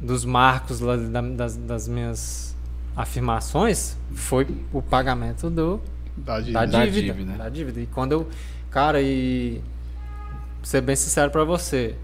dos 0.00 0.24
marcos 0.24 0.80
lá 0.80 0.96
das, 0.96 1.54
das 1.56 1.86
minhas 1.86 2.55
afirmações 2.96 3.96
foi 4.14 4.46
o 4.72 4.80
pagamento 4.80 5.50
do, 5.50 5.80
Da 6.16 6.34
da, 6.34 6.40
dívida. 6.40 6.66
Da 6.66 6.84
dívida, 6.84 7.12
dívida. 7.14 7.32
da 7.36 7.48
dívida. 7.48 7.80
E 7.80 7.86
quando 7.86 8.12
eu. 8.12 8.28
Cara, 8.70 9.00
e. 9.02 9.60
Ser 10.62 10.80
bem 10.80 10.96
sincero 10.96 11.30
pra 11.30 11.44
você. 11.44 11.94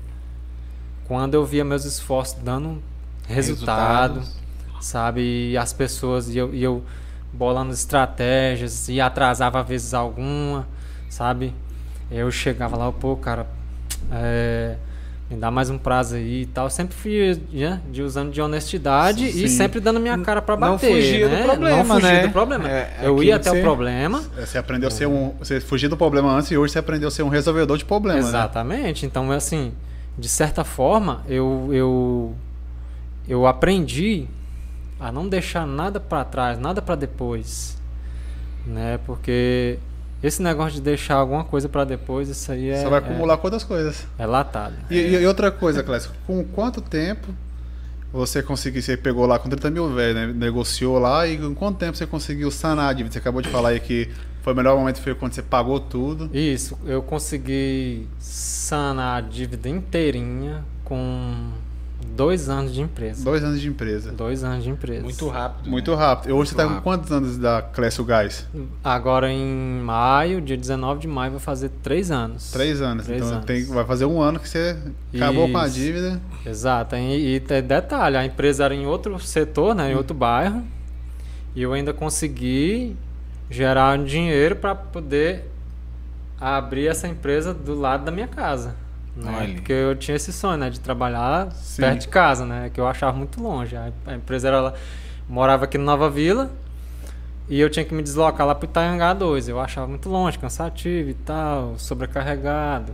Quando 1.06 1.34
eu 1.34 1.44
via 1.44 1.64
meus 1.64 1.84
esforços 1.84 2.36
dando 2.42 2.80
resultado, 3.26 4.20
Resultados. 4.20 4.36
sabe? 4.80 5.50
E 5.50 5.56
as 5.56 5.72
pessoas. 5.72 6.28
E 6.28 6.38
eu, 6.38 6.54
e 6.54 6.62
eu 6.62 6.82
bolando 7.32 7.72
estratégias 7.72 8.88
e 8.88 9.00
atrasava 9.00 9.60
às 9.60 9.66
vezes 9.68 9.94
alguma, 9.94 10.66
sabe? 11.08 11.54
Eu 12.10 12.30
chegava 12.30 12.76
lá, 12.76 12.92
pô, 12.92 13.16
cara. 13.16 13.46
é, 14.12 14.76
me 15.32 15.38
dá 15.40 15.50
mais 15.50 15.70
um 15.70 15.78
prazo 15.78 16.16
aí 16.16 16.42
e 16.42 16.46
tal. 16.46 16.68
Sempre 16.68 16.94
fui 16.94 17.40
né, 17.52 17.80
de 17.90 18.02
usando 18.02 18.30
de 18.30 18.40
honestidade 18.40 19.30
Sim. 19.32 19.44
e 19.44 19.48
sempre 19.48 19.80
dando 19.80 19.98
minha 19.98 20.18
cara 20.18 20.42
pra 20.42 20.56
Não 20.56 20.72
bater. 20.72 20.90
fugia 20.94 21.28
do 21.28 21.34
né? 21.34 21.42
problema, 21.44 21.76
Não 21.76 21.84
fugia 21.94 22.12
né? 22.12 22.26
do 22.26 22.30
problema. 22.32 22.68
É, 22.68 22.92
eu 23.02 23.14
aquilo 23.14 23.22
ia 23.24 23.36
até 23.36 23.50
você- 23.50 23.58
o 23.58 23.62
problema. 23.62 24.22
É, 24.36 24.46
Você 24.46 24.58
aprendeu 24.58 24.88
a 24.88 24.90
ser 24.90 25.06
um. 25.06 25.32
Você 25.38 25.60
fugia 25.60 25.88
do 25.88 25.96
problema 25.96 26.30
antes 26.36 26.50
e 26.50 26.56
hoje 26.56 26.72
você 26.72 26.78
aprendeu 26.78 27.08
a 27.08 27.10
ser 27.10 27.22
um 27.22 27.28
resolvedor 27.28 27.78
de 27.78 27.84
problema, 27.84 28.20
né? 28.20 28.26
Exatamente. 28.28 29.06
Então, 29.06 29.30
assim, 29.32 29.72
de 30.18 30.28
certa 30.28 30.64
forma, 30.64 31.22
eu, 31.28 31.68
eu, 31.72 32.34
eu 33.28 33.46
aprendi 33.46 34.26
a 35.00 35.10
não 35.10 35.28
deixar 35.28 35.66
nada 35.66 35.98
para 35.98 36.24
trás, 36.24 36.58
nada 36.58 36.80
para 36.82 36.94
depois, 36.94 37.76
né? 38.66 38.98
Porque 39.06 39.78
esse 40.22 40.42
negócio 40.42 40.74
de 40.74 40.80
deixar 40.80 41.16
alguma 41.16 41.44
coisa 41.44 41.68
para 41.68 41.84
depois, 41.84 42.28
isso 42.28 42.50
aí 42.52 42.68
é, 42.70 42.82
Você 42.82 42.88
vai 42.88 42.98
acumular 43.00 43.36
com 43.36 43.46
outras 43.46 43.64
coisas. 43.64 44.06
é, 44.18 44.22
é 44.22 44.26
latado. 44.26 44.74
E, 44.90 44.96
e 44.98 45.26
outra 45.26 45.50
coisa, 45.50 45.82
Clécio, 45.82 46.10
com 46.26 46.44
quanto 46.44 46.80
tempo 46.80 47.28
você 48.12 48.42
conseguiu, 48.42 48.82
você 48.82 48.96
pegou 48.96 49.26
lá 49.26 49.38
com 49.38 49.48
30 49.48 49.70
mil 49.70 49.88
velho, 49.92 50.14
né? 50.14 50.26
negociou 50.26 50.98
lá, 50.98 51.26
e 51.26 51.38
com 51.38 51.54
quanto 51.54 51.78
tempo 51.78 51.96
você 51.96 52.06
conseguiu 52.06 52.50
sanar 52.50 52.90
a 52.90 52.92
dívida? 52.92 53.14
Você 53.14 53.18
acabou 53.18 53.40
de 53.40 53.48
falar 53.48 53.70
aí 53.70 53.80
que 53.80 54.10
foi 54.42 54.52
o 54.52 54.56
melhor 54.56 54.76
momento 54.76 55.00
foi 55.00 55.14
quando 55.14 55.32
você 55.32 55.42
pagou 55.42 55.80
tudo. 55.80 56.28
Isso, 56.36 56.76
eu 56.84 57.02
consegui 57.02 58.06
sanar 58.18 59.18
a 59.18 59.20
dívida 59.20 59.68
inteirinha 59.68 60.64
com 60.84 61.52
dois 62.14 62.48
anos 62.48 62.72
de 62.72 62.80
empresa. 62.80 63.24
Dois 63.24 63.42
anos 63.42 63.60
de 63.60 63.68
empresa. 63.68 64.12
Dois 64.12 64.44
anos 64.44 64.64
de 64.64 64.70
empresa. 64.70 65.02
Muito 65.02 65.28
rápido. 65.28 65.70
Muito 65.70 65.90
né? 65.90 65.96
rápido. 65.96 66.30
E 66.30 66.32
hoje 66.32 66.50
você 66.50 66.56
tá 66.56 66.68
com 66.68 66.80
quantos 66.80 67.10
anos 67.10 67.38
da 67.38 67.62
Clécio 67.62 68.04
Gás? 68.04 68.46
Agora 68.82 69.30
em 69.30 69.80
maio, 69.80 70.40
dia 70.40 70.56
19 70.56 71.00
de 71.00 71.08
maio, 71.08 71.32
vai 71.32 71.40
fazer 71.40 71.70
três 71.82 72.10
anos. 72.10 72.50
Três 72.50 72.80
anos. 72.80 73.06
Três 73.06 73.22
então 73.22 73.34
anos. 73.34 73.46
Tem, 73.46 73.64
vai 73.64 73.84
fazer 73.84 74.04
um 74.04 74.20
ano 74.20 74.38
que 74.38 74.48
você 74.48 74.76
acabou 75.14 75.48
com 75.48 75.58
a 75.58 75.66
Isso. 75.66 75.76
dívida. 75.76 76.20
Exato. 76.44 76.96
E, 76.96 77.36
e 77.36 77.40
detalhe, 77.40 78.16
a 78.16 78.24
empresa 78.24 78.64
era 78.64 78.74
em 78.74 78.86
outro 78.86 79.18
setor, 79.18 79.74
né, 79.74 79.92
em 79.92 79.94
outro 79.94 80.14
bairro, 80.14 80.62
e 81.54 81.62
eu 81.62 81.72
ainda 81.72 81.92
consegui 81.92 82.96
gerar 83.50 83.98
dinheiro 83.98 84.56
para 84.56 84.74
poder 84.74 85.50
abrir 86.40 86.88
essa 86.88 87.06
empresa 87.06 87.54
do 87.54 87.78
lado 87.78 88.04
da 88.04 88.10
minha 88.10 88.26
casa. 88.26 88.81
Né? 89.16 89.52
Porque 89.54 89.72
eu 89.72 89.94
tinha 89.94 90.16
esse 90.16 90.32
sonho, 90.32 90.56
né, 90.56 90.70
de 90.70 90.80
trabalhar 90.80 91.52
Sim. 91.52 91.82
perto 91.82 92.00
de 92.00 92.08
casa, 92.08 92.46
né, 92.46 92.70
que 92.72 92.80
eu 92.80 92.86
achava 92.86 93.16
muito 93.16 93.42
longe. 93.42 93.76
A, 93.76 94.14
empresa 94.14 94.48
era 94.48 94.60
lá, 94.60 94.74
morava 95.28 95.64
aqui 95.64 95.76
no 95.76 95.84
Nova 95.84 96.08
Vila 96.08 96.50
e 97.48 97.60
eu 97.60 97.68
tinha 97.68 97.84
que 97.84 97.94
me 97.94 98.02
deslocar 98.02 98.46
lá 98.46 98.54
para 98.54 98.66
Itaiangá 98.66 99.12
2. 99.12 99.48
Eu 99.48 99.60
achava 99.60 99.86
muito 99.86 100.08
longe, 100.08 100.38
cansativo 100.38 101.10
e 101.10 101.14
tal, 101.14 101.78
sobrecarregado. 101.78 102.92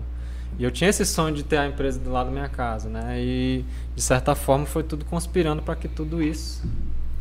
E 0.58 0.64
eu 0.64 0.70
tinha 0.72 0.90
esse 0.90 1.04
sonho 1.06 1.34
de 1.34 1.44
ter 1.44 1.58
a 1.58 1.66
empresa 1.68 2.00
do 2.00 2.10
lado 2.10 2.26
da 2.26 2.32
minha 2.32 2.48
casa, 2.48 2.88
né? 2.88 3.14
E 3.20 3.64
de 3.94 4.02
certa 4.02 4.34
forma 4.34 4.66
foi 4.66 4.82
tudo 4.82 5.04
conspirando 5.04 5.62
para 5.62 5.76
que 5.76 5.86
tudo 5.86 6.20
isso 6.20 6.66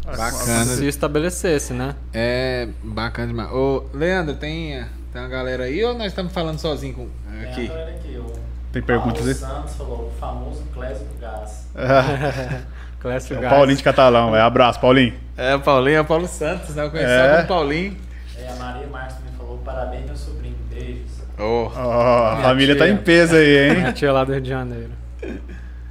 Bacana. 0.04 0.66
se 0.66 0.88
estabelecesse, 0.88 1.74
né? 1.74 1.95
É 2.12 2.68
bacana 2.84 3.28
demais. 3.28 3.52
Ô, 3.52 3.84
Leandro, 3.93 4.36
tem, 4.36 4.84
tem 5.14 5.22
uma 5.22 5.28
galera 5.28 5.66
aí 5.66 5.84
ou 5.84 5.93
nós 5.93 6.08
estamos 6.08 6.34
falando 6.34 6.58
sozinho 6.58 6.95
com, 6.95 7.10
Tem 7.30 7.50
aqui? 7.50 7.66
a 7.66 7.68
galera 7.68 7.91
aqui, 7.91 8.18
o 8.18 8.47
Tem 8.80 8.95
perguntas 8.95 9.17
Paulo 9.19 9.30
aí? 9.30 9.36
Santos 9.36 9.75
falou, 9.75 10.07
o 10.07 10.19
famoso 10.19 10.63
Clésio 10.73 11.05
do 11.05 11.19
Gás. 11.19 11.67
Clécio 12.99 13.36
É 13.36 13.38
o 13.38 13.41
Gás. 13.41 13.53
Paulinho 13.53 13.78
de 13.78 13.84
Catalão. 13.84 14.36
É, 14.36 14.41
abraço, 14.41 14.80
Paulinho. 14.80 15.13
É, 15.38 15.55
o 15.55 15.59
Paulinho, 15.61 15.97
é 15.97 16.01
o 16.01 16.05
Paulo 16.05 16.28
Santos, 16.28 16.75
né? 16.75 16.84
Eu 16.86 16.91
conheci 16.91 17.09
É. 17.11 17.30
só 17.30 17.36
como 17.36 17.47
Paulinho. 17.47 17.97
É, 18.38 18.49
a 18.49 18.55
Maria 18.55 18.88
Marques 18.88 19.15
me 19.23 19.38
falou, 19.38 19.57
parabéns, 19.59 20.05
meu 20.05 20.15
sobrinho, 20.15 20.55
beijos. 20.69 21.11
Ô, 21.38 21.71
Ó, 21.75 22.28
a 22.28 22.32
Minha 22.32 22.43
família 22.43 22.75
tia. 22.75 22.84
tá 22.86 22.89
em 22.91 22.97
peso 22.97 23.36
aí, 23.36 23.71
Minha 23.75 23.88
hein? 23.89 23.93
tia 23.93 24.11
lá 24.11 24.23
do 24.23 24.32
Rio 24.32 24.41
de 24.41 24.49
Janeiro. 24.49 24.91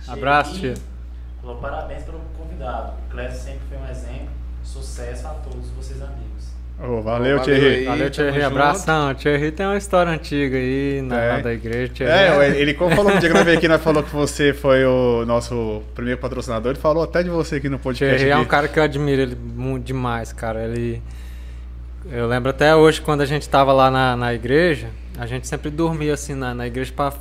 Abraço, 0.08 0.58
tia. 0.58 0.74
Falou, 1.40 1.56
parabéns 1.58 2.02
pelo 2.02 2.20
convidado. 2.36 2.92
O 3.06 3.10
Clésio 3.12 3.40
sempre 3.40 3.60
foi 3.68 3.78
um 3.78 3.88
exemplo. 3.90 4.28
Sucesso 4.64 5.26
a 5.28 5.30
todos 5.30 5.70
vocês 5.70 6.02
amigos. 6.02 6.48
Ô, 6.78 7.00
valeu, 7.00 7.38
Valeu 7.38 7.40
Thierry. 7.40 7.66
aí. 7.76 7.84
Valeu, 7.86 8.10
Thierry. 8.10 8.32
junto. 8.34 8.46
Abração. 8.46 9.14
Thierry 9.14 9.50
tem 9.50 9.64
uma 9.64 9.78
história 9.78 10.12
antiga 10.12 10.56
aí 10.58 11.00
na, 11.02 11.16
lá 11.16 11.40
da 11.40 11.52
igreja. 11.54 11.92
Thierry. 11.92 12.12
É, 12.12 12.60
ele, 12.60 12.74
falou 12.74 13.14
no 13.14 13.18
dia 13.18 13.30
que 13.30 13.36
eu 13.36 13.44
veio 13.44 13.56
aqui, 13.56 13.66
nós 13.66 13.82
falou 13.82 14.02
que 14.02 14.10
você 14.14 14.52
foi 14.52 14.84
o 14.84 15.24
nosso 15.24 15.82
primeiro 15.94 16.20
patrocinador, 16.20 16.72
ele 16.72 16.78
falou 16.78 17.02
até 17.02 17.22
de 17.22 17.30
você 17.30 17.56
aqui 17.56 17.68
no 17.70 17.78
podcast. 17.78 18.16
Thierry 18.16 18.30
é 18.30 18.36
um 18.36 18.42
aqui. 18.42 18.50
cara 18.50 18.68
que 18.68 18.78
eu 18.78 18.82
admiro 18.82 19.22
ele 19.22 19.34
muito 19.34 19.84
demais, 19.84 20.32
cara. 20.34 20.64
Ele. 20.64 21.02
Eu 22.12 22.28
lembro 22.28 22.50
até 22.50 22.76
hoje 22.76 23.00
quando 23.00 23.22
a 23.22 23.26
gente 23.26 23.48
tava 23.48 23.72
lá 23.72 23.90
na, 23.90 24.14
na 24.14 24.34
igreja, 24.34 24.88
a 25.18 25.26
gente 25.26 25.48
sempre 25.48 25.70
dormia 25.70 26.14
assim 26.14 26.34
na, 26.34 26.54
na 26.54 26.66
igreja 26.66 26.92
para 26.94 27.14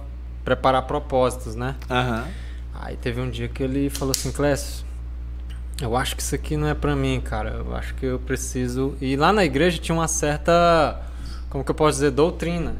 preparar 0.43 0.83
propósitos, 0.83 1.55
né? 1.55 1.75
aham. 1.89 2.25
Aí 2.77 2.97
teve 2.97 3.19
um 3.21 3.29
dia 3.29 3.47
que 3.47 3.63
ele 3.63 3.89
falou 3.89 4.11
assim, 4.11 4.31
Clécio, 4.31 4.84
eu 5.81 5.95
acho 5.95 6.15
que 6.15 6.21
isso 6.21 6.33
aqui 6.35 6.55
não 6.55 6.67
é 6.67 6.73
pra 6.73 6.95
mim, 6.95 7.19
cara. 7.19 7.63
Eu 7.65 7.75
acho 7.75 7.93
que 7.95 8.05
eu 8.05 8.19
preciso. 8.19 8.95
E 9.01 9.15
lá 9.15 9.33
na 9.33 9.43
igreja 9.43 9.77
tinha 9.77 9.95
uma 9.95 10.07
certa, 10.07 11.01
como 11.49 11.63
que 11.63 11.71
eu 11.71 11.75
posso 11.75 11.97
dizer, 11.97 12.11
doutrina. 12.11 12.75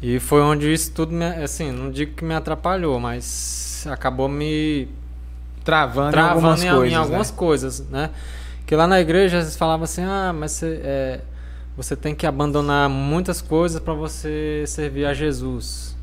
E 0.00 0.20
foi 0.20 0.40
onde 0.40 0.72
isso 0.72 0.92
tudo 0.92 1.12
me, 1.12 1.24
assim, 1.24 1.70
não 1.70 1.90
digo 1.90 2.14
que 2.14 2.24
me 2.24 2.34
atrapalhou, 2.34 3.00
mas 3.00 3.86
acabou 3.90 4.28
me 4.28 4.88
Travando, 5.64 6.08
em 6.08 6.12
travando 6.12 6.34
algumas 6.34 6.62
em, 6.62 6.70
coisas. 6.70 6.92
em 6.92 6.94
algumas 6.94 7.30
né? 7.30 7.36
coisas, 7.36 7.88
né? 7.88 8.10
Que 8.66 8.76
lá 8.76 8.86
na 8.86 9.00
igreja 9.00 9.38
eles 9.38 9.56
falavam 9.56 9.84
assim, 9.84 10.02
ah, 10.02 10.32
mas 10.34 10.52
você, 10.52 10.80
é, 10.84 11.20
você 11.76 11.96
tem 11.96 12.14
que 12.14 12.26
abandonar 12.26 12.88
muitas 12.88 13.40
coisas 13.40 13.80
para 13.80 13.94
você 13.94 14.64
servir 14.66 15.06
a 15.06 15.14
Jesus. 15.14 15.93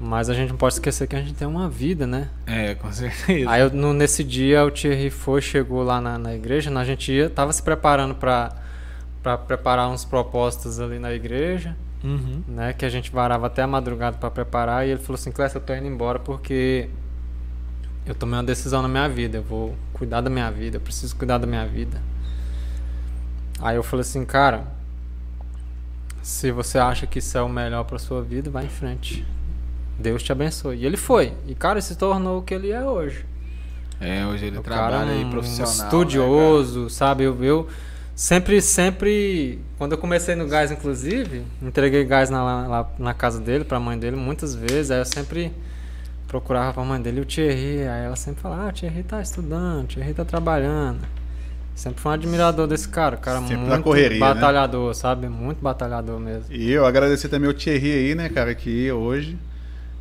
Mas 0.00 0.30
a 0.30 0.34
gente 0.34 0.50
não 0.50 0.56
pode 0.56 0.74
esquecer 0.74 1.08
que 1.08 1.16
a 1.16 1.20
gente 1.20 1.34
tem 1.34 1.46
uma 1.48 1.68
vida, 1.68 2.06
né? 2.06 2.28
É, 2.46 2.74
com 2.76 2.90
certeza. 2.92 3.50
Aí 3.50 3.60
eu, 3.62 3.70
no- 3.70 3.92
nesse 3.92 4.22
dia 4.22 4.64
o 4.64 4.70
Thierry 4.70 5.10
foi, 5.10 5.40
chegou 5.42 5.82
lá 5.82 6.00
na, 6.00 6.16
na 6.16 6.34
igreja, 6.34 6.70
a 6.76 6.84
gente 6.84 7.10
ia, 7.12 7.28
tava 7.28 7.52
se 7.52 7.60
preparando 7.62 8.14
para 8.14 8.52
preparar 9.46 9.88
uns 9.88 10.04
propósitos 10.04 10.78
ali 10.78 10.98
na 11.00 11.12
igreja, 11.12 11.76
Uhum. 12.04 12.42
né? 12.46 12.72
Que 12.72 12.84
a 12.84 12.88
gente 12.88 13.10
varava 13.10 13.48
até 13.48 13.60
a 13.62 13.66
madrugada 13.66 14.16
para 14.18 14.30
preparar 14.30 14.86
e 14.86 14.90
ele 14.90 15.00
falou 15.00 15.14
assim, 15.16 15.32
Clécio, 15.32 15.56
eu 15.58 15.62
tô 15.62 15.74
indo 15.74 15.88
embora 15.88 16.20
porque 16.20 16.88
eu 18.06 18.14
tomei 18.14 18.36
uma 18.36 18.44
decisão 18.44 18.80
na 18.82 18.88
minha 18.88 19.08
vida, 19.08 19.38
eu 19.38 19.42
vou 19.42 19.74
cuidar 19.92 20.20
da 20.20 20.30
minha 20.30 20.48
vida, 20.48 20.76
eu 20.76 20.80
preciso 20.80 21.16
cuidar 21.16 21.38
da 21.38 21.46
minha 21.46 21.66
vida. 21.66 22.00
Aí 23.60 23.74
eu 23.74 23.82
falei 23.82 24.02
assim, 24.02 24.24
cara, 24.24 24.62
se 26.22 26.52
você 26.52 26.78
acha 26.78 27.04
que 27.04 27.18
isso 27.18 27.36
é 27.36 27.42
o 27.42 27.48
melhor 27.48 27.82
para 27.82 27.98
sua 27.98 28.22
vida, 28.22 28.48
vai 28.48 28.66
em 28.66 28.68
frente. 28.68 29.26
Deus 29.98 30.22
te 30.22 30.30
abençoe. 30.32 30.76
E 30.78 30.86
ele 30.86 30.96
foi. 30.96 31.32
E 31.46 31.54
cara, 31.54 31.80
se 31.80 31.96
tornou 31.96 32.38
o 32.38 32.42
que 32.42 32.54
ele 32.54 32.70
é 32.70 32.82
hoje. 32.84 33.24
É, 34.00 34.24
hoje 34.26 34.46
ele 34.46 34.58
O 34.58 34.62
cara 34.62 34.88
trabalha 34.88 35.10
é 35.10 35.14
aí 35.14 35.24
um 35.24 35.30
profissional. 35.30 35.72
né, 35.74 35.84
estudioso, 35.84 36.88
sabe? 36.88 37.24
Eu, 37.24 37.42
eu 37.42 37.66
sempre, 38.14 38.62
sempre, 38.62 39.58
quando 39.76 39.92
eu 39.92 39.98
comecei 39.98 40.36
no 40.36 40.46
gás, 40.46 40.70
inclusive, 40.70 41.42
entreguei 41.60 42.04
gás 42.04 42.30
na, 42.30 42.42
lá 42.68 42.88
na 42.98 43.12
casa 43.12 43.40
dele, 43.40 43.64
pra 43.64 43.80
mãe 43.80 43.98
dele, 43.98 44.14
muitas 44.16 44.54
vezes. 44.54 44.90
Aí 44.92 45.00
eu 45.00 45.04
sempre 45.04 45.52
procurava 46.28 46.72
pra 46.74 46.84
mãe 46.84 47.00
dele 47.02 47.20
o 47.20 47.24
Thierry. 47.24 47.88
Aí 47.88 48.04
ela 48.04 48.14
sempre 48.16 48.40
falava: 48.40 48.66
Ah, 48.66 48.68
o 48.68 48.72
Thierry 48.72 49.02
tá 49.02 49.20
estudando, 49.20 49.84
o 49.84 49.86
Thierry 49.88 50.14
tá 50.14 50.24
trabalhando. 50.24 51.00
Sempre 51.74 52.00
fui 52.00 52.10
um 52.10 52.14
admirador 52.14 52.66
desse 52.66 52.88
cara, 52.88 53.14
o 53.14 53.20
cara 53.20 53.38
Sempre 53.40 53.56
muito 53.56 53.82
correria, 53.84 54.18
né? 54.18 54.34
batalhador, 54.34 54.92
sabe? 54.94 55.28
Muito 55.28 55.62
batalhador 55.62 56.18
mesmo. 56.18 56.46
E 56.50 56.70
eu 56.72 56.84
agradecer 56.84 57.28
também 57.28 57.48
o 57.48 57.54
Thierry 57.54 57.92
aí, 57.92 58.14
né, 58.16 58.28
cara, 58.28 58.52
que 58.52 58.90
hoje 58.90 59.38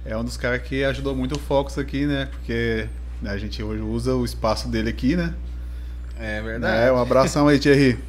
é 0.08 0.18
um 0.18 0.24
dos 0.24 0.38
caras 0.38 0.62
que 0.62 0.84
ajudou 0.86 1.14
muito 1.14 1.36
o 1.36 1.40
Fox 1.40 1.78
aqui, 1.78 2.06
né? 2.06 2.28
Porque 2.32 2.88
né, 3.22 3.30
a 3.30 3.38
gente 3.38 3.62
hoje 3.62 3.82
usa 3.82 4.16
o 4.16 4.24
espaço 4.24 4.70
dele 4.70 4.90
aqui, 4.90 5.16
né? 5.16 5.34
É 6.18 6.42
verdade. 6.42 6.88
É, 6.88 6.92
um 6.92 6.98
abração 6.98 7.48
aí, 7.48 7.60
Thierry. 7.60 8.00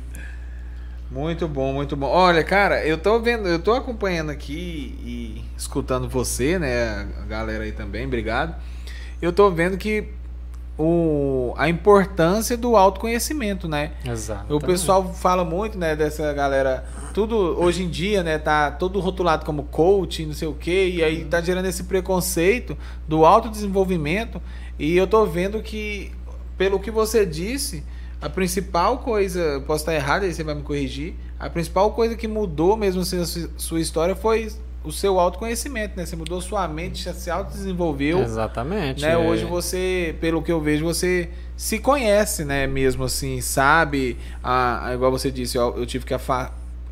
Muito 1.11 1.49
bom, 1.49 1.73
muito 1.73 1.97
bom. 1.97 2.07
Olha, 2.07 2.45
cara, 2.45 2.87
eu 2.87 2.99
tô 2.99 3.19
vendo, 3.19 3.49
eu 3.49 3.59
tô 3.59 3.73
acompanhando 3.73 4.31
aqui 4.31 4.95
e 5.03 5.45
escutando 5.57 6.09
você, 6.09 6.59
né? 6.59 7.09
A 7.21 7.27
galera 7.27 7.65
aí 7.65 7.73
também, 7.73 8.07
obrigado. 8.07 8.55
Eu 9.21 9.33
tô 9.33 9.51
vendo 9.51 9.77
que 9.77 10.09
o, 10.79 11.53
a 11.57 11.69
importância 11.69 12.57
do 12.57 12.77
autoconhecimento, 12.77 13.67
né? 13.69 13.93
Exato. 14.05 14.55
O 14.55 14.61
pessoal 14.61 15.13
fala 15.13 15.45
muito, 15.45 15.77
né, 15.77 15.97
dessa 15.97 16.33
galera. 16.33 16.85
Tudo 17.13 17.37
hoje 17.37 17.83
em 17.83 17.89
dia, 17.89 18.23
né, 18.23 18.39
tá 18.39 18.71
todo 18.71 19.01
rotulado 19.01 19.45
como 19.45 19.65
coach, 19.65 20.25
não 20.25 20.33
sei 20.33 20.47
o 20.47 20.55
quê, 20.55 20.89
e 20.95 21.03
aí 21.03 21.25
tá 21.25 21.41
gerando 21.41 21.67
esse 21.67 21.85
preconceito 21.85 22.79
do 23.09 23.27
autodesenvolvimento. 23.27 24.41
E 24.79 24.97
eu 24.97 25.09
tô 25.09 25.27
vendo 25.27 25.61
que, 25.61 26.13
pelo 26.57 26.79
que 26.79 26.93
você 26.93 27.27
disse, 27.27 27.83
a 28.21 28.29
principal 28.29 28.99
coisa, 28.99 29.63
posso 29.67 29.83
estar 29.83 29.95
errado, 29.95 30.23
aí 30.23 30.33
você 30.33 30.45
vai 30.45 30.55
me 30.55 30.63
corrigir. 30.63 31.15
A 31.41 31.51
principal 31.51 31.93
coisa 31.93 32.17
que 32.17 32.29
mudou 32.29 32.77
mesmo 32.77 33.03
assim, 33.03 33.21
a 33.21 33.27
sua 33.57 33.81
história 33.81 34.15
foi 34.15 34.49
o 34.85 34.93
seu 34.93 35.19
autoconhecimento, 35.19 35.97
né? 35.97 36.07
Você 36.07 36.17
mudou 36.17 36.41
sua 36.41 36.67
mente, 36.69 37.03
você 37.03 37.13
se 37.13 37.31
autodesenvolveu. 37.31 38.21
Exatamente. 38.21 39.03
Né? 39.03 39.13
É. 39.13 39.19
Hoje 39.19 39.45
você, 39.45 40.17
pelo 40.21 40.43
que 40.43 40.53
eu 40.53 40.61
vejo, 40.61 40.85
você 40.85 41.31
se 41.57 41.79
conhece, 41.79 42.45
né? 42.45 42.67
Mesmo 42.67 43.05
assim, 43.05 43.41
sabe? 43.41 44.17
Ah, 44.43 44.91
igual 44.95 45.11
você 45.11 45.31
disse, 45.31 45.59
eu, 45.59 45.77
eu 45.77 45.85
tive 45.85 46.05
que 46.05 46.15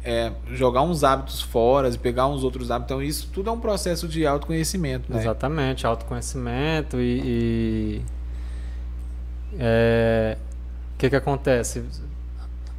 é, 0.06 0.32
jogar 0.52 0.82
uns 0.82 1.02
hábitos 1.02 1.42
fora 1.42 1.88
e 1.88 1.98
pegar 1.98 2.28
uns 2.28 2.44
outros 2.44 2.70
hábitos. 2.70 2.94
Então, 2.94 3.02
isso 3.02 3.28
tudo 3.32 3.50
é 3.50 3.52
um 3.52 3.60
processo 3.60 4.06
de 4.06 4.26
autoconhecimento, 4.26 5.12
né? 5.12 5.20
Exatamente, 5.20 5.86
autoconhecimento 5.86 7.00
e. 7.00 7.20
e 7.24 8.02
é, 9.58 10.36
o 10.94 10.98
que, 10.98 11.10
que 11.10 11.16
acontece? 11.16 11.84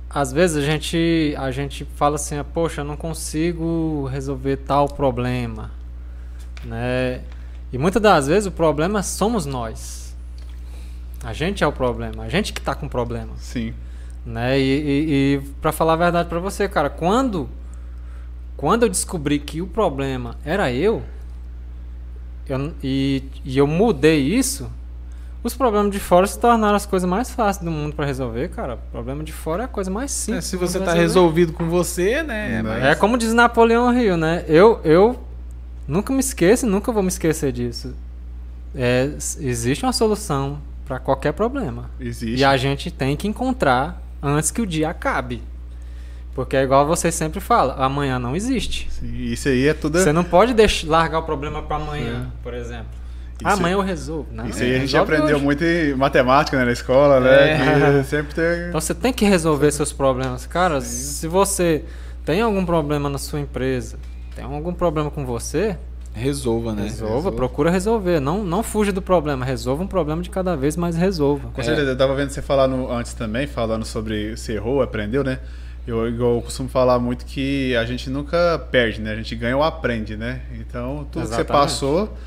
Às 0.10 0.32
vezes 0.32 0.58
a 0.58 0.62
gente, 0.62 1.36
a 1.38 1.52
gente 1.52 1.86
fala 1.96 2.16
assim, 2.16 2.36
poxa, 2.54 2.82
eu 2.82 2.86
não 2.86 2.96
consigo 2.96 4.08
resolver 4.12 4.58
tal 4.58 4.88
problema, 4.88 5.72
né? 6.64 7.22
E 7.72 7.78
muitas 7.78 8.02
das 8.02 8.28
vezes 8.28 8.48
o 8.48 8.52
problema 8.52 9.04
somos 9.04 9.46
nós. 9.46 10.16
A 11.24 11.34
gente 11.34 11.64
é 11.64 11.68
o 11.68 11.72
problema, 11.72 12.24
a 12.24 12.30
gente 12.30 12.54
que 12.54 12.60
está 12.60 12.74
com 12.74 12.88
problema. 12.88 13.34
Sim. 13.38 13.74
Né? 14.26 14.60
E, 14.60 14.64
e, 14.64 15.36
e 15.36 15.42
para 15.62 15.72
falar 15.72 15.94
a 15.94 15.98
verdade 15.98 16.30
para 16.30 16.40
você, 16.40 16.68
cara, 16.68 16.90
quando 16.90 17.50
quando 18.58 18.84
eu 18.84 18.90
descobri 18.90 19.38
que 19.38 19.62
o 19.62 19.68
problema 19.68 20.36
era 20.44 20.74
eu, 20.74 21.04
eu 22.50 22.74
e, 22.84 23.24
e 23.46 23.56
eu 23.58 23.68
mudei 23.68 24.20
isso, 24.20 24.70
os 25.48 25.56
problemas 25.56 25.92
de 25.92 26.00
fora 26.00 26.28
se 26.28 26.40
tornaram 26.40 26.76
as 26.76 26.86
coisas 26.86 27.10
mais 27.10 27.32
fáceis 27.32 27.64
do 27.64 27.72
mundo 27.72 27.96
para 27.96 28.06
resolver, 28.06 28.50
cara. 28.50 28.76
O 28.76 28.92
problema 28.92 29.24
de 29.24 29.32
fora 29.32 29.64
é 29.64 29.66
a 29.66 29.68
coisa 29.68 29.90
mais 29.90 30.12
simples. 30.12 30.46
É, 30.46 30.48
se 30.48 30.58
você 30.58 30.80
tá 30.80 30.94
resolvido 30.94 31.54
com 31.54 31.70
você, 31.70 32.22
né? 32.24 32.60
É, 32.60 32.62
mas... 32.62 32.84
é 32.84 32.96
como 32.96 33.18
diz 33.18 33.34
Napoleão 33.34 33.92
Rio, 33.94 34.18
né? 34.18 34.46
Eu, 34.48 34.80
eu 34.84 35.20
nunca 35.88 36.14
me 36.14 36.20
esqueço, 36.20 36.68
nunca 36.68 36.92
vou 36.92 37.02
me 37.02 37.10
esquecer 37.10 37.52
disso. 37.52 37.96
É, 38.76 39.12
existe 39.40 39.84
uma 39.84 39.94
solução 39.94 40.60
para 40.86 41.00
qualquer 41.00 41.34
problema. 41.34 41.90
Existe. 42.00 42.40
E 42.40 42.44
a 42.44 42.56
gente 42.58 42.92
tem 42.92 43.16
que 43.16 43.28
encontrar 43.28 44.02
antes 44.22 44.52
que 44.52 44.62
o 44.62 44.66
dia 44.66 44.90
acabe. 44.90 45.42
Porque 46.36 46.56
é 46.56 46.62
igual 46.62 46.86
você 46.86 47.12
sempre 47.12 47.40
fala, 47.40 47.74
amanhã 47.84 48.20
não 48.20 48.36
existe. 48.36 48.88
Sim, 48.92 49.24
isso 49.24 49.50
aí 49.50 49.68
é 49.68 49.74
tudo. 49.74 49.98
Você 49.98 50.14
não 50.14 50.24
pode 50.24 50.54
deixar, 50.54 50.88
largar 50.88 51.20
o 51.20 51.24
problema 51.24 51.64
para 51.64 51.78
amanhã, 51.78 52.28
é. 52.32 52.44
por 52.44 52.54
exemplo. 52.54 52.86
Isso, 53.40 53.48
Amanhã 53.48 53.74
eu 53.74 53.82
resolvo. 53.82 54.28
Não, 54.32 54.48
isso 54.48 54.64
aí 54.64 54.76
a 54.76 54.80
gente 54.80 54.98
aprendeu 54.98 55.36
hoje. 55.36 55.46
muito 55.46 55.64
em 55.64 55.94
matemática 55.94 56.58
né, 56.58 56.66
na 56.66 56.72
escola, 56.72 57.20
né? 57.20 58.00
É. 58.00 58.04
sempre 58.08 58.34
tem... 58.34 58.70
Então 58.70 58.82
você 58.82 58.96
tem 58.96 59.14
que 59.14 59.26
resolver 59.26 59.72
seus 59.72 59.94
problemas. 59.94 60.48
Cara, 60.48 60.82
Sim. 60.82 60.88
se 60.88 61.28
você 61.28 61.84
tem 62.26 62.42
algum 62.42 62.66
problema 62.66 63.10
na 63.10 63.20
sua 63.20 63.40
empresa, 63.40 63.98
tem 64.36 64.44
algum 64.44 64.74
problema 64.74 65.12
com 65.12 65.26
você, 65.26 65.78
Resolva, 66.18 66.74
né? 66.74 66.84
Resolva, 66.84 67.14
resolva, 67.14 67.32
procura 67.32 67.70
resolver. 67.70 68.20
Não, 68.20 68.44
não 68.44 68.64
fuja 68.64 68.92
do 68.92 69.02
problema. 69.02 69.46
Resolva 69.46 69.84
um 69.84 69.88
problema 69.88 70.22
de 70.22 70.32
cada 70.32 70.56
vez, 70.56 70.76
mas 70.76 70.98
resolva. 70.98 71.50
Com 71.54 71.62
certeza. 71.62 71.90
É. 71.90 71.94
Eu 71.94 71.98
tava 71.98 72.16
vendo 72.16 72.32
você 72.32 72.42
falar 72.42 72.68
no, 72.68 72.92
antes 72.92 73.14
também, 73.14 73.46
falando 73.46 73.86
sobre 73.86 74.36
se 74.36 74.54
errou, 74.54 74.82
aprendeu, 74.82 75.24
né? 75.24 75.40
Eu, 75.86 76.08
eu 76.08 76.42
costumo 76.44 76.68
falar 76.68 76.98
muito 77.00 77.24
que 77.24 77.76
a 77.76 77.86
gente 77.86 78.10
nunca 78.10 78.60
perde, 78.72 79.00
né? 79.00 79.12
A 79.12 79.16
gente 79.16 79.36
ganha 79.36 79.56
ou 79.56 79.64
aprende, 79.64 80.18
né? 80.18 80.42
Então, 80.60 81.08
tudo 81.12 81.24
Exatamente. 81.24 81.30
que 81.30 81.36
você 81.36 81.44
passou 81.46 82.18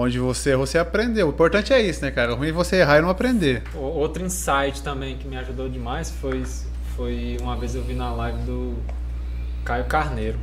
Onde 0.00 0.20
você 0.20 0.50
errou, 0.50 0.64
você 0.64 0.78
aprendeu. 0.78 1.26
O 1.26 1.30
importante 1.30 1.72
é 1.72 1.82
isso, 1.82 2.04
né, 2.04 2.12
cara? 2.12 2.32
O 2.32 2.36
ruim 2.36 2.50
é 2.50 2.52
você 2.52 2.76
errar 2.76 2.98
e 2.98 3.00
não 3.00 3.10
aprender. 3.10 3.64
Outro 3.74 4.24
insight 4.24 4.80
também 4.80 5.16
que 5.16 5.26
me 5.26 5.36
ajudou 5.36 5.68
demais 5.68 6.08
foi, 6.08 6.44
foi 6.94 7.36
uma 7.40 7.56
vez 7.56 7.74
eu 7.74 7.82
vi 7.82 7.94
na 7.94 8.12
live 8.12 8.38
do 8.42 8.76
Caio 9.64 9.86
Carneiro. 9.86 10.38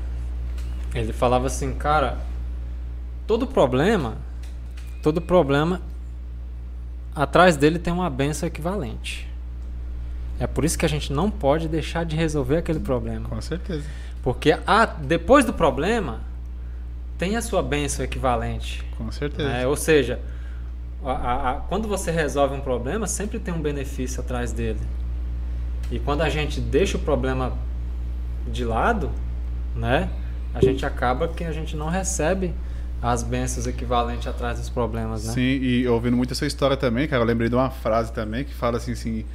Ele 0.93 1.13
falava 1.13 1.47
assim, 1.47 1.73
cara, 1.73 2.17
todo 3.25 3.47
problema, 3.47 4.17
todo 5.01 5.21
problema, 5.21 5.79
atrás 7.15 7.55
dele 7.55 7.79
tem 7.79 7.93
uma 7.93 8.09
benção 8.09 8.47
equivalente. 8.47 9.25
É 10.37 10.45
por 10.45 10.65
isso 10.65 10.77
que 10.77 10.85
a 10.85 10.89
gente 10.89 11.13
não 11.13 11.31
pode 11.31 11.69
deixar 11.69 12.03
de 12.03 12.17
resolver 12.17 12.57
aquele 12.57 12.81
problema. 12.81 13.29
Com 13.29 13.39
certeza. 13.39 13.85
Porque 14.21 14.59
a, 14.67 14.85
depois 14.85 15.45
do 15.45 15.53
problema, 15.53 16.19
tem 17.17 17.35
a 17.35 17.41
sua 17.41 17.63
benção 17.63 18.03
equivalente. 18.03 18.83
Com 18.97 19.11
certeza. 19.11 19.49
É, 19.49 19.67
ou 19.67 19.75
seja, 19.75 20.19
a, 21.03 21.11
a, 21.11 21.51
a, 21.51 21.53
quando 21.61 21.87
você 21.87 22.11
resolve 22.11 22.55
um 22.55 22.61
problema, 22.61 23.07
sempre 23.07 23.39
tem 23.39 23.53
um 23.53 23.61
benefício 23.61 24.21
atrás 24.21 24.51
dele. 24.51 24.79
E 25.91 25.99
quando 25.99 26.21
a 26.21 26.29
gente 26.29 26.59
deixa 26.59 26.97
o 26.97 26.99
problema 26.99 27.53
de 28.47 28.65
lado, 28.65 29.11
né, 29.75 30.09
a 30.53 30.61
gente 30.61 30.85
acaba 30.85 31.27
que 31.27 31.43
a 31.43 31.51
gente 31.51 31.75
não 31.75 31.89
recebe 31.89 32.53
as 33.01 33.21
bênçãos 33.21 33.67
equivalentes 33.67 34.25
atrás 34.25 34.57
dos 34.57 34.69
problemas, 34.69 35.25
né? 35.25 35.33
Sim, 35.33 35.41
e 35.41 35.87
ouvindo 35.87 36.17
muito 36.17 36.33
essa 36.33 36.45
história 36.45 36.75
também, 36.75 37.07
cara, 37.07 37.21
eu 37.21 37.27
lembrei 37.27 37.49
de 37.49 37.55
uma 37.55 37.69
frase 37.69 38.11
também 38.11 38.43
que 38.43 38.53
fala 38.53 38.77
assim, 38.77 38.93
assim 38.93 39.25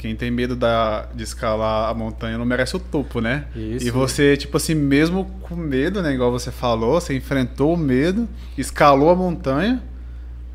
quem 0.00 0.16
tem 0.16 0.30
medo 0.30 0.56
da, 0.56 1.08
de 1.14 1.22
escalar 1.22 1.90
a 1.90 1.92
montanha 1.92 2.38
não 2.38 2.46
merece 2.46 2.74
o 2.74 2.78
topo, 2.78 3.20
né? 3.20 3.44
Isso. 3.54 3.86
E 3.86 3.90
você, 3.90 4.34
tipo 4.34 4.56
assim, 4.56 4.74
mesmo 4.74 5.26
com 5.42 5.54
medo, 5.54 6.00
né? 6.00 6.14
Igual 6.14 6.32
você 6.32 6.50
falou, 6.50 6.98
você 6.98 7.14
enfrentou 7.14 7.74
o 7.74 7.76
medo, 7.76 8.26
escalou 8.56 9.10
a 9.10 9.14
montanha, 9.14 9.82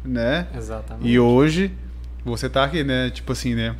né? 0.04 0.48
Exatamente. 0.58 1.08
E 1.08 1.20
hoje 1.20 1.72
você 2.26 2.50
tá 2.50 2.64
aqui, 2.64 2.84
né? 2.84 3.12
Tipo 3.12 3.34
assim, 3.34 3.54
né? 3.54 3.76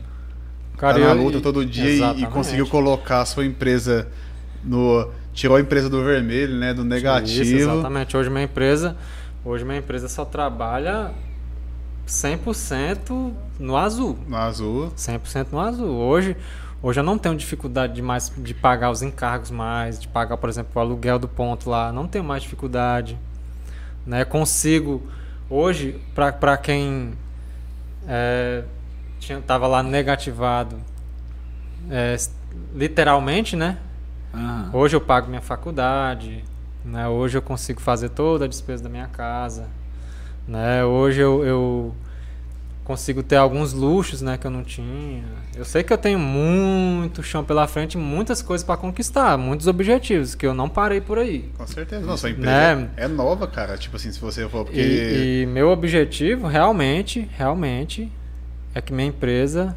Cara, 0.78 1.00
tá 1.00 1.06
na 1.08 1.14
luta 1.14 1.42
todo 1.42 1.66
dia 1.66 2.14
e, 2.14 2.22
e, 2.22 2.28
conseguiu 2.28 2.68
colocar 2.68 3.22
a 3.22 3.26
sua 3.26 3.44
empresa 3.44 4.08
no. 4.64 5.10
Tirou 5.34 5.58
a 5.58 5.62
empresa 5.62 5.90
do 5.90 6.04
vermelho, 6.04 6.58
né? 6.58 6.76
Do 6.76 6.84
negativo. 6.84 7.42
Isso, 7.42 7.56
exatamente. 7.56 8.16
Hoje 8.16 8.30
minha 8.30 8.44
empresa. 8.44 8.96
Hoje 9.44 9.66
minha 9.66 9.80
empresa 9.80 10.08
só 10.08 10.26
trabalha 10.26 11.12
100% 12.08 13.34
no 13.60 13.78
azul. 13.78 14.18
No 14.28 14.38
azul. 14.38 14.92
100% 14.96 15.48
no 15.52 15.60
azul. 15.60 15.90
Hoje, 15.90 16.38
hoje 16.82 17.00
eu 17.00 17.04
não 17.04 17.18
tenho 17.18 17.36
dificuldade 17.36 17.94
de 17.94 18.02
mais 18.02 18.32
de 18.36 18.54
pagar 18.54 18.92
os 18.92 19.02
encargos 19.02 19.52
mais, 19.52 20.00
de 20.00 20.08
pagar, 20.08 20.38
por 20.38 20.50
exemplo, 20.50 20.72
o 20.76 20.80
aluguel 20.80 21.18
do 21.18 21.28
ponto 21.28 21.70
lá, 21.70 21.92
não 21.92 22.08
tenho 22.08 22.24
mais 22.24 22.44
dificuldade. 22.44 23.18
Né? 24.06 24.24
Consigo 24.24 25.02
hoje 25.50 26.00
para 26.14 26.58
quem 26.58 27.14
é, 28.08 28.64
tinha 29.20 29.42
tava 29.42 29.68
lá 29.68 29.82
negativado 29.82 30.78
é, 31.90 32.16
literalmente, 32.74 33.56
né? 33.56 33.78
Uhum. 34.34 34.70
Hoje 34.74 34.96
eu 34.96 35.02
pago 35.02 35.28
minha 35.28 35.42
faculdade, 35.42 36.44
né? 36.84 37.08
Hoje 37.08 37.38
eu 37.38 37.42
consigo 37.42 37.82
fazer 37.82 38.10
toda 38.10 38.46
a 38.46 38.48
despesa 38.48 38.84
da 38.84 38.90
minha 38.90 39.08
casa. 39.08 39.68
Né? 40.48 40.86
Hoje 40.86 41.22
eu, 41.22 41.44
eu 41.44 41.96
consigo 42.84 43.24
ter 43.24 43.36
alguns 43.36 43.74
luxos 43.74 44.22
né, 44.22 44.38
que 44.38 44.46
eu 44.46 44.52
não 44.52 44.64
tinha. 44.64 45.24
Eu 45.56 45.66
sei 45.66 45.84
que 45.84 45.92
eu 45.92 45.98
tenho 45.98 46.20
muito 46.20 47.24
chão 47.24 47.44
pela 47.44 47.68
frente, 47.68 47.98
muitas 47.98 48.42
coisas 48.42 48.64
para 48.64 48.78
conquistar, 48.78 49.38
muitos 49.38 49.68
objetivos 49.68 50.36
que 50.36 50.46
eu 50.46 50.54
não 50.54 50.70
parei 50.70 51.02
por 51.02 51.18
aí. 51.18 51.50
Com 51.58 51.66
certeza. 51.66 52.06
Não, 52.06 52.16
sua 52.16 52.30
empresa 52.30 52.76
né? 52.76 52.90
é 52.96 53.08
nova, 53.08 53.48
cara. 53.48 53.76
Tipo 53.78 53.96
assim, 53.96 54.12
se 54.12 54.20
você 54.20 54.48
for. 54.48 54.66
Porque... 54.66 54.80
E, 54.80 55.42
e 55.42 55.46
meu 55.48 55.70
objetivo 55.70 56.48
realmente, 56.48 57.28
realmente, 57.36 58.12
é 58.74 58.80
que 58.82 58.94
minha 58.94 59.08
empresa 59.08 59.76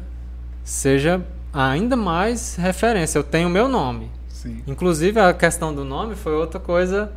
seja 0.63 1.21
ainda 1.51 1.95
mais 1.95 2.55
referência. 2.57 3.17
Eu 3.17 3.23
tenho 3.23 3.47
o 3.47 3.51
meu 3.51 3.67
nome. 3.67 4.11
Sim. 4.29 4.61
Inclusive 4.67 5.19
a 5.19 5.33
questão 5.33 5.73
do 5.73 5.83
nome 5.83 6.15
foi 6.15 6.33
outra 6.33 6.59
coisa 6.59 7.11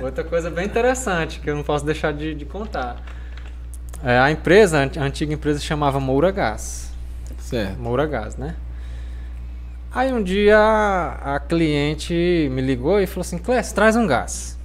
Outra 0.00 0.24
coisa 0.24 0.50
bem 0.50 0.66
interessante 0.66 1.40
que 1.40 1.48
eu 1.50 1.56
não 1.56 1.62
posso 1.62 1.84
deixar 1.84 2.12
de, 2.12 2.34
de 2.34 2.44
contar. 2.44 3.02
É, 4.02 4.18
a 4.18 4.30
empresa, 4.30 4.78
a 4.78 5.02
antiga 5.02 5.32
empresa 5.32 5.60
chamava 5.60 5.98
Moura 5.98 6.30
Gás. 6.30 6.92
Certo. 7.38 7.78
Moura 7.78 8.06
Gás, 8.06 8.36
né? 8.36 8.54
Aí 9.90 10.12
um 10.12 10.22
dia 10.22 10.58
a 10.58 11.40
cliente 11.40 12.12
me 12.52 12.60
ligou 12.60 13.00
e 13.00 13.06
falou 13.06 13.22
assim: 13.22 13.38
Clécio, 13.38 13.74
traz 13.74 13.96
um 13.96 14.06
gás. 14.06 14.58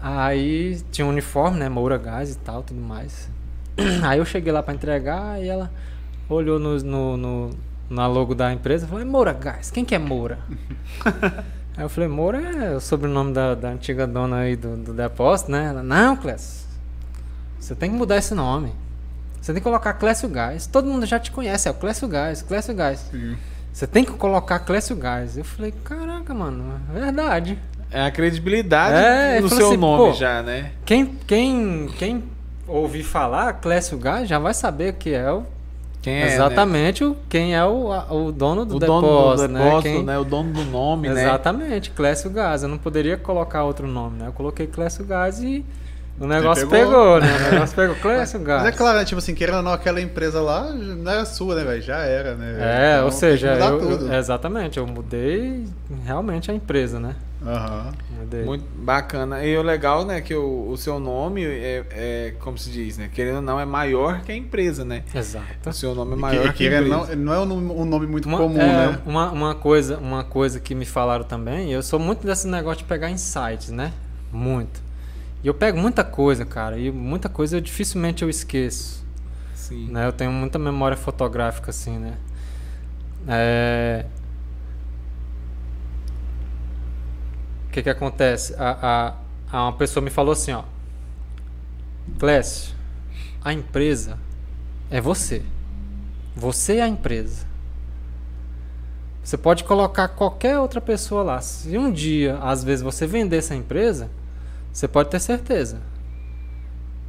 Aí 0.00 0.80
tinha 0.90 1.06
um 1.06 1.10
uniforme, 1.10 1.58
né? 1.58 1.68
Moura 1.68 1.98
Gás 1.98 2.32
e 2.32 2.38
tal, 2.38 2.62
tudo 2.62 2.80
mais. 2.80 3.30
Aí 4.02 4.18
eu 4.18 4.24
cheguei 4.24 4.52
lá 4.52 4.62
para 4.62 4.74
entregar 4.74 5.40
e 5.42 5.48
ela 5.48 5.70
olhou 6.28 6.58
no, 6.58 6.78
no, 6.78 7.16
no, 7.16 7.50
na 7.90 8.06
logo 8.06 8.34
da 8.34 8.52
empresa 8.52 8.86
e 8.86 8.88
falou: 8.88 9.04
Moura 9.04 9.32
Gás, 9.32 9.70
quem 9.70 9.84
que 9.84 9.94
é 9.94 9.98
Moura? 9.98 10.38
Aí 11.78 11.84
eu 11.84 11.88
falei, 11.88 12.08
Moura 12.08 12.40
é 12.40 12.74
o 12.74 12.80
sobrenome 12.80 13.32
da, 13.32 13.54
da 13.54 13.68
antiga 13.68 14.04
dona 14.04 14.38
aí 14.38 14.56
do, 14.56 14.76
do 14.76 14.92
depósito, 14.92 15.52
né? 15.52 15.66
Ela, 15.66 15.80
não, 15.80 16.16
Clécio, 16.16 16.66
você 17.60 17.72
tem 17.72 17.88
que 17.88 17.96
mudar 17.96 18.16
esse 18.16 18.34
nome. 18.34 18.72
Você 19.40 19.52
tem 19.52 19.62
que 19.62 19.64
colocar 19.64 19.94
Clécio 19.94 20.28
Gás. 20.28 20.66
Todo 20.66 20.88
mundo 20.88 21.06
já 21.06 21.20
te 21.20 21.30
conhece, 21.30 21.68
é 21.68 21.70
o 21.70 21.74
Clécio 21.74 22.08
Gás, 22.08 22.42
Clécio 22.42 22.74
Gás. 22.74 23.08
Você 23.72 23.86
tem 23.86 24.04
que 24.04 24.10
colocar 24.10 24.58
Clécio 24.58 24.96
Gás. 24.96 25.38
Eu 25.38 25.44
falei, 25.44 25.72
caraca, 25.84 26.34
mano, 26.34 26.80
é 26.90 27.00
verdade. 27.00 27.56
É 27.92 28.02
a 28.02 28.10
credibilidade 28.10 28.96
É, 28.96 29.48
seu 29.48 29.68
assim, 29.68 29.76
nome 29.76 30.12
já, 30.14 30.42
né? 30.42 30.72
Quem, 30.84 31.06
quem, 31.06 31.88
quem 31.96 32.24
ouvir 32.66 33.04
falar 33.04 33.52
Clécio 33.54 33.96
Gás 33.96 34.28
já 34.28 34.38
vai 34.40 34.52
saber 34.52 34.94
que 34.94 35.14
é 35.14 35.30
o, 35.32 35.46
Quem 36.08 36.16
é, 36.16 36.24
né? 36.26 36.34
exatamente 36.34 37.04
o, 37.04 37.16
quem 37.28 37.54
é 37.54 37.64
o, 37.64 37.92
a- 37.92 38.06
o 38.12 38.32
dono 38.32 38.64
do 38.64 38.76
O 38.76 38.78
dono 38.78 39.02
depósito, 39.06 39.48
do 39.48 39.52
né? 39.54 39.64
depósito, 39.64 39.82
Quem- 39.94 40.04
né? 40.04 40.18
O 40.18 40.24
dono 40.24 40.52
do 40.52 40.64
nome, 40.64 41.08
né? 41.08 41.22
Exatamente, 41.22 41.90
Clécio 41.90 42.30
Gás. 42.30 42.62
Eu 42.62 42.68
não 42.68 42.78
poderia 42.78 43.16
colocar 43.16 43.64
outro 43.64 43.86
nome, 43.86 44.18
né? 44.18 44.26
Eu 44.28 44.32
coloquei 44.32 44.66
Clécio 44.66 45.04
Gás 45.04 45.40
e 45.42 45.64
o 46.20 46.26
negócio 46.26 46.68
pegou. 46.68 46.86
pegou, 46.86 47.20
né? 47.20 47.26
O 47.48 47.52
negócio 47.52 47.76
pegou 47.76 47.94
Clécio 48.02 48.40
Gás. 48.40 48.62
Mas 48.64 48.74
é 48.74 48.76
claro, 48.76 48.98
né? 48.98 49.04
Tipo 49.04 49.18
assim, 49.18 49.34
querendo 49.34 49.56
ou 49.58 49.62
não, 49.62 49.72
aquela 49.72 50.00
empresa 50.00 50.40
lá 50.40 50.72
não 50.72 51.10
era 51.12 51.24
sua, 51.24 51.54
né, 51.54 51.64
velho? 51.64 51.82
Já 51.82 51.98
era, 51.98 52.34
né? 52.34 52.56
É, 52.58 52.92
Então, 52.94 53.04
ou 53.06 53.12
seja, 53.12 53.54
eu, 53.54 53.78
tudo. 53.78 54.06
eu- 54.12 54.18
exatamente, 54.18 54.78
eu 54.78 54.86
mudei 54.86 55.64
realmente 56.04 56.50
a 56.50 56.54
empresa, 56.54 56.98
né? 56.98 57.14
Aham. 57.44 57.92
Mudei. 58.18 58.44
Muito 58.44 58.64
bacana. 58.76 59.44
E 59.44 59.56
o 59.56 59.62
legal, 59.62 60.04
né, 60.04 60.20
que 60.20 60.34
o, 60.34 60.68
o 60.70 60.76
seu 60.76 60.98
nome 60.98 61.44
é, 61.44 61.84
é, 61.90 62.34
como 62.40 62.58
se 62.58 62.68
diz, 62.70 62.98
né? 62.98 63.08
Querendo 63.14 63.36
ou 63.36 63.42
não, 63.42 63.60
é 63.60 63.64
maior 63.64 64.22
que 64.22 64.32
a 64.32 64.36
empresa, 64.36 64.84
né? 64.84 65.04
Exato. 65.14 65.70
O 65.70 65.72
seu 65.72 65.94
nome 65.94 66.14
é 66.14 66.16
E 66.16 66.18
maior 66.20 66.42
que- 66.48 66.58
que, 66.58 66.66
a 66.66 66.70
querendo 66.70 66.86
empresa. 66.94 67.14
não, 67.16 67.24
não 67.26 67.32
é 67.34 67.40
um 67.40 67.44
nome, 67.46 67.72
um 67.72 67.84
nome 67.84 68.06
muito 68.08 68.28
Uma, 68.28 68.38
comum, 68.38 68.60
é, 68.60 68.66
né? 68.88 69.00
uma, 69.06 69.30
uma, 69.30 69.54
coisa, 69.54 69.98
uma 69.98 70.24
coisa 70.24 70.58
que 70.58 70.74
me 70.74 70.84
falaram 70.84 71.24
também, 71.24 71.70
eu 71.72 71.82
sou 71.82 71.98
muito 72.00 72.26
desse 72.26 72.48
negócio 72.48 72.78
de 72.78 72.84
pegar 72.84 73.08
insights, 73.08 73.70
né? 73.70 73.92
Muito. 74.32 74.82
E 75.42 75.46
eu 75.46 75.54
pego 75.54 75.78
muita 75.78 76.02
coisa, 76.02 76.44
cara, 76.44 76.76
e 76.76 76.90
muita 76.90 77.28
coisa 77.28 77.56
eu 77.56 77.60
dificilmente 77.60 78.22
eu 78.24 78.28
esqueço. 78.28 79.06
Sim. 79.54 79.88
né? 79.92 80.06
Eu 80.06 80.12
tenho 80.12 80.32
muita 80.32 80.58
memória 80.58 80.96
fotográfica, 80.96 81.70
assim, 81.70 81.98
né? 81.98 82.14
É... 83.28 84.04
O 87.68 87.70
que 87.70 87.82
que 87.82 87.90
acontece? 87.90 88.54
A, 88.58 89.14
a, 89.52 89.56
a 89.56 89.62
uma 89.64 89.72
pessoa 89.74 90.02
me 90.02 90.10
falou 90.10 90.32
assim, 90.32 90.52
ó. 90.52 90.64
Clécio, 92.18 92.74
a 93.44 93.52
empresa 93.52 94.18
é 94.90 95.00
você. 95.00 95.42
Você 96.34 96.76
é 96.76 96.82
a 96.82 96.88
empresa. 96.88 97.46
Você 99.22 99.36
pode 99.36 99.64
colocar 99.64 100.08
qualquer 100.08 100.58
outra 100.58 100.80
pessoa 100.80 101.22
lá. 101.22 101.40
Se 101.42 101.76
um 101.76 101.92
dia, 101.92 102.38
às 102.38 102.64
vezes, 102.64 102.82
você 102.82 103.06
vender 103.06 103.36
essa 103.36 103.54
empresa, 103.54 104.10
você 104.72 104.88
pode 104.88 105.10
ter 105.10 105.20
certeza. 105.20 105.82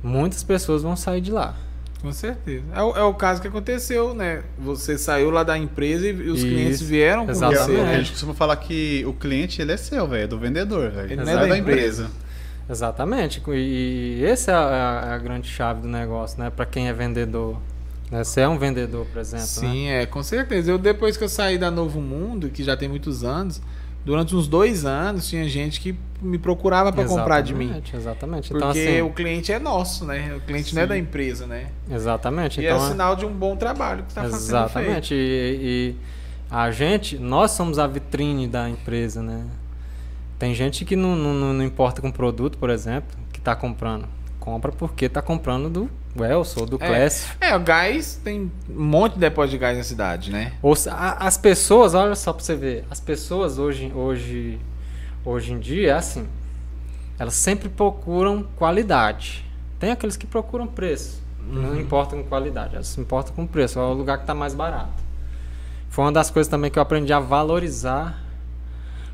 Muitas 0.04 0.44
pessoas 0.44 0.84
vão 0.84 0.98
sair 0.98 1.22
de 1.22 1.32
lá. 1.32 1.56
Com 2.02 2.12
certeza. 2.14 2.64
É 2.74 2.82
o, 2.82 2.96
é 2.96 3.04
o 3.04 3.14
caso 3.14 3.42
que 3.42 3.48
aconteceu, 3.48 4.14
né? 4.14 4.42
Você 4.58 4.98
saiu 4.98 5.30
lá 5.30 5.44
da 5.44 5.58
empresa 5.58 6.08
e 6.08 6.14
os 6.30 6.40
Isso, 6.40 6.48
clientes 6.48 6.82
vieram 6.82 7.26
com 7.26 7.32
exatamente. 7.32 7.66
você, 7.66 7.74
E 7.74 7.80
a 7.80 7.84
né? 7.84 7.98
gente 7.98 8.12
costuma 8.12 8.34
falar 8.34 8.56
que 8.56 9.04
o 9.06 9.14
cliente, 9.14 9.62
ele 9.62 9.74
é 9.74 9.78
seu, 9.78 10.08
velho, 10.08 10.24
é 10.24 10.28
do 10.28 10.40
vendedor, 10.40 10.90
velho. 10.92 11.12
Ele 11.12 11.24
não 11.24 11.40
é 11.40 11.48
da 11.48 11.58
empresa. 11.58 12.10
Exatamente. 12.70 13.42
E, 13.50 14.18
e 14.22 14.24
esse 14.26 14.50
é 14.50 14.54
a, 14.54 15.14
a- 15.14 15.18
grande 15.18 15.48
chave 15.50 15.82
do 15.82 15.88
negócio, 15.88 16.40
né? 16.40 16.50
Para 16.50 16.66
quem 16.66 16.88
é 16.88 16.94
vendedor. 16.94 17.58
Né? 18.12 18.24
Você 18.24 18.42
é 18.42 18.48
um 18.48 18.58
vendedor, 18.58 19.06
por 19.08 19.20
exemplo. 19.20 19.46
né? 19.46 19.48
Sim, 19.52 19.88
é, 19.90 20.06
com 20.06 20.22
certeza. 20.24 20.72
Eu 20.72 20.78
depois 20.78 21.18
que 21.18 21.24
eu 21.24 21.30
saí 21.30 21.58
da 21.58 21.70
Novo 21.72 22.00
Mundo, 22.00 22.50
que 22.50 22.64
já 22.64 22.78
tem 22.78 22.88
muitos 22.88 23.24
anos, 23.24 23.62
durante 24.06 24.36
uns 24.36 24.48
dois 24.48 24.86
anos 24.86 25.28
tinha 25.28 25.48
gente 25.48 25.80
que 25.82 25.96
me 26.22 26.38
procurava 26.38 26.92
para 26.92 27.06
comprar 27.06 27.42
de 27.42 27.54
mim. 27.54 27.66
Exatamente, 27.68 27.96
Exatamente. 27.96 28.50
Porque 28.50 28.58
Então, 28.58 28.70
assim, 28.72 29.02
o 29.02 29.10
cliente 29.12 29.52
é 29.54 29.60
nosso, 29.60 30.06
né? 30.06 30.36
O 30.36 30.42
cliente 30.42 30.76
não 30.76 30.82
é 30.82 30.88
da 30.88 30.98
empresa, 30.98 31.46
né? 31.48 31.68
exatamente. 31.90 32.60
E 32.60 32.66
então, 32.66 32.78
é 32.86 32.90
sinal 32.90 33.16
de 33.16 33.26
um 33.26 33.32
bom 33.34 33.56
trabalho 33.56 34.04
que 34.04 34.10
está 34.10 34.24
fazendo. 34.24 34.40
Exatamente. 34.42 35.14
E, 35.14 35.96
e 35.96 35.96
a 36.52 36.72
gente, 36.72 37.18
nós 37.18 37.52
somos 37.52 37.80
a 37.80 37.88
vitrine 37.88 38.48
da 38.48 38.70
empresa, 38.70 39.22
né? 39.22 39.46
Tem 40.38 40.54
gente 40.56 40.84
que 40.86 40.96
não, 40.96 41.16
não- 41.16 41.54
não 41.54 41.64
importa 41.64 42.02
com 42.02 42.10
o 42.10 42.14
produto, 42.14 42.58
por 42.58 42.70
exemplo, 42.70 43.18
que 43.32 43.40
está 43.40 43.56
comprando. 43.56 44.08
Compra 44.40 44.72
porque 44.72 45.06
está 45.06 45.22
comprando 45.22 45.70
do 45.70 45.90
Welson 46.18 46.62
ou 46.62 46.66
do 46.66 46.76
É. 46.78 46.88
Clécio. 46.88 47.30
É, 47.40 47.56
o 47.56 47.60
gás 47.60 48.20
tem 48.24 48.52
um 48.70 48.82
monte 48.84 49.14
de 49.14 49.20
depósito 49.20 49.52
de 49.52 49.58
gás 49.60 49.78
na 49.78 49.84
cidade, 49.84 50.32
né? 50.32 50.54
Ou 50.62 50.74
a- 50.90 51.26
as 51.28 51.38
pessoas, 51.38 51.94
olha 51.94 52.16
só 52.16 52.34
pra 52.34 52.44
você 52.44 52.56
ver, 52.56 52.86
as 52.90 53.00
pessoas 53.00 53.58
hoje, 53.60 53.92
hoje, 53.94 54.60
hoje 55.24 55.54
em 55.54 55.60
dia 55.60 55.90
é 55.92 55.94
assim. 55.94 56.28
Elas 57.18 57.36
sempre 57.36 57.70
procuram 57.70 58.44
qualidade. 58.56 59.46
Tem 59.78 59.92
aqueles 59.92 60.18
que 60.18 60.26
procuram 60.26 60.66
preço. 60.68 61.22
Não 61.52 61.80
importa 61.80 62.16
com 62.16 62.24
qualidade, 62.24 62.76
elas 62.76 62.88
se 62.88 63.00
importam 63.02 63.34
com 63.34 63.46
preço. 63.48 63.80
É 63.80 63.82
o 63.82 63.94
lugar 63.94 64.18
que 64.18 64.24
está 64.24 64.36
mais 64.36 64.54
barato. 64.54 65.04
Foi 65.90 66.06
uma 66.06 66.12
das 66.12 66.30
coisas 66.30 66.50
também 66.50 66.70
que 66.70 66.78
eu 66.78 66.84
aprendi 66.84 67.12
a 67.12 67.20
valorizar 67.20 68.22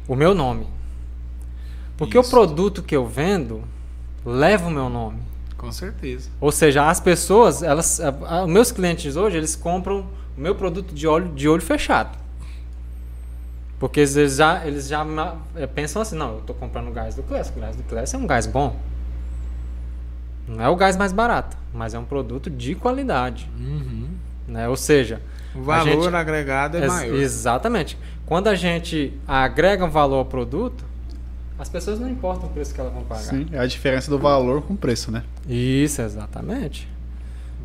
o 0.08 0.16
meu 0.16 0.34
nome. 0.36 0.68
Porque 1.98 2.18
Isso. 2.20 2.28
o 2.28 2.32
produto 2.32 2.84
que 2.84 2.96
eu 2.96 3.08
vendo 3.08 3.64
leva 4.26 4.68
o 4.68 4.72
meu 4.72 4.90
nome. 4.90 5.20
Com 5.66 5.72
certeza. 5.72 6.30
Ou 6.40 6.52
seja, 6.52 6.88
as 6.90 7.00
pessoas, 7.00 7.62
elas, 7.64 8.00
a- 8.00 8.14
a- 8.28 8.44
os 8.46 8.50
meus 8.52 8.72
clientes 8.72 9.16
hoje, 9.16 9.38
eles 9.38 9.56
compram 9.56 10.06
o 10.38 10.42
meu 10.42 10.56
produto 10.56 10.94
de 10.94 11.08
olho, 11.08 11.30
de 11.34 11.48
olho 11.48 11.62
fechado. 11.62 12.18
Porque 13.80 14.00
eles 14.00 14.36
já, 14.38 14.66
eles 14.66 14.88
já 14.88 15.06
eh, 15.56 15.68
pensam 15.68 16.02
assim, 16.02 16.16
não, 16.16 16.34
eu 16.34 16.40
estou 16.40 16.56
comprando 16.56 16.88
o 16.88 16.92
gás 16.92 17.16
do 17.16 17.24
Class, 17.24 17.52
o 17.56 17.60
gás 17.60 17.76
do 17.76 17.84
Class 17.84 18.14
é 18.14 18.18
um 18.18 18.26
gás 18.26 18.46
bom. 18.48 18.80
Não 20.48 20.64
é 20.64 20.70
o 20.70 20.76
gás 20.76 20.96
mais 20.96 21.12
barato, 21.12 21.58
mas 21.74 21.94
é 21.94 22.00
um 22.00 22.06
produto 22.06 22.50
de 22.50 22.76
qualidade. 22.76 23.50
Né? 24.48 24.70
Ou 24.70 24.78
seja, 24.78 25.22
O 25.56 25.62
valor 25.64 26.04
gente- 26.04 26.16
agregado 26.16 26.78
é 26.78 26.82
Ex- 26.82 26.94
maior. 26.94 27.16
Exatamente. 27.16 27.98
Quando 28.26 28.48
a 28.48 28.56
gente 28.56 29.14
agrega 29.28 29.84
um 29.86 29.90
valor 29.90 30.18
ao 30.18 30.26
produto, 30.26 30.84
as 31.58 31.70
pessoas 31.70 32.00
não 32.00 32.10
importam 32.10 32.50
o 32.50 32.52
preço 32.52 32.74
que 32.74 32.82
elas 32.82 32.94
vão 32.94 33.04
pagar. 33.04 33.22
Sim, 33.22 33.48
é 33.52 33.60
a 33.60 33.66
diferença 33.66 34.10
do 34.12 34.20
valor 34.20 34.62
com 34.62 34.74
o 34.74 34.78
preço, 34.78 35.10
né? 35.10 35.24
Isso, 35.48 36.02
exatamente. 36.02 36.90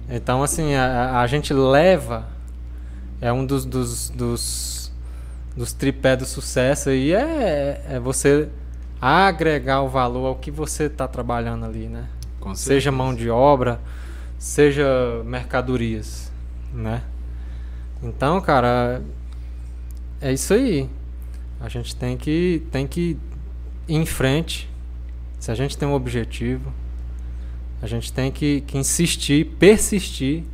Então, 0.09 0.43
assim, 0.43 0.75
a, 0.75 1.21
a 1.21 1.27
gente 1.27 1.53
leva. 1.53 2.29
É 3.21 3.33
um 3.33 3.45
dos, 3.45 3.65
dos, 3.67 4.09
dos, 4.11 4.93
dos 5.55 5.73
tripés 5.73 6.19
do 6.19 6.25
sucesso 6.25 6.89
aí, 6.89 7.13
é, 7.13 7.85
é 7.87 8.01
você 8.01 8.49
agregar 9.01 9.83
o 9.83 9.89
valor 9.89 10.27
ao 10.27 10.37
que 10.37 10.51
você 10.51 10.85
está 10.85 11.07
trabalhando 11.07 11.67
ali, 11.67 11.87
né? 11.87 12.09
Com 12.39 12.55
Seja 12.55 12.91
mão 12.91 13.15
de 13.15 13.29
obra, 13.29 13.79
seja 14.39 14.87
mercadorias, 15.25 16.33
né? 16.73 17.03
Então, 18.03 18.41
cara, 18.41 19.03
é 20.21 20.33
isso 20.33 20.55
aí. 20.55 20.89
A 21.61 21.69
gente 21.69 21.95
tem 21.95 22.17
que, 22.17 22.67
tem 22.71 22.87
que 22.87 23.19
em 23.95 24.07
frente. 24.07 24.69
Se 25.39 25.51
a 25.51 25.55
gente 25.55 25.77
tem 25.77 25.89
um 25.89 25.95
objetivo, 25.95 26.73
a 27.83 27.87
gente 27.87 28.13
tem 28.13 28.31
que, 28.31 28.61
que 28.63 28.77
insistir, 28.79 29.47
persistir. 29.59 30.45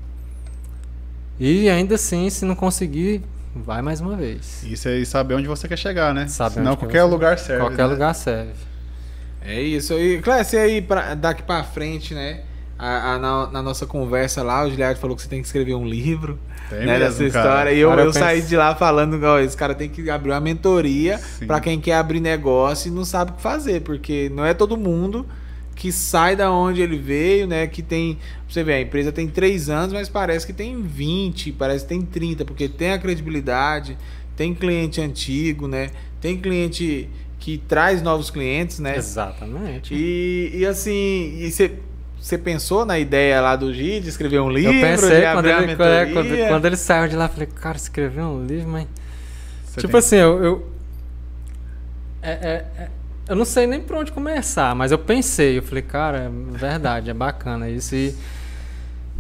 E 1.38 1.68
ainda 1.68 1.96
assim, 1.96 2.30
se 2.30 2.44
não 2.44 2.54
conseguir, 2.54 3.22
vai 3.54 3.82
mais 3.82 4.00
uma 4.00 4.16
vez. 4.16 4.62
Isso 4.62 4.88
aí, 4.88 5.04
saber 5.04 5.34
onde 5.34 5.46
você 5.48 5.66
quer 5.68 5.76
chegar, 5.78 6.14
né? 6.14 6.28
Saber 6.28 6.54
Senão 6.54 6.76
qualquer 6.76 7.02
você- 7.02 7.10
lugar 7.10 7.38
serve. 7.38 7.62
Qualquer 7.62 7.82
né? 7.82 7.92
lugar 7.92 8.14
serve. 8.14 8.52
É 9.42 9.60
isso. 9.60 9.94
E, 9.94 10.20
Clécio, 10.22 10.58
e 10.58 10.62
aí, 10.62 10.82
pra, 10.82 11.14
daqui 11.14 11.42
pra 11.42 11.62
frente, 11.62 12.14
né? 12.14 12.40
A, 12.78 13.14
a- 13.14 13.18
na, 13.18 13.50
na 13.50 13.62
nossa 13.62 13.86
conversa 13.86 14.42
lá, 14.42 14.64
o 14.64 14.70
Giliard 14.70 15.00
falou 15.00 15.16
que 15.16 15.22
você 15.22 15.28
tem 15.28 15.40
que 15.40 15.46
escrever 15.46 15.74
um 15.74 15.86
livro 15.86 16.38
Tem 16.68 16.80
né, 16.80 16.98
mesmo, 16.98 17.18
dessa 17.18 17.30
cara. 17.30 17.48
história. 17.48 17.72
E 17.72 17.78
eu, 17.80 17.88
Cara, 17.88 18.02
eu 18.02 18.06
eu 18.06 18.12
saí 18.12 18.36
penso- 18.36 18.48
de 18.48 18.56
lá 18.56 18.74
falando, 18.74 19.22
ó, 19.24 19.38
esse 19.40 19.56
cara 19.56 19.74
tem 19.74 19.88
que 19.88 20.10
abrir 20.10 20.30
uma 20.32 20.40
mentoria 20.40 21.18
pra 21.46 21.58
quem 21.60 21.80
quer 21.80 21.94
abrir 21.94 22.20
negócio 22.20 22.88
e 22.88 22.94
não 22.94 23.04
sabe 23.04 23.30
o 23.30 23.34
que 23.34 23.42
fazer, 23.42 23.80
porque 23.80 24.30
não 24.34 24.44
é 24.44 24.52
todo 24.52 24.76
mundo 24.76 25.26
que 25.74 25.90
sai 25.92 26.34
da 26.36 26.50
onde 26.50 26.80
ele 26.80 26.98
veio, 26.98 27.46
né? 27.46 27.66
Que 27.66 27.82
tem. 27.82 28.18
Você 28.48 28.62
vê, 28.64 28.74
a 28.74 28.80
empresa 28.80 29.12
tem 29.12 29.28
três 29.28 29.68
anos, 29.70 29.92
mas 29.92 30.08
parece 30.08 30.46
que 30.46 30.52
tem 30.52 30.80
20, 30.82 31.52
parece 31.52 31.84
que 31.84 31.88
tem 31.90 32.00
30, 32.02 32.44
porque 32.46 32.66
tem 32.68 32.92
a 32.92 32.98
credibilidade, 32.98 33.96
tem 34.36 34.54
cliente 34.54 35.00
antigo, 35.00 35.66
né? 35.68 35.90
Tem 36.20 36.38
cliente 36.38 37.08
que 37.38 37.58
traz 37.58 38.00
novos 38.02 38.30
clientes, 38.30 38.78
né? 38.80 38.96
Exatamente. 38.96 39.94
E, 39.94 40.50
e 40.54 40.66
assim, 40.66 41.36
e 41.40 41.50
você 41.52 41.72
pensou 42.42 42.84
na 42.84 42.98
ideia 42.98 43.40
lá 43.40 43.54
do 43.56 43.72
Gi 43.72 44.00
de 44.00 44.08
escrever 44.08 44.40
um 44.40 44.50
livro? 44.50 44.72
eu 44.74 44.80
pensei 44.80 45.22
quando 45.32 45.46
ele, 45.46 45.76
quando, 45.76 46.48
quando 46.48 46.64
ele 46.66 46.76
saiu 46.76 47.08
de 47.08 47.16
lá, 47.16 47.24
eu 47.26 47.28
falei, 47.28 47.46
cara, 47.46 47.76
escreveu 47.76 48.24
um 48.24 48.44
livro, 48.44 48.68
mas. 48.68 48.86
Você 49.66 49.80
tipo 49.80 49.92
tem- 49.92 49.98
assim, 49.98 50.16
eu. 50.16 50.42
eu 50.44 50.72
é- 52.22 52.30
é- 52.32 52.64
é- 52.82 52.88
eu 53.28 53.36
não 53.36 53.44
sei 53.44 53.66
nem 53.66 53.80
por 53.80 53.96
onde 53.96 54.12
começar, 54.12 54.74
mas 54.74 54.92
eu 54.92 54.98
pensei, 54.98 55.58
eu 55.58 55.62
falei, 55.62 55.82
cara, 55.82 56.18
é 56.18 56.28
verdade, 56.58 57.10
é 57.10 57.14
bacana 57.14 57.68
isso. 57.68 57.94
E 57.94 58.14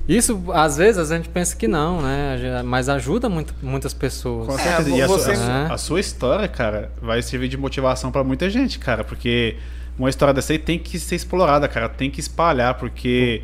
isso, 0.08 0.40
às 0.54 0.76
vezes, 0.76 1.10
a 1.10 1.16
gente 1.16 1.28
pensa 1.28 1.56
que 1.56 1.66
não, 1.66 2.00
né? 2.00 2.62
Mas 2.64 2.88
ajuda 2.88 3.28
muito, 3.28 3.52
muitas 3.60 3.92
pessoas. 3.92 4.46
Com 4.46 4.54
É, 4.54 4.62
certeza. 4.62 4.90
e 4.90 5.02
a, 5.02 5.06
você- 5.08 5.34
sua, 5.34 5.44
É. 5.44 5.72
a 5.72 5.76
sua 5.78 5.98
história, 6.00 6.46
cara, 6.46 6.92
vai 7.02 7.20
servir 7.22 7.48
de 7.48 7.56
motivação 7.56 8.12
pra 8.12 8.22
muita 8.22 8.48
gente, 8.48 8.78
cara. 8.78 9.02
Porque 9.02 9.56
uma 9.98 10.08
história 10.10 10.32
dessa 10.34 10.52
aí 10.52 10.58
tem 10.58 10.78
que 10.78 10.98
ser 10.98 11.14
explorada, 11.16 11.66
cara. 11.68 11.88
Tem 11.88 12.10
que 12.10 12.20
espalhar, 12.20 12.74
porque 12.74 13.42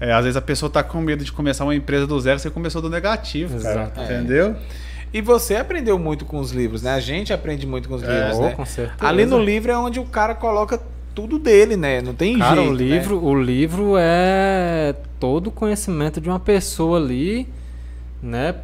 É, 0.00 0.12
às 0.12 0.24
vezes 0.24 0.36
a 0.36 0.42
pessoa 0.42 0.68
tá 0.68 0.82
com 0.82 1.00
medo 1.00 1.24
de 1.24 1.30
começar 1.32 1.64
uma 1.64 1.74
empresa 1.74 2.06
do 2.06 2.18
zero, 2.20 2.38
você 2.38 2.50
começou 2.50 2.82
do 2.82 2.90
negativo, 2.90 3.58
cara. 3.62 3.82
Exato. 3.82 4.00
Entendeu? 4.02 4.56
E 5.12 5.20
você 5.22 5.54
aprendeu 5.54 5.96
muito 5.98 6.24
com 6.24 6.40
os 6.40 6.50
livros, 6.50 6.82
né? 6.82 6.90
A 6.92 7.00
gente 7.00 7.32
aprende 7.32 7.64
muito 7.64 7.88
com 7.88 7.94
os 7.94 8.02
É, 8.02 8.06
livros, 8.22 8.38
né? 8.40 8.50
com 8.50 8.64
certeza. 8.66 8.96
Ali 9.08 9.24
no 9.24 9.38
livro 9.42 9.70
é 9.70 9.78
onde 9.78 10.00
o 10.00 10.04
cara 10.04 10.34
coloca 10.34 10.80
tudo 11.14 11.38
dele, 11.38 11.76
né? 11.76 12.02
Não 12.02 12.12
tem 12.12 12.36
Cara, 12.36 12.56
jeito. 12.56 12.70
o 12.72 12.74
livro, 12.74 13.24
o 13.24 13.40
livro 13.40 13.94
é 13.96 14.96
todo 15.20 15.46
o 15.46 15.50
conhecimento 15.52 16.20
de 16.20 16.28
uma 16.28 16.40
pessoa 16.40 16.98
ali, 16.98 17.48
né? 18.20 18.56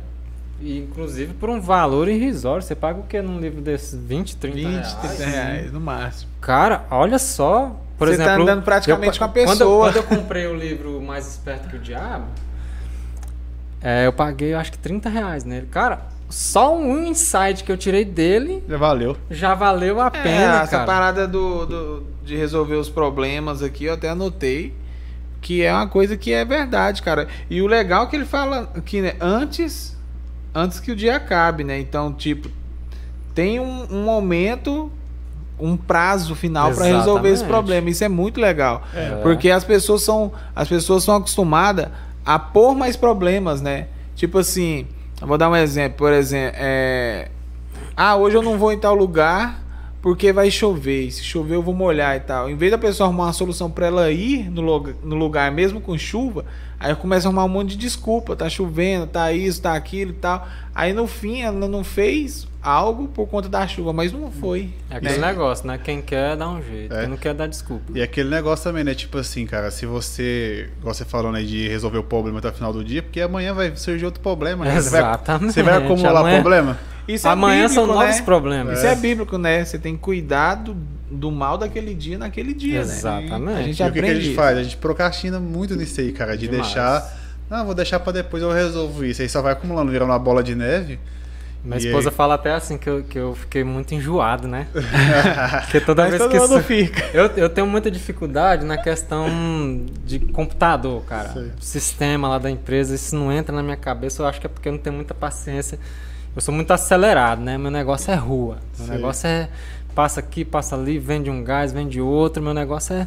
Inclusive 0.61 1.33
por 1.35 1.49
um 1.49 1.61
valor 1.61 2.09
irrisório. 2.09 2.63
Você 2.63 2.75
paga 2.75 3.01
o 3.01 3.03
que 3.05 3.21
num 3.23 3.39
livro 3.41 3.61
desses? 3.61 3.95
20, 3.99 4.37
30 4.37 4.57
né? 4.57 4.63
20, 4.65 4.73
reais? 4.75 4.95
30 5.17 5.25
reais 5.31 5.73
no 5.73 5.81
máximo. 5.81 6.31
Cara, 6.41 6.85
olha 6.91 7.19
só. 7.19 7.81
Por 7.97 8.09
Você 8.09 8.17
tá 8.17 8.23
exemplo, 8.25 8.43
andando 8.43 8.63
praticamente 8.63 9.19
com 9.19 9.25
a 9.25 9.29
quando 9.29 9.37
eu- 9.39 9.47
pessoa. 9.47 9.93
Quando 9.93 9.97
eu, 9.97 10.03
comprei 10.05 10.47
o 10.47 10.55
livro 10.55 11.01
Mais 11.03 11.27
Esperto 11.29 11.69
que 11.69 11.77
o 11.77 11.79
Diabo, 11.79 12.25
é, 13.83 14.07
eu 14.07 14.13
paguei 14.13 14.55
acho 14.55 14.73
que 14.73 14.79
30 14.79 15.09
reais 15.09 15.45
nele. 15.45 15.67
Cara, 15.71 16.03
só 16.29 16.77
um 16.77 17.05
insight 17.05 17.65
que 17.65 17.71
eu 17.73 17.77
tirei 17.77 18.05
dele 18.05 18.63
Já 18.69 18.77
valeu. 18.77 19.17
já 19.31 19.55
valeu 19.55 20.01
a 20.01 20.07
É, 20.07 20.11
pena, 20.11 20.61
essa 20.63 20.71
cara. 20.71 20.85
parada 20.87 21.29
do, 21.29 21.67
do- 21.67 22.07
de 22.25 22.37
resolver 22.37 22.77
os 22.77 22.89
problemas 22.89 23.63
aqui, 23.63 23.85
eu 23.87 23.95
até 23.95 24.09
anotei 24.11 24.75
que 25.43 25.63
é 25.63 25.73
uma 25.73 25.87
coisa 25.89 26.17
que 26.19 26.33
é 26.33 26.45
verdade, 26.45 27.01
cara. 27.03 27.27
E 27.49 27.63
o 27.63 27.67
legal 27.67 28.05
é 28.05 28.07
que 28.09 28.17
ele 28.17 28.27
fala 28.27 28.67
que 28.85 29.01
né, 29.01 29.15
antes, 29.21 29.97
antes 30.55 30.81
que 30.81 30.91
o 30.93 30.97
dia 30.97 31.17
acabe, 31.17 31.65
né? 31.65 31.79
Então, 31.79 32.13
tipo, 32.13 32.49
tem 33.35 33.61
um, 33.61 33.87
um 33.91 34.03
momento, 34.05 34.91
um 35.59 35.77
prazo 35.77 36.35
final 36.35 36.73
para 36.73 36.85
resolver 36.87 37.29
esse 37.31 37.45
problema. 37.45 37.91
Isso 37.91 38.03
é 38.05 38.09
muito 38.09 38.41
legal, 38.41 38.83
É. 38.95 39.21
porque 39.23 39.51
as 39.51 39.65
pessoas 39.65 40.03
são 40.03 40.33
as 40.55 40.69
pessoas 40.69 41.05
são 41.05 41.17
acostumadas 41.17 41.89
a 42.25 42.39
pôr 42.39 42.75
mais 42.75 42.97
problemas, 42.97 43.61
né? 43.61 43.87
Tipo 44.15 44.39
assim, 44.39 44.87
eu 45.21 45.27
vou 45.27 45.39
dar 45.39 45.49
um 45.49 45.57
exemplo, 45.57 45.99
por 45.99 46.13
exemplo, 46.13 46.57
é, 46.59 47.29
ah, 47.97 48.17
hoje 48.17 48.37
eu 48.37 48.43
não 48.43 48.59
vou 48.59 48.73
em 48.73 48.79
tal 48.79 48.95
lugar 48.95 49.61
porque 50.03 50.33
vai 50.33 50.51
chover. 50.51 51.11
Se 51.11 51.23
chover, 51.23 51.55
eu 51.55 51.63
vou 51.63 51.75
molhar 51.75 52.17
e 52.17 52.21
tal. 52.21 52.49
Em 52.49 52.57
vez 52.57 52.71
da 52.71 52.79
pessoa 52.79 53.07
arrumar 53.07 53.25
uma 53.25 53.33
solução 53.33 53.71
pra 53.71 53.87
ela 53.87 54.11
ir 54.11 54.51
no, 54.51 54.63
no 55.05 55.17
lugar 55.17 55.51
mesmo 55.53 55.81
com 55.81 55.97
chuva, 55.97 56.45
aí 56.79 56.95
começa 56.95 57.27
a 57.27 57.29
arrumar 57.29 57.45
um 57.45 57.49
monte 57.49 57.71
de 57.71 57.77
desculpa. 57.77 58.35
Tá 58.37 58.49
chovendo, 58.49 59.07
tá 59.07 59.33
isso, 59.33 59.63
tá 59.63 59.75
aquilo 59.75 60.13
e 60.13 60.15
tal. 60.15 60.47
Aí 60.75 60.93
no 60.93 61.07
fim 61.07 61.43
ela 61.43 61.69
não 61.69 61.85
fez 61.85 62.50
algo 62.63 63.09
por 63.09 63.27
conta 63.27 63.49
da 63.49 63.67
chuva, 63.67 63.93
mas 63.93 64.13
não 64.13 64.31
foi. 64.31 64.71
É 64.91 64.97
aquele 64.97 65.19
né? 65.19 65.27
negócio, 65.29 65.67
né? 65.67 65.79
Quem 65.83 66.03
quer 66.03 66.37
dá 66.37 66.49
um 66.49 66.63
jeito, 66.63 66.95
É. 66.95 67.01
quem 67.01 67.09
não 67.09 67.17
quer 67.17 67.33
dá 67.35 67.47
desculpa. 67.47 67.93
E 67.95 68.03
aquele 68.03 68.29
negócio 68.29 68.65
também, 68.65 68.85
né? 68.85 68.95
Tipo 68.95 69.19
assim, 69.19 69.47
cara, 69.47 69.71
se 69.71 69.87
você, 69.87 70.69
igual 70.79 70.93
você 70.95 71.05
falou, 71.05 71.33
né, 71.33 71.43
de 71.43 71.67
resolver 71.69 71.99
o 71.99 72.05
problema 72.05 72.39
até 72.39 72.49
o 72.49 72.53
final 72.53 72.73
do 72.73 72.85
dia, 72.85 73.03
porque 73.03 73.21
amanhã 73.21 73.55
vai 73.55 73.75
surgir 73.77 74.05
outro 74.05 74.21
problema. 74.21 74.65
né? 74.65 74.81
Você 74.81 74.91
vai- 74.91 75.01
Exatamente. 75.01 75.53
Você 75.55 75.63
vai 75.63 75.77
acumular 75.79 76.21
Amanhã- 76.21 76.41
problema? 76.43 76.79
Isso 77.09 77.27
é 77.27 77.31
Amanhã 77.31 77.67
são 77.69 77.85
bíblico, 77.85 78.01
novos 78.03 78.17
né? 78.19 78.23
problemas. 78.23 78.79
Isso 78.79 78.87
é 78.87 78.95
bíblico, 78.95 79.39
né? 79.39 79.65
Você 79.65 79.79
tem 79.79 79.97
que 79.97 80.03
cuidar 80.03 80.55
do, 81.11 81.31
mal 81.33 81.59
daquele 81.59 81.95
dia 81.95 82.19
naquele 82.19 82.53
dia, 82.55 82.85
né? 82.85 82.95
Exatamente. 82.95 83.59
A 83.59 83.63
gente 83.63 83.83
E 83.83 83.83
o 83.83 83.87
que, 83.87 83.93
que 83.93 83.99
a 83.99 84.03
aprende 84.03 84.21
gente 84.27 84.37
faz? 84.37 84.59
A 84.59 84.63
gente 84.63 84.77
procrastina 84.77 85.41
muito 85.41 85.75
nisso 85.75 86.01
aí, 86.01 86.13
cara, 86.13 86.37
de 86.37 86.47
Demais. 86.47 86.67
deixar. 86.73 87.19
Não, 87.49 87.65
vou 87.65 87.75
deixar 87.75 87.99
pra 87.99 88.13
depois 88.13 88.43
eu 88.43 88.53
resolvo 88.53 89.05
isso. 89.05 89.23
Aí 89.23 89.29
só 89.29 89.43
vai 89.43 89.55
acumulando, 89.55 89.91
virando 89.91 90.11
uma 90.11 90.19
bola 90.21 90.41
de 90.43 90.55
neve. 90.55 91.01
Minha 91.63 91.77
esposa 91.79 92.11
fala 92.11 92.35
até 92.37 92.53
assim 92.53 92.79
que 92.79 92.89
eu, 92.89 93.03
que 93.03 93.19
eu 93.19 93.35
fiquei 93.35 93.63
muito 93.63 93.95
enjoado, 93.95 94.49
né? 94.49 94.67
Porque 95.63 95.81
toda 95.81 96.03
Mas 96.03 96.11
vez 96.13 96.23
todo 96.23 96.31
que 96.33 96.39
mundo 96.39 96.55
isso- 96.59 96.63
fica. 96.65 97.05
Eu, 97.13 97.27
eu 97.37 97.49
tenho 97.51 97.67
muita 97.67 97.91
dificuldade 97.91 98.65
na 98.65 98.79
questão 98.79 99.29
de 100.07 100.19
computador, 100.19 101.03
cara. 101.05 101.29
Sei. 101.35 101.53
Sistema 101.61 102.29
lá 102.29 102.39
da 102.39 102.51
empresa, 102.51 102.95
isso 102.95 103.15
não 103.15 103.31
entra 103.31 103.55
na 103.55 103.63
minha 103.63 103.77
cabeça. 103.77 104.23
Eu 104.23 104.27
acho 104.27 104.41
que 104.41 104.47
é 104.47 104.49
porque 104.49 104.69
eu 104.69 104.73
não 104.73 104.79
tenho 104.79 104.97
muita 104.97 105.13
paciência. 105.13 105.79
Eu 106.35 106.41
sou 106.41 106.55
muito 106.55 106.73
acelerado, 106.73 107.43
né? 107.43 107.59
Meu 107.59 107.71
negócio 107.71 108.11
é 108.11 108.15
rua. 108.17 108.57
Meu 108.79 108.87
Sei. 108.87 108.97
negócio 108.97 109.27
é 109.29 109.49
passa 109.95 110.21
aqui, 110.21 110.45
passa 110.45 110.77
ali, 110.77 110.99
vende 110.99 111.29
um 111.29 111.45
gás, 111.45 111.73
vende 111.73 112.01
outro. 112.01 112.43
Meu 112.43 112.55
negócio 112.55 112.95
é, 112.95 113.07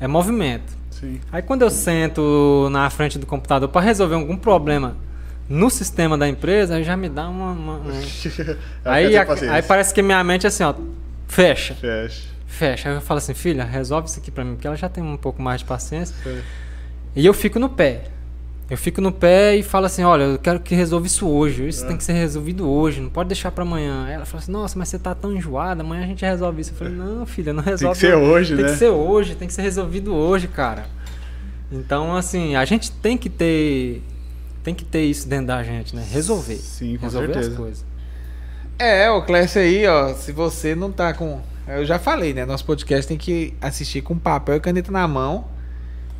é 0.00 0.06
movimento. 0.06 0.72
Sim. 0.90 1.20
Aí 1.30 1.42
quando 1.42 1.62
eu 1.62 1.70
sento 1.70 2.68
na 2.70 2.88
frente 2.88 3.18
do 3.18 3.26
computador 3.26 3.68
para 3.68 3.80
resolver 3.82 4.14
algum 4.14 4.36
problema 4.36 4.96
no 5.50 5.68
sistema 5.68 6.16
da 6.16 6.26
empresa, 6.28 6.76
aí 6.76 6.84
já 6.84 6.96
me 6.96 7.08
dá 7.08 7.28
uma. 7.28 7.50
uma- 7.50 7.74
um- 7.78 7.90
aí, 8.86 9.16
a- 9.16 9.26
aí 9.52 9.62
parece 9.62 9.92
que 9.92 10.00
minha 10.00 10.22
mente 10.24 10.46
é 10.46 10.48
assim, 10.48 10.62
ó, 10.62 10.72
fecha, 11.28 11.74
Fecha. 11.74 12.22
fecha. 12.46 12.88
Aí 12.88 12.94
eu 12.94 13.00
falo 13.00 13.18
assim, 13.18 13.34
filha, 13.34 13.64
resolve 13.64 14.08
isso 14.08 14.18
aqui 14.20 14.30
pra 14.30 14.44
mim, 14.44 14.54
porque 14.54 14.66
ela 14.66 14.76
já 14.76 14.88
tem 14.88 15.02
um 15.04 15.16
pouco 15.16 15.42
mais 15.42 15.60
de 15.60 15.66
paciência. 15.66 16.14
Sei. 16.22 16.40
E 17.16 17.26
eu 17.26 17.34
fico 17.34 17.58
no 17.58 17.68
pé. 17.68 18.04
Eu 18.70 18.76
fico 18.78 19.00
no 19.00 19.10
pé 19.10 19.56
e 19.56 19.64
falo 19.64 19.86
assim, 19.86 20.04
olha, 20.04 20.22
eu 20.22 20.38
quero 20.38 20.60
que 20.60 20.76
resolva 20.76 21.04
isso 21.04 21.26
hoje. 21.28 21.66
Isso 21.66 21.84
É. 21.84 21.88
tem 21.88 21.96
que 21.96 22.04
ser 22.04 22.12
resolvido 22.12 22.70
hoje, 22.70 23.00
não 23.00 23.10
pode 23.10 23.28
deixar 23.28 23.50
pra 23.50 23.64
amanhã. 23.64 24.04
Aí 24.06 24.12
ela 24.12 24.24
fala 24.24 24.40
assim, 24.40 24.52
nossa, 24.52 24.78
mas 24.78 24.88
você 24.88 24.96
tá 24.96 25.12
tão 25.12 25.32
enjoada, 25.34 25.82
amanhã 25.82 26.04
a 26.04 26.06
gente 26.06 26.24
resolve 26.24 26.60
isso. 26.60 26.70
Eu 26.70 26.76
falei, 26.76 26.92
não, 26.94 27.26
filha, 27.26 27.52
não 27.52 27.64
Tem 27.64 27.72
resolve. 27.72 27.98
que 27.98 28.06
ser 28.06 28.12
não. 28.12 28.22
hoje, 28.22 28.54
Tem 28.54 28.64
né? 28.64 28.70
que 28.70 28.78
ser 28.78 28.90
hoje, 28.90 29.34
tem 29.34 29.48
que 29.48 29.54
ser 29.54 29.62
resolvido 29.62 30.14
hoje, 30.14 30.46
cara. 30.46 30.84
Então, 31.72 32.14
assim, 32.14 32.54
a 32.54 32.64
gente 32.64 32.92
tem 32.92 33.18
que 33.18 33.28
ter. 33.28 34.04
Tem 34.62 34.74
que 34.74 34.84
ter 34.84 35.02
isso 35.02 35.28
dentro 35.28 35.46
da 35.46 35.62
gente, 35.62 35.94
né? 35.96 36.04
Resolver. 36.10 36.56
Sim, 36.56 36.96
com 36.96 37.04
resolver 37.04 37.32
certeza. 37.32 37.50
as 37.50 37.56
coisas. 37.56 37.84
É, 38.78 39.10
o 39.10 39.22
Clécio 39.22 39.60
aí, 39.60 39.86
ó, 39.86 40.14
se 40.14 40.32
você 40.32 40.74
não 40.74 40.90
tá 40.90 41.12
com. 41.12 41.40
Eu 41.68 41.84
já 41.84 41.98
falei, 41.98 42.32
né? 42.32 42.44
Nosso 42.44 42.64
podcast 42.64 43.06
tem 43.06 43.16
que 43.16 43.54
assistir 43.60 44.00
com 44.00 44.18
papel 44.18 44.56
e 44.56 44.60
caneta 44.60 44.90
na 44.90 45.06
mão, 45.06 45.46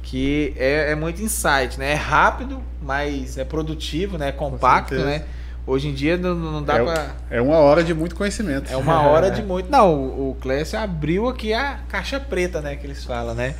que 0.02 0.54
é, 0.56 0.92
é 0.92 0.94
muito 0.94 1.22
insight, 1.22 1.78
né? 1.78 1.92
É 1.92 1.94
rápido, 1.94 2.62
mas 2.82 3.38
é 3.38 3.44
produtivo, 3.44 4.18
né? 4.18 4.28
É 4.28 4.32
compacto, 4.32 4.94
né? 4.94 5.24
Hoje 5.66 5.88
em 5.88 5.94
dia 5.94 6.16
não, 6.16 6.34
não 6.34 6.62
dá 6.62 6.76
é, 6.76 6.84
pra. 6.84 7.16
é 7.30 7.40
uma 7.40 7.58
hora 7.58 7.84
de 7.84 7.94
muito 7.94 8.14
conhecimento. 8.14 8.72
É 8.72 8.76
uma 8.76 9.02
hora 9.02 9.30
de 9.32 9.42
muito. 9.42 9.70
Não, 9.70 9.94
o, 9.94 10.30
o 10.30 10.34
Clécio 10.34 10.78
abriu 10.78 11.28
aqui 11.28 11.52
a 11.52 11.80
caixa 11.88 12.18
preta, 12.18 12.60
né? 12.60 12.76
Que 12.76 12.86
eles 12.86 13.04
falam, 13.04 13.34
né? 13.34 13.54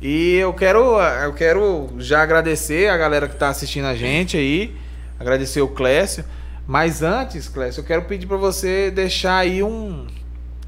E 0.00 0.34
eu 0.34 0.52
quero, 0.52 1.00
eu 1.00 1.32
quero 1.32 1.88
já 1.98 2.22
agradecer 2.22 2.88
a 2.90 2.96
galera 2.96 3.28
que 3.28 3.36
tá 3.36 3.48
assistindo 3.48 3.86
a 3.86 3.94
gente 3.94 4.36
aí. 4.36 4.76
Agradecer 5.18 5.62
o 5.62 5.68
Clécio. 5.68 6.24
Mas 6.66 7.02
antes, 7.02 7.48
Clécio, 7.48 7.80
eu 7.80 7.84
quero 7.84 8.02
pedir 8.02 8.26
para 8.26 8.36
você 8.36 8.90
deixar 8.90 9.38
aí 9.38 9.62
um. 9.62 10.06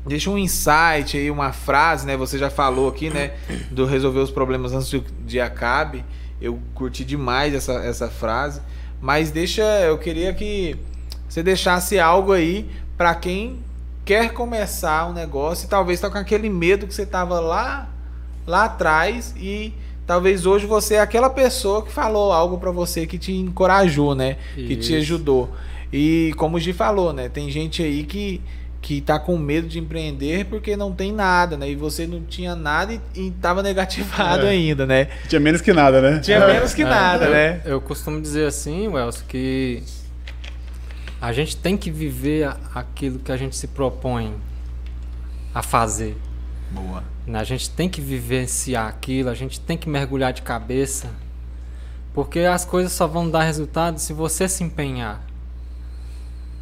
Deixa 0.06 0.30
um 0.30 0.38
insight 0.38 1.18
aí, 1.18 1.30
uma 1.30 1.52
frase, 1.52 2.06
né? 2.06 2.16
Você 2.16 2.38
já 2.38 2.48
falou 2.48 2.88
aqui, 2.88 3.10
né? 3.10 3.32
Do 3.70 3.84
resolver 3.84 4.20
os 4.20 4.30
problemas 4.30 4.72
antes 4.72 4.90
do 4.90 5.04
dia 5.26 5.44
acabe. 5.44 6.04
Eu 6.40 6.58
curti 6.74 7.04
demais 7.04 7.52
essa, 7.52 7.74
essa 7.84 8.08
frase. 8.08 8.62
Mas 9.00 9.30
deixa. 9.30 9.62
Eu 9.80 9.98
queria 9.98 10.32
que 10.32 10.76
você 11.28 11.42
deixasse 11.42 11.98
algo 11.98 12.32
aí 12.32 12.70
para 12.96 13.14
quem 13.14 13.58
quer 14.06 14.32
começar 14.32 15.06
um 15.06 15.12
negócio 15.12 15.66
e 15.66 15.68
talvez 15.68 16.00
tá 16.00 16.08
com 16.08 16.16
aquele 16.16 16.48
medo 16.48 16.86
que 16.86 16.94
você 16.94 17.04
tava 17.04 17.38
lá 17.38 17.90
lá 18.48 18.64
atrás 18.64 19.34
e 19.36 19.72
talvez 20.06 20.46
hoje 20.46 20.66
você 20.66 20.94
é 20.94 21.00
aquela 21.00 21.28
pessoa 21.28 21.84
que 21.84 21.92
falou 21.92 22.32
algo 22.32 22.56
para 22.58 22.70
você 22.70 23.06
que 23.06 23.18
te 23.18 23.30
encorajou, 23.32 24.14
né? 24.14 24.38
Que 24.54 24.74
te 24.74 24.94
Isso. 24.94 24.96
ajudou. 24.96 25.50
E 25.92 26.32
como 26.36 26.56
o 26.56 26.60
Gi 26.60 26.72
falou, 26.72 27.12
né? 27.12 27.28
Tem 27.28 27.50
gente 27.50 27.82
aí 27.82 28.02
que 28.04 28.40
que 28.80 29.00
tá 29.00 29.18
com 29.18 29.36
medo 29.36 29.66
de 29.66 29.78
empreender 29.80 30.46
porque 30.46 30.76
não 30.76 30.92
tem 30.92 31.12
nada, 31.12 31.56
né? 31.56 31.68
E 31.68 31.74
você 31.74 32.06
não 32.06 32.22
tinha 32.22 32.54
nada 32.54 32.94
e, 32.94 33.00
e 33.14 33.30
tava 33.32 33.60
negativado 33.62 34.46
É. 34.46 34.50
ainda, 34.50 34.86
né? 34.86 35.08
Tinha 35.28 35.40
menos 35.40 35.60
que 35.60 35.72
nada, 35.72 36.00
né? 36.00 36.20
Tinha 36.20 36.46
menos 36.46 36.72
que 36.72 36.82
É, 36.82 36.84
nada, 36.84 37.24
eu, 37.26 37.30
né? 37.32 37.60
Eu 37.64 37.80
costumo 37.80 38.20
dizer 38.20 38.46
assim, 38.46 38.86
Welson, 38.86 39.24
que 39.28 39.82
a 41.20 41.32
gente 41.32 41.56
tem 41.56 41.76
que 41.76 41.90
viver 41.90 42.48
aquilo 42.74 43.18
que 43.18 43.32
a 43.32 43.36
gente 43.36 43.56
se 43.56 43.66
propõe 43.66 44.32
a 45.52 45.60
fazer. 45.60 46.16
Boa. 46.70 47.02
né? 47.26 47.38
A 47.38 47.44
gente 47.44 47.70
tem 47.70 47.88
que 47.88 48.00
vivenciar 48.00 48.86
aquilo, 48.86 49.28
a 49.28 49.34
gente 49.34 49.60
tem 49.60 49.76
que 49.76 49.88
mergulhar 49.88 50.32
de 50.32 50.42
cabeça, 50.42 51.10
porque 52.12 52.40
as 52.40 52.64
coisas 52.64 52.92
só 52.92 53.06
vão 53.06 53.30
dar 53.30 53.44
resultado 53.44 53.98
se 53.98 54.12
você 54.12 54.48
se 54.48 54.62
empenhar. 54.64 55.22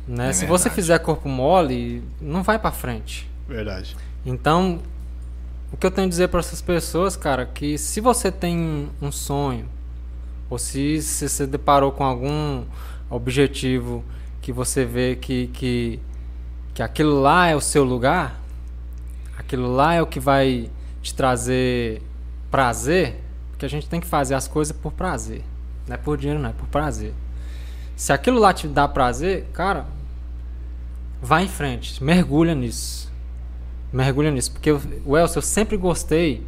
Né? 0.07 0.31
É 0.31 0.33
se 0.33 0.47
você 0.47 0.71
fizer 0.71 0.99
corpo 1.01 1.29
mole, 1.29 2.03
não 2.21 2.43
vai 2.43 2.59
pra 2.59 2.71
frente. 2.71 3.29
Verdade. 3.49 3.97
Então, 4.25 4.81
o 5.73 5.77
que 5.77 5.87
eu 5.87 5.91
tenho 5.91 6.07
a 6.07 6.11
dizer 6.11 6.29
para 6.29 6.41
essas 6.41 6.63
pessoas, 6.63 7.17
cara, 7.17 7.45
que 7.45 7.77
se 7.77 8.01
você 8.01 8.31
tem 8.31 8.89
um 9.03 9.11
sonho, 9.11 9.69
ou 10.49 10.59
se, 10.59 11.03
se 11.03 11.29
você 11.29 11.47
deparou 11.47 11.91
com 11.91 12.05
algum 12.05 12.65
objetivo 13.11 14.05
que 14.41 14.53
você 14.53 14.85
vê 14.85 15.17
que, 15.17 15.49
que, 15.49 16.01
que 16.73 16.83
aquilo 16.83 17.21
lá 17.21 17.49
é 17.49 17.57
o 17.57 17.61
seu 17.61 17.83
lugar, 17.83 18.41
aquilo 19.47 19.75
lá 19.75 19.95
é 19.95 20.03
o 20.03 20.07
que 20.07 20.21
vai 20.21 20.71
te 21.01 21.15
trazer 21.15 22.03
prazer, 22.51 23.23
porque 23.51 23.65
a 23.65 23.69
gente 23.69 23.89
tem 23.89 24.01
que 24.01 24.07
fazer 24.07 24.35
as 24.35 24.47
coisas 24.47 24.77
por 24.77 24.93
prazer, 24.93 25.43
não 25.87 25.95
é 25.95 25.97
por 25.97 26.19
dinheiro, 26.19 26.41
não 26.41 26.51
é 26.51 26.53
por 26.53 26.67
prazer. 26.69 27.15
Se 27.97 28.13
aquilo 28.13 28.39
lá 28.39 28.53
te 28.53 28.69
dá 28.69 28.87
prazer, 28.87 29.47
cara, 29.53 29.87
vai 31.23 31.45
em 31.45 31.49
frente, 31.49 32.03
mergulha 32.05 32.55
nisso 32.55 33.07
mergulha 33.93 34.31
nisso. 34.31 34.53
Porque, 34.53 34.71
o 35.05 35.17
Elcio, 35.17 35.39
eu 35.39 35.43
sempre 35.43 35.77
gostei 35.77 36.47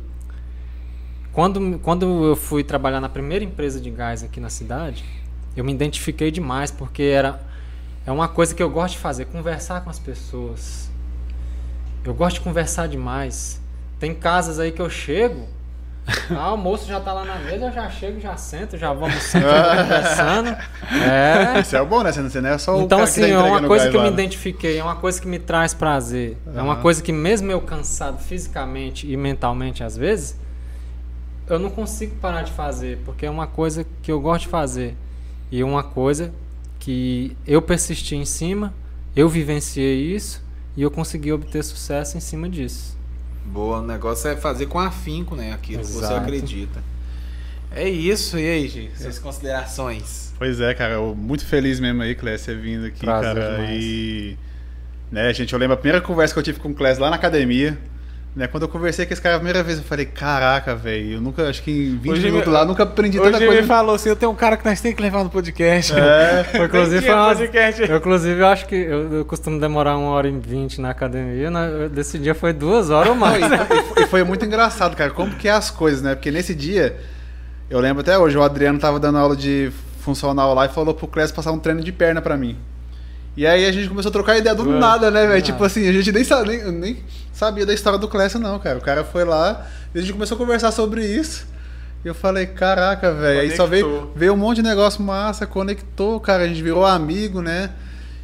quando, 1.33 1.79
quando 1.79 2.25
eu 2.25 2.37
fui 2.37 2.63
trabalhar 2.65 3.01
na 3.01 3.09
primeira 3.09 3.45
empresa 3.45 3.81
de 3.81 3.91
gás 3.91 4.23
aqui 4.23 4.41
na 4.41 4.51
cidade, 4.51 5.05
eu 5.57 5.65
me 5.65 5.73
identifiquei 5.73 6.31
demais, 6.31 6.71
porque 6.71 7.03
era 7.03 7.41
é 8.07 8.13
uma 8.13 8.29
coisa 8.29 8.55
que 8.55 8.63
eu 8.63 8.71
gosto 8.71 8.95
de 8.95 9.01
fazer, 9.01 9.27
conversar 9.27 9.83
com 9.83 9.91
as 9.91 9.99
pessoas. 9.99 10.88
Eu 12.09 12.15
gosto 12.15 12.37
de 12.37 12.41
conversar 12.41 12.89
demais. 12.89 13.61
Tem 14.01 14.15
casas 14.15 14.59
aí 14.59 14.73
que 14.73 14.81
eu 14.81 14.89
chego, 14.89 15.47
ah, 16.35 16.55
o 16.55 16.57
moço 16.57 16.89
já 16.89 16.99
tá 16.99 17.13
lá 17.13 17.23
na 17.23 17.35
mesa, 17.41 17.67
eu 17.67 17.71
já 17.73 17.91
chego, 17.91 18.19
já 18.19 18.35
sento, 18.35 18.79
já 18.79 18.95
vamos 18.95 19.23
sentando, 19.25 19.83
conversando. 19.83 20.57
É. 20.91 21.61
Isso 21.61 21.77
é 21.77 21.85
bom, 21.85 22.03
né? 22.03 22.11
Você 22.11 22.41
não 22.41 22.49
é 22.49 22.57
só 22.57 22.79
o 22.79 22.81
Então, 22.81 22.97
cara 22.97 23.11
assim, 23.11 23.21
tá 23.21 23.29
é 23.29 23.39
uma 23.39 23.61
coisa 23.63 23.91
que 23.91 23.95
eu 23.95 24.01
lá, 24.01 24.07
me 24.07 24.11
né? 24.11 24.23
identifiquei, 24.23 24.79
é 24.79 24.83
uma 24.83 24.97
coisa 24.97 25.21
que 25.21 25.29
me 25.29 25.39
traz 25.39 25.75
prazer. 25.75 26.39
É 26.57 26.63
uma 26.63 26.77
coisa 26.77 27.03
que, 27.03 27.13
mesmo 27.13 27.53
eu 27.53 27.61
cansado 27.61 28.17
fisicamente 28.17 29.07
e 29.07 29.15
mentalmente 29.15 29.85
às 29.85 29.95
vezes, 29.95 30.41
eu 31.47 31.59
não 31.59 31.69
consigo 31.69 32.17
parar 32.17 32.41
de 32.41 32.53
fazer, 32.53 33.01
porque 33.05 33.27
é 33.27 33.31
uma 33.31 33.47
coisa 33.47 33.85
que 34.03 34.11
eu 34.11 34.19
gosto 34.19 34.45
de 34.45 34.49
fazer. 34.49 34.97
E 35.53 35.61
é 35.61 35.65
uma 35.65 35.83
coisa 35.83 36.33
que 36.79 37.37
eu 37.47 37.61
persisti 37.61 38.17
em 38.17 38.25
cima, 38.25 38.73
eu 39.15 39.29
vivenciei 39.29 40.15
isso 40.15 40.48
e 40.79 40.83
eu 40.83 40.93
consegui 40.93 41.33
obter 41.33 41.65
sucesso 41.65 42.17
em 42.17 42.21
cima 42.21 42.49
disso. 42.49 42.97
Boa, 43.47 43.81
o 43.81 43.83
negócio 43.85 44.31
é 44.31 44.37
fazer 44.37 44.67
com 44.67 44.79
afinco, 44.79 45.35
né? 45.35 45.53
Aquilo 45.53 45.81
que 45.81 45.89
você 45.89 46.05
Exato. 46.05 46.21
acredita. 46.21 46.81
É 47.73 47.89
isso, 47.89 48.39
e 48.39 48.49
aí, 48.49 48.69
Gi? 48.69 48.89
Suas 48.97 49.19
considerações? 49.19 50.33
Pois 50.39 50.61
é, 50.61 50.73
cara, 50.75 50.95
eu 50.95 51.17
muito 51.17 51.45
feliz 51.45 51.81
mesmo 51.81 52.01
aí, 52.01 52.15
Clécio, 52.15 52.55
você 52.55 52.55
vindo 52.55 52.87
aqui, 52.87 53.01
Prazer 53.01 53.35
cara. 53.35 53.57
demais. 53.57 53.83
E. 53.85 54.39
Né, 55.11 55.35
gente, 55.35 55.53
eu 55.53 55.59
lembro 55.59 55.75
a 55.75 55.77
primeira 55.77 56.01
conversa 56.01 56.33
que 56.33 56.39
eu 56.39 56.45
tive 56.45 56.61
com 56.61 56.69
o 56.69 56.75
Clécio 56.75 57.03
lá 57.03 57.11
na 57.11 57.17
academia. 57.17 57.77
Né, 58.39 58.47
quando 58.47 58.63
eu 58.63 58.69
conversei 58.69 59.05
com 59.05 59.13
esse 59.13 59.21
cara 59.21 59.35
a 59.35 59.39
primeira 59.41 59.65
vez, 59.65 59.79
eu 59.79 59.85
falei, 59.85 60.07
caraca, 60.07 60.73
velho, 60.77 61.15
eu 61.15 61.21
nunca, 61.21 61.49
acho 61.49 61.61
que 61.61 61.73
em 61.73 61.97
20 61.99 62.13
Hoje 62.13 62.23
minutos 62.27 62.47
me- 62.47 62.53
lá, 62.55 62.65
nunca 62.65 62.85
aprendi 62.85 63.19
Hoje 63.19 63.33
tanta 63.33 63.43
ele 63.43 63.53
coisa. 63.53 63.67
falou 63.67 63.97
assim: 63.97 64.09
eu 64.11 64.15
tenho 64.15 64.31
um 64.31 64.35
cara 64.37 64.57
que 64.57 64.65
nós 64.65 64.81
temos 64.81 64.97
que 64.97 65.03
levar 65.03 65.25
no 65.25 65.29
podcast. 65.31 65.93
É, 65.93 66.47
Inclusive, 66.65 67.01
tinha 67.03 67.13
foi 67.15 67.21
uma- 67.21 67.35
podcast. 67.35 67.83
eu, 67.91 67.97
inclusive, 67.97 68.41
eu 68.41 68.47
acho 68.47 68.67
que 68.67 68.77
eu, 68.77 69.13
eu 69.13 69.25
costumo 69.25 69.59
demorar 69.59 69.97
uma 69.99 70.11
hora 70.11 70.29
e 70.29 70.39
vinte 70.39 70.81
na 70.81 70.91
academia. 70.91 71.49
Eu- 71.49 71.89
desse 71.89 72.17
dia 72.17 72.33
foi 72.33 72.53
duas 72.53 72.91
horas 72.91 73.09
ou 73.11 73.17
mais. 73.17 73.45
e 73.97 74.07
foi 74.07 74.23
muito 74.23 74.45
engraçado, 74.45 74.95
cara, 74.95 75.11
como 75.11 75.35
que 75.35 75.49
é 75.49 75.51
as 75.51 75.71
coisas, 75.73 76.01
né? 76.01 76.15
Porque 76.15 76.31
nesse 76.31 76.55
dia, 76.55 76.97
eu 77.69 77.81
lembro 77.81 78.03
até 78.03 78.17
hoje, 78.17 78.39
o 78.39 78.43
Adriano 78.45 78.79
tava 78.79 79.01
dando 79.01 79.19
aula 79.19 79.35
de 79.35 79.73
funcional 80.01 80.55
lá 80.55 80.65
e 80.67 80.69
falou 80.69 80.95
pro 80.95 81.09
Clécio 81.09 81.35
passar 81.35 81.51
um 81.51 81.59
treino 81.59 81.83
de 81.83 81.91
perna 81.91 82.23
pra 82.23 82.37
mim. 82.37 82.57
E 83.39 83.47
aí 83.47 83.67
a 83.67 83.71
gente 83.71 83.89
começou 83.89 84.09
a 84.09 84.13
trocar 84.13 84.37
ideia 84.37 84.53
do 84.53 84.69
Ué. 84.69 84.81
nada, 84.81 85.13
né, 85.13 85.25
velho? 85.25 85.39
Ah. 85.39 85.41
Tipo 85.41 85.63
assim, 85.63 85.89
a 85.89 85.93
gente 85.93 86.11
nem, 86.11 86.25
sa- 86.25 86.43
nem, 86.43 86.73
nem 86.73 86.97
sabia 87.33 87.65
da 87.65 87.73
história 87.73 87.97
do 87.97 88.09
Clécio, 88.09 88.41
não, 88.41 88.59
cara. 88.59 88.79
O 88.79 88.81
cara 88.81 89.05
foi 89.05 89.25
lá 89.25 89.65
e 89.95 89.99
a 89.99 90.01
gente 90.01 90.13
começou 90.13 90.35
a 90.35 90.39
conversar 90.39 90.73
sobre 90.73 91.07
isso. 91.07 91.47
E 92.05 92.09
eu 92.09 92.17
falei, 92.17 92.47
caraca, 92.47 93.15
velho. 93.15 93.43
Aí 93.43 93.55
só 93.55 93.65
veio, 93.65 94.11
veio 94.17 94.33
um 94.33 94.37
monte 94.37 94.57
de 94.57 94.65
negócio 94.65 95.01
massa, 95.05 95.47
conectou, 95.47 96.19
cara. 96.19 96.43
A 96.43 96.49
gente 96.49 96.61
virou 96.61 96.85
amigo, 96.85 97.41
né? 97.41 97.71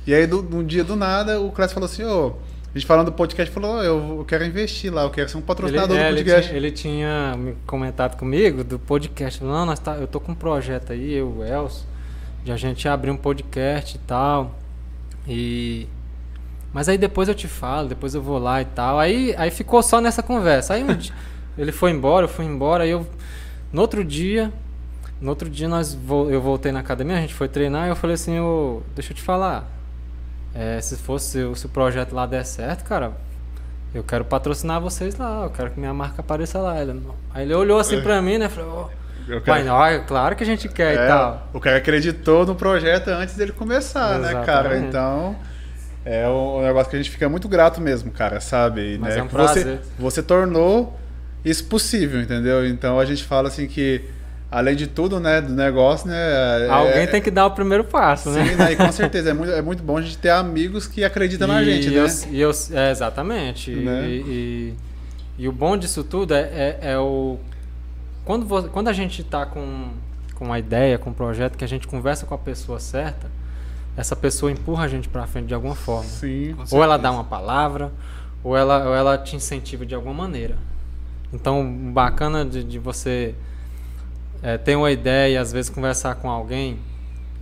E 0.05 0.13
aí, 0.13 0.27
do, 0.27 0.41
um 0.41 0.65
dia 0.65 0.83
do 0.83 0.97
nada, 0.97 1.41
o 1.41 1.53
Clécio 1.53 1.75
falou 1.75 1.89
assim, 1.89 2.03
ô. 2.03 2.35
A 2.75 2.77
gente 2.77 2.89
falando 2.89 3.07
do 3.07 3.13
podcast, 3.13 3.55
falou, 3.55 3.77
ó, 3.77 3.83
eu, 3.85 4.25
quero 4.27 4.45
investir 4.45 4.93
lá, 4.93 5.03
eu 5.05 5.11
quero 5.11 5.29
ser 5.29 5.37
um 5.37 5.39
Ele, 5.39 5.47
patrocinador 5.47 5.97
é, 5.97 6.01
do 6.01 6.07
ele, 6.09 6.17
podcast. 6.17 6.49
tinha, 6.49 6.57
ele 6.57 6.71
tinha 6.73 7.37
me 7.39 7.55
comentado 7.69 8.17
comigo 8.19 8.65
do 8.65 8.81
podcast. 8.81 9.45
Não, 9.45 9.65
nós 9.65 9.79
tá, 9.79 9.95
eu 9.95 10.09
tô 10.09 10.19
com 10.19 10.33
um 10.33 10.35
projeto 10.35 10.93
aí, 10.93 11.15
eu 11.15 11.37
o 11.39 11.45
Elcio, 11.45 11.87
de 12.45 12.51
a 12.51 12.57
gente 12.57 12.89
abrir 12.89 13.13
um 13.13 13.17
podcast 13.17 13.95
e 13.95 14.01
tal. 14.01 14.64
E. 15.27 15.87
Mas 16.73 16.89
aí 16.89 16.99
depois 16.99 17.29
eu 17.29 17.35
te 17.35 17.47
falo, 17.47 17.89
depois 17.89 18.15
eu 18.15 18.23
vou 18.23 18.39
lá 18.39 18.61
e 18.61 18.65
tal. 18.65 18.99
Aí, 18.99 19.35
aí 19.39 19.51
ficou 19.51 19.83
só 19.83 20.01
nessa 20.01 20.23
conversa. 20.23 20.75
Aí 20.75 20.83
um 20.83 20.95
dia, 20.95 21.15
ele 21.57 21.71
foi 21.73 21.91
embora, 21.93 22.25
eu 22.25 22.29
fui 22.29 22.45
embora, 22.45 22.85
aí 22.85 22.91
eu. 22.91 23.07
No 23.73 23.81
outro 23.81 24.05
dia. 24.05 24.53
No 25.21 25.31
outro 25.31 25.49
dia 25.49 25.69
nós 25.69 25.97
eu 26.31 26.41
voltei 26.43 26.71
na 26.73 26.81
academia, 26.81 27.17
a 27.17 27.21
gente 27.21 27.33
foi 27.33 27.49
treinar 27.49 27.87
e 27.87 27.91
eu 27.91 27.97
falei 27.97 28.15
assim, 28.15 28.39
ô, 28.41 28.83
deixa 28.95 29.13
eu 29.13 29.17
te 29.17 29.23
falar. 29.23 29.71
é, 30.55 30.81
se 30.81 30.97
fosse 30.97 31.43
o- 31.43 31.55
se 31.57 31.67
o 31.67 31.69
projeto 31.69 32.13
lá 32.15 32.27
der 32.27 32.45
certo, 32.45 32.85
cara, 32.85 33.13
eu 33.95 34.03
quero 34.05 34.25
patrocinar 34.25 34.81
vocês 34.81 35.17
lá, 35.17 35.45
eu 35.45 35.51
quero 35.51 35.71
que 35.71 35.81
minha 35.81 35.95
marca 35.95 36.21
apareça 36.21 36.59
lá. 36.61 36.81
Ele. 36.81 37.01
Aí 37.33 37.45
ele 37.45 37.55
olhou 37.55 37.79
assim 37.79 38.01
pra 38.03 38.21
mim, 38.23 38.39
né? 38.39 38.49
Falou, 38.49 38.91
Eu 39.27 39.43
não, 39.65 39.85
é 39.85 39.99
claro 40.01 40.37
que 40.37 40.43
a 40.43 40.47
gente 40.47 40.69
quer 40.69 40.97
É, 40.97 41.05
e 41.05 41.09
tal. 41.09 41.49
O 41.53 41.61
cara 41.61 41.79
acreditou 41.79 42.45
no 42.45 42.55
projeto 42.55 43.09
antes 43.09 43.35
dele 43.35 43.53
começar, 43.53 44.19
né, 44.19 44.33
cara? 44.45 44.69
Exatamente. 44.69 44.87
Então, 44.89 45.37
é 46.05 46.29
um 46.29 46.63
negócio 46.63 46.91
que 46.91 46.97
a 46.97 46.99
gente 46.99 47.11
fica 47.11 47.29
muito 47.29 47.49
grato 47.49 47.81
mesmo, 47.81 48.11
cara, 48.11 48.41
sabe? 48.41 48.99
Mas 49.01 49.15
né? 49.15 49.21
é 49.21 49.23
um 49.23 49.27
que 49.29 49.35
você, 49.35 49.61
prazer. 49.63 49.81
você 49.99 50.23
tornou 50.23 50.99
isso 51.45 51.65
possível, 51.65 52.21
entendeu? 52.21 52.67
Então 52.67 53.01
a 53.01 53.05
gente 53.07 53.25
fala 53.25 53.49
assim 53.49 53.67
que, 53.67 54.03
além 54.51 54.77
de 54.77 54.87
tudo, 54.87 55.19
né, 55.19 55.41
do 55.41 55.53
negócio, 55.55 56.07
né? 56.09 56.67
é- 56.67 56.69
Alguém 56.69 57.07
tem 57.07 57.23
que 57.23 57.31
dar 57.31 57.47
o 57.47 57.53
primeiro 57.53 57.85
passo, 57.85 58.31
né? 58.31 58.45
Sim, 58.47 58.55
né? 58.57 58.73
E 58.73 58.77
com 58.77 58.93
certeza, 58.93 59.31
é 59.31 59.33
muito, 59.33 59.53
é 59.53 59.63
muito 59.63 59.83
bom 59.83 59.97
a 59.97 60.03
gente 60.03 60.19
ter 60.19 60.31
amigos 60.31 60.87
que 60.87 61.03
acreditam 61.03 61.49
na 61.49 61.63
gente, 61.65 61.89
e 61.89 61.91
né? 61.91 62.01
eu, 62.01 62.33
e 62.33 62.41
eu- 62.41 62.53
é, 62.79 62.91
exatamente. 62.91 63.71
E- 63.71 63.77
Né? 63.77 64.07
E, 64.07 64.15
e- 64.27 64.75
e 65.39 65.49
o 65.49 65.53
bom 65.53 65.77
disso 65.77 66.05
tudo 66.05 66.35
é, 66.35 66.41
é, 66.43 66.79
é 66.93 66.99
o. 66.99 67.39
Quando, 68.25 68.47
vo- 68.47 68.69
quando 68.71 68.89
a 68.89 68.93
gente 68.93 69.23
tá 69.23 69.45
com, 69.47 69.91
com 70.35 70.45
uma 70.47 70.59
ideia, 70.59 70.99
com 70.99 71.11
um 71.11 71.15
projeto, 71.15 71.57
que 71.59 71.65
a 71.65 71.69
gente 71.69 71.87
conversa 71.87 72.25
com 72.27 72.35
a 72.35 72.39
pessoa 72.39 72.81
certa, 72.81 73.31
essa 73.97 74.17
pessoa 74.17 74.51
empurra 74.51 74.85
a 74.85 74.89
gente 74.89 75.09
pra 75.09 75.27
frente 75.27 75.47
de 75.47 75.55
alguma 75.55 75.75
forma. 75.75 76.09
Sim. 76.09 76.57
Ou 76.71 76.83
ela 76.83 76.97
dá 76.97 77.11
uma 77.13 77.25
palavra, 77.25 77.93
ou 78.43 78.57
ela, 78.57 78.89
ou 78.89 78.95
ela 78.95 79.17
te 79.19 79.37
incentiva 79.37 79.85
de 79.87 79.95
alguma 79.95 80.15
maneira. 80.15 80.57
Então, 81.33 81.61
o 81.63 81.93
bacana 81.93 82.45
de, 82.45 82.63
de 82.65 82.79
você 82.79 83.35
é, 84.43 84.57
ter 84.59 84.77
uma 84.77 84.91
ideia 84.91 85.35
e 85.35 85.37
às 85.37 85.53
vezes 85.53 85.71
conversar 85.71 86.15
com 86.17 86.31
alguém 86.31 86.79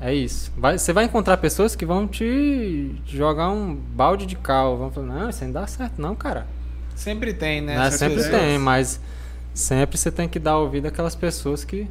é 0.01 0.13
isso. 0.13 0.53
Vai- 0.57 0.79
você 0.79 0.93
vai 0.93 1.05
encontrar 1.05 1.37
pessoas 1.37 1.77
que 1.77 1.87
vão 1.87 2.07
te 2.09 2.95
jogar 3.07 3.51
um 3.51 3.75
balde 3.75 4.27
de 4.27 4.35
cal. 4.37 4.77
Vão 4.77 4.91
falar, 4.91 5.07
não, 5.07 5.31
isso 5.31 5.45
não 5.45 5.53
dá 5.53 5.67
certo, 5.67 6.01
não, 6.03 6.15
cara. 6.15 6.47
Sempre 6.95 7.33
tem, 7.35 7.61
né? 7.61 7.77
Né, 7.79 7.87
essas 7.87 7.99
Sempre 8.01 8.17
pessoas. 8.17 8.41
tem, 8.41 8.59
mas 8.59 9.01
sempre 9.55 9.99
você 9.99 10.11
tem 10.11 10.29
que 10.29 10.39
dar 10.39 10.59
ouvido 10.59 10.87
àquelas 10.87 11.15
pessoas 11.15 11.65
que, 11.65 11.89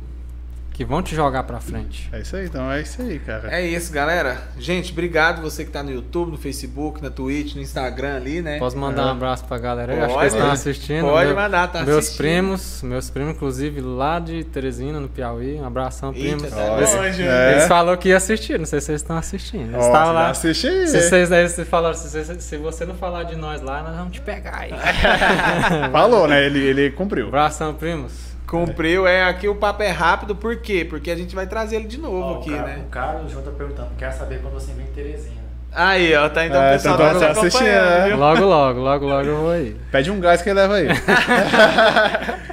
que 0.74 0.86
vão 0.86 1.02
te 1.04 1.14
jogar 1.14 1.44
pra 1.44 1.60
frente. 1.60 2.10
É 2.14 2.22
isso 2.22 2.36
aí, 2.36 2.46
então 2.46 2.72
é 2.72 2.82
isso 2.82 3.02
aí, 3.02 3.20
cara. 3.20 3.54
É 3.54 3.62
isso, 3.66 3.92
galera. 3.92 4.38
Gente, 4.58 4.92
obrigado 4.94 5.42
você 5.42 5.64
que 5.66 5.70
tá 5.70 5.84
no 5.84 5.92
YouTube, 5.92 6.32
no 6.32 6.38
Facebook, 6.38 7.04
na 7.04 7.10
Twitch, 7.10 7.56
no 7.56 7.62
Instagram 7.62 8.16
ali, 8.16 8.42
né? 8.42 8.58
Posso 8.58 8.78
mandar 8.78 9.02
É. 9.04 9.06
um 9.06 9.10
abraço 9.10 9.44
pra 9.46 9.58
galera 9.60 9.94
aí? 9.94 10.00
Acho 10.02 10.14
que 10.16 10.22
eles 10.22 10.34
estão 10.34 10.50
assistindo. 10.52 11.02
Pode 11.06 11.28
Meu- 11.28 11.36
mandar, 11.36 11.68
tá 11.68 11.84
Meus 11.84 11.98
assistindo. 11.98 12.18
primos, 12.18 12.82
meus 12.84 13.10
primos, 13.10 13.36
inclusive, 13.36 13.82
lá 13.82 14.18
de 14.20 14.44
Teresina, 14.46 15.00
no 15.00 15.08
Piauí. 15.10 15.56
Um 15.60 15.66
abração, 15.66 16.14
Eita, 16.16 16.38
primos. 16.38 16.50
tá 16.50 16.72
Olha, 16.74 16.88
longe, 16.96 17.24
é. 17.28 17.52
Eles 17.52 17.68
falaram 17.68 17.98
que 18.00 18.10
ia 18.10 18.18
assistir, 18.18 18.58
não 18.58 18.66
sei 18.66 18.80
se 18.80 18.88
vocês 18.88 19.02
estão 19.02 19.18
assistindo. 19.18 19.74
Eles 19.74 19.86
estavam 19.86 20.14
lá. 20.14 20.30
Assiste 20.30 20.68
aí. 20.68 20.88
Se, 20.88 21.02
vocês, 21.02 21.32
aí, 21.32 21.48
vocês 21.50 21.68
falaram, 21.68 21.96
se, 21.96 22.10
você- 22.10 22.40
se 22.40 22.58
você 22.58 22.86
não 22.86 22.96
falar 22.96 23.24
de 23.24 23.36
nós 23.36 23.62
lá, 23.62 23.84
nós 23.84 23.96
vamos 23.98 24.14
te 24.14 24.22
pegar 24.22 24.58
aí. 24.58 24.72
Falou, 25.92 26.28
né? 26.28 26.46
Ele, 26.46 26.60
ele 26.60 26.90
cumpriu. 26.92 27.28
abração, 27.28 27.74
primos. 27.74 28.31
Cumpriu, 28.52 29.08
é 29.08 29.24
aqui 29.24 29.48
o 29.48 29.56
papo 29.56 29.82
é 29.82 29.90
rápido, 29.90 30.36
por 30.36 30.58
quê? 30.58 30.86
Porque 30.88 31.10
a 31.10 31.16
gente 31.16 31.34
vai 31.34 31.48
trazer 31.48 31.78
ele 31.78 31.88
de 31.88 31.98
novo 31.98 32.20
Ó, 32.20 32.40
aqui, 32.40 32.52
o, 32.52 32.56
Car- 32.58 32.66
né? 32.68 32.82
o 32.86 32.90
Carlos 32.90 33.32
Júnior 33.32 33.50
tá 33.52 33.58
perguntando, 33.58 33.90
quer 33.98 34.12
saber 34.12 34.42
quando 34.42 34.54
você 34.56 34.74
vem 34.74 34.86
em 34.86 34.90
Teresina. 34.92 35.42
Aí, 35.74 36.14
ó, 36.16 36.28
tá 36.28 36.46
então 36.46 36.62
É, 36.62 36.70
o 36.72 36.74
pessoal 36.74 36.96
então 36.96 37.08
tá 37.08 37.14
se 37.14 37.20
tá 37.26 37.32
assistindo, 37.32 37.64
né? 37.66 38.08
viu? 38.10 38.18
Logo, 38.18 38.44
logo, 38.46 38.80
logo, 38.82 39.06
logo 39.06 39.26
eu 39.26 39.38
vou 39.38 39.52
aí. 39.52 39.76
Pede 39.90 40.12
um 40.12 40.20
gás 40.20 40.42
que 40.42 40.50
ele 40.50 40.60
leva 40.60 40.76
aí. 40.76 40.88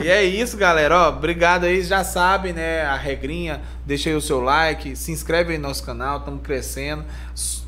E 0.00 0.08
é 0.08 0.24
isso, 0.24 0.56
galera. 0.56 0.96
Ó, 0.96 1.08
obrigado 1.10 1.62
aí, 1.64 1.80
já 1.82 2.02
sabe, 2.02 2.52
né? 2.52 2.82
A 2.82 2.96
regrinha. 2.96 3.60
Deixa 3.86 4.08
aí 4.10 4.16
o 4.16 4.20
seu 4.20 4.40
like, 4.40 4.96
se 4.96 5.12
inscreve 5.12 5.52
aí 5.52 5.58
no 5.58 5.68
nosso 5.68 5.84
canal, 5.84 6.18
estamos 6.18 6.40
crescendo. 6.42 7.04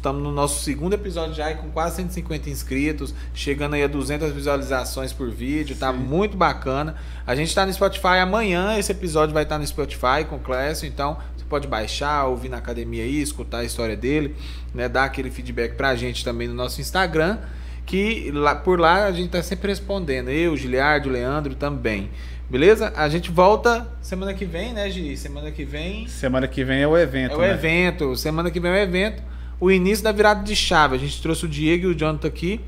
Estamos 0.05 0.23
no 0.23 0.33
nosso 0.33 0.63
segundo 0.63 0.93
episódio 0.93 1.35
já 1.35 1.47
aí 1.47 1.55
com 1.55 1.71
quase 1.71 1.97
150 1.97 2.51
inscritos, 2.51 3.15
chegando 3.33 3.73
aí 3.73 3.83
a 3.83 3.87
200 3.87 4.33
visualizações 4.33 5.15
por 5.15 5.31
vídeo, 5.31 5.75
tá 5.77 5.95
muito 5.95 6.37
bacana. 6.37 6.97
A 7.27 7.35
gente 7.35 7.55
tá 7.55 7.65
no 7.65 7.73
Spotify 7.73 8.19
amanhã, 8.21 8.79
esse 8.79 8.93
episódio 8.93 9.33
vai 9.33 9.45
estar 9.45 9.59
no 9.59 9.67
Spotify 9.67 10.27
com 10.29 10.37
o 10.37 10.39
Clécio, 10.39 10.87
então 10.87 11.17
você 11.35 11.47
pode 11.47 11.67
baixar, 11.67 12.27
ouvir 12.27 12.51
na 12.51 12.59
academia 12.59 13.03
aí, 13.03 13.23
escutar 13.23 13.61
a 13.61 13.65
história 13.65 13.97
dele, 13.97 14.37
né? 14.75 14.91
Dar 14.91 15.05
aquele 15.05 15.31
feedback 15.31 15.75
pra 15.75 15.97
gente 15.97 16.23
também 16.23 16.49
no 16.49 16.55
nosso 16.55 16.83
Instagram 16.83 17.39
que 17.87 18.31
lá, 18.31 18.55
por 18.55 18.79
lá 18.79 19.07
a 19.07 19.13
gente 19.13 19.31
tá 19.31 19.43
sempre 19.43 19.69
respondendo. 19.69 20.29
Eu, 20.29 20.55
Giliardo, 20.55 21.09
Leandro 21.09 21.55
também. 21.55 22.11
Beleza? 22.51 22.93
A 22.95 23.09
gente 23.09 23.31
volta 23.31 23.89
semana 24.03 24.35
que 24.35 24.45
vem, 24.45 24.75
né, 24.75 24.91
Gi? 24.91 25.17
Semana 25.17 25.51
que 25.51 25.65
vem 25.65 26.07
Semana 26.09 26.47
que 26.47 26.63
vem 26.63 26.83
é 26.83 26.87
o 26.87 26.95
evento. 26.95 27.33
é 27.33 27.37
o 27.37 27.41
né? 27.41 27.53
evento. 27.53 28.15
Semana 28.17 28.51
que 28.51 28.61
vem 28.61 28.71
é 28.71 28.75
o 28.75 28.77
evento. 28.77 29.34
O 29.65 29.71
início 29.71 30.05
da 30.05 30.13
virada 30.13 30.43
de 30.43 30.55
chave. 30.55 30.97
A 30.97 30.99
gente 30.99 31.21
trouxe 31.23 31.45
o 31.47 31.49
Diego 31.49 31.85
e 31.85 31.87
o 31.95 31.99
Jonathan 31.99 32.29
aqui. 32.29 32.61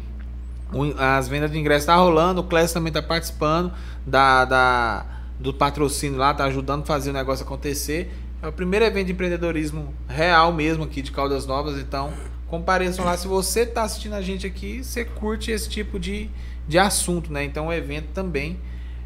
As 0.98 1.28
vendas 1.28 1.50
de 1.50 1.58
ingresso 1.58 1.86
tá 1.86 1.94
rolando. 1.94 2.40
O 2.40 2.44
Clécio 2.44 2.74
também 2.74 2.92
tá 2.92 3.02
participando 3.02 3.72
da, 4.06 4.44
da- 4.44 5.06
do 5.38 5.52
patrocínio 5.52 6.18
lá, 6.18 6.32
tá 6.32 6.44
ajudando 6.44 6.82
a 6.82 6.86
fazer 6.86 7.10
o 7.10 7.12
negócio 7.12 7.44
acontecer. 7.44 8.10
É 8.42 8.48
o 8.48 8.52
primeiro 8.52 8.84
evento 8.84 9.06
de 9.06 9.12
empreendedorismo 9.12 9.94
real 10.08 10.52
mesmo 10.52 10.84
aqui 10.84 11.02
de 11.02 11.10
Caldas 11.12 11.46
Novas. 11.46 11.78
Então, 11.78 12.12
compareçam 12.48 13.04
lá. 13.04 13.16
Se 13.16 13.28
você 13.28 13.66
tá 13.66 13.82
assistindo 13.82 14.14
a 14.14 14.22
gente 14.22 14.46
aqui, 14.46 14.82
você 14.82 15.04
curte 15.04 15.50
esse 15.50 15.68
tipo 15.68 15.98
de, 16.00 16.30
de 16.66 16.78
assunto, 16.78 17.32
né? 17.32 17.44
Então, 17.44 17.66
o 17.68 17.72
evento 17.72 18.08
também 18.14 18.58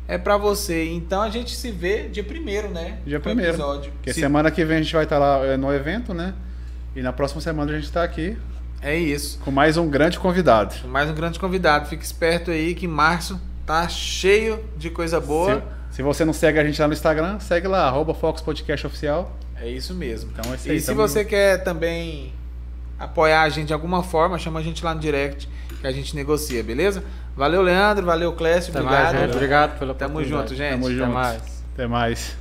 é 0.08 0.16
para 0.16 0.36
você. 0.36 0.84
Então 0.92 1.22
a 1.22 1.28
gente 1.30 1.54
se 1.56 1.70
vê 1.70 2.08
dia 2.08 2.22
primeiro, 2.24 2.68
né? 2.68 2.98
Dia 3.04 3.20
primeiro. 3.20 3.52
Episódio. 3.52 3.92
Porque 3.92 4.12
Se- 4.14 4.20
semana 4.20 4.50
que 4.50 4.64
vem 4.64 4.78
a 4.78 4.82
gente 4.82 4.92
vai 4.94 5.04
estar 5.04 5.18
lá 5.18 5.44
é, 5.44 5.56
no 5.56 5.72
evento, 5.72 6.14
né? 6.14 6.34
E 6.94 7.02
na 7.02 7.12
próxima 7.12 7.40
semana 7.40 7.70
a 7.70 7.74
gente 7.74 7.84
está 7.84 8.02
aqui 8.02 8.36
É 8.82 8.96
isso. 8.96 9.38
com 9.44 9.50
mais 9.50 9.76
um 9.76 9.88
grande 9.88 10.18
convidado. 10.18 10.74
Mais 10.88 11.08
um 11.10 11.14
grande 11.14 11.38
convidado. 11.38 11.88
Fique 11.88 12.04
esperto 12.04 12.50
aí 12.50 12.74
que 12.74 12.86
março 12.88 13.40
tá 13.66 13.88
cheio 13.88 14.64
de 14.76 14.90
coisa 14.90 15.20
boa. 15.20 15.62
Se, 15.90 15.96
se 15.96 16.02
você 16.02 16.24
não 16.24 16.32
segue 16.32 16.58
a 16.58 16.64
gente 16.64 16.80
lá 16.80 16.88
no 16.88 16.92
Instagram, 16.94 17.38
segue 17.40 17.68
lá, 17.68 17.86
arroba 17.86 18.14
Fox 18.14 18.40
Podcast 18.42 18.86
Oficial. 18.86 19.36
É 19.60 19.68
isso 19.68 19.94
mesmo. 19.94 20.30
Então 20.32 20.52
é 20.52 20.56
isso 20.56 20.68
E 20.68 20.72
aí. 20.72 20.80
se 20.80 20.86
tamo 20.86 20.98
você 21.06 21.24
quer 21.24 21.58
também 21.62 22.32
apoiar 22.98 23.42
a 23.42 23.48
gente 23.48 23.68
de 23.68 23.72
alguma 23.72 24.02
forma, 24.02 24.38
chama 24.38 24.60
a 24.60 24.62
gente 24.62 24.84
lá 24.84 24.94
no 24.94 25.00
direct 25.00 25.48
que 25.80 25.86
a 25.86 25.92
gente 25.92 26.14
negocia, 26.14 26.62
beleza? 26.62 27.02
Valeu, 27.36 27.62
Leandro. 27.62 28.04
Valeu, 28.04 28.32
Clécio. 28.34 28.70
Até 28.70 28.82
mais, 28.82 28.96
Obrigado. 29.08 29.20
gente. 29.26 29.34
Obrigado 29.34 29.78
pela 29.78 29.94
Tamo 29.94 30.22
junto, 30.24 30.54
gente. 30.54 30.72
Tamo 30.72 30.86
Até 30.86 30.94
junto. 30.96 31.10
mais. 31.12 31.64
Até 31.72 31.86
mais. 31.86 32.36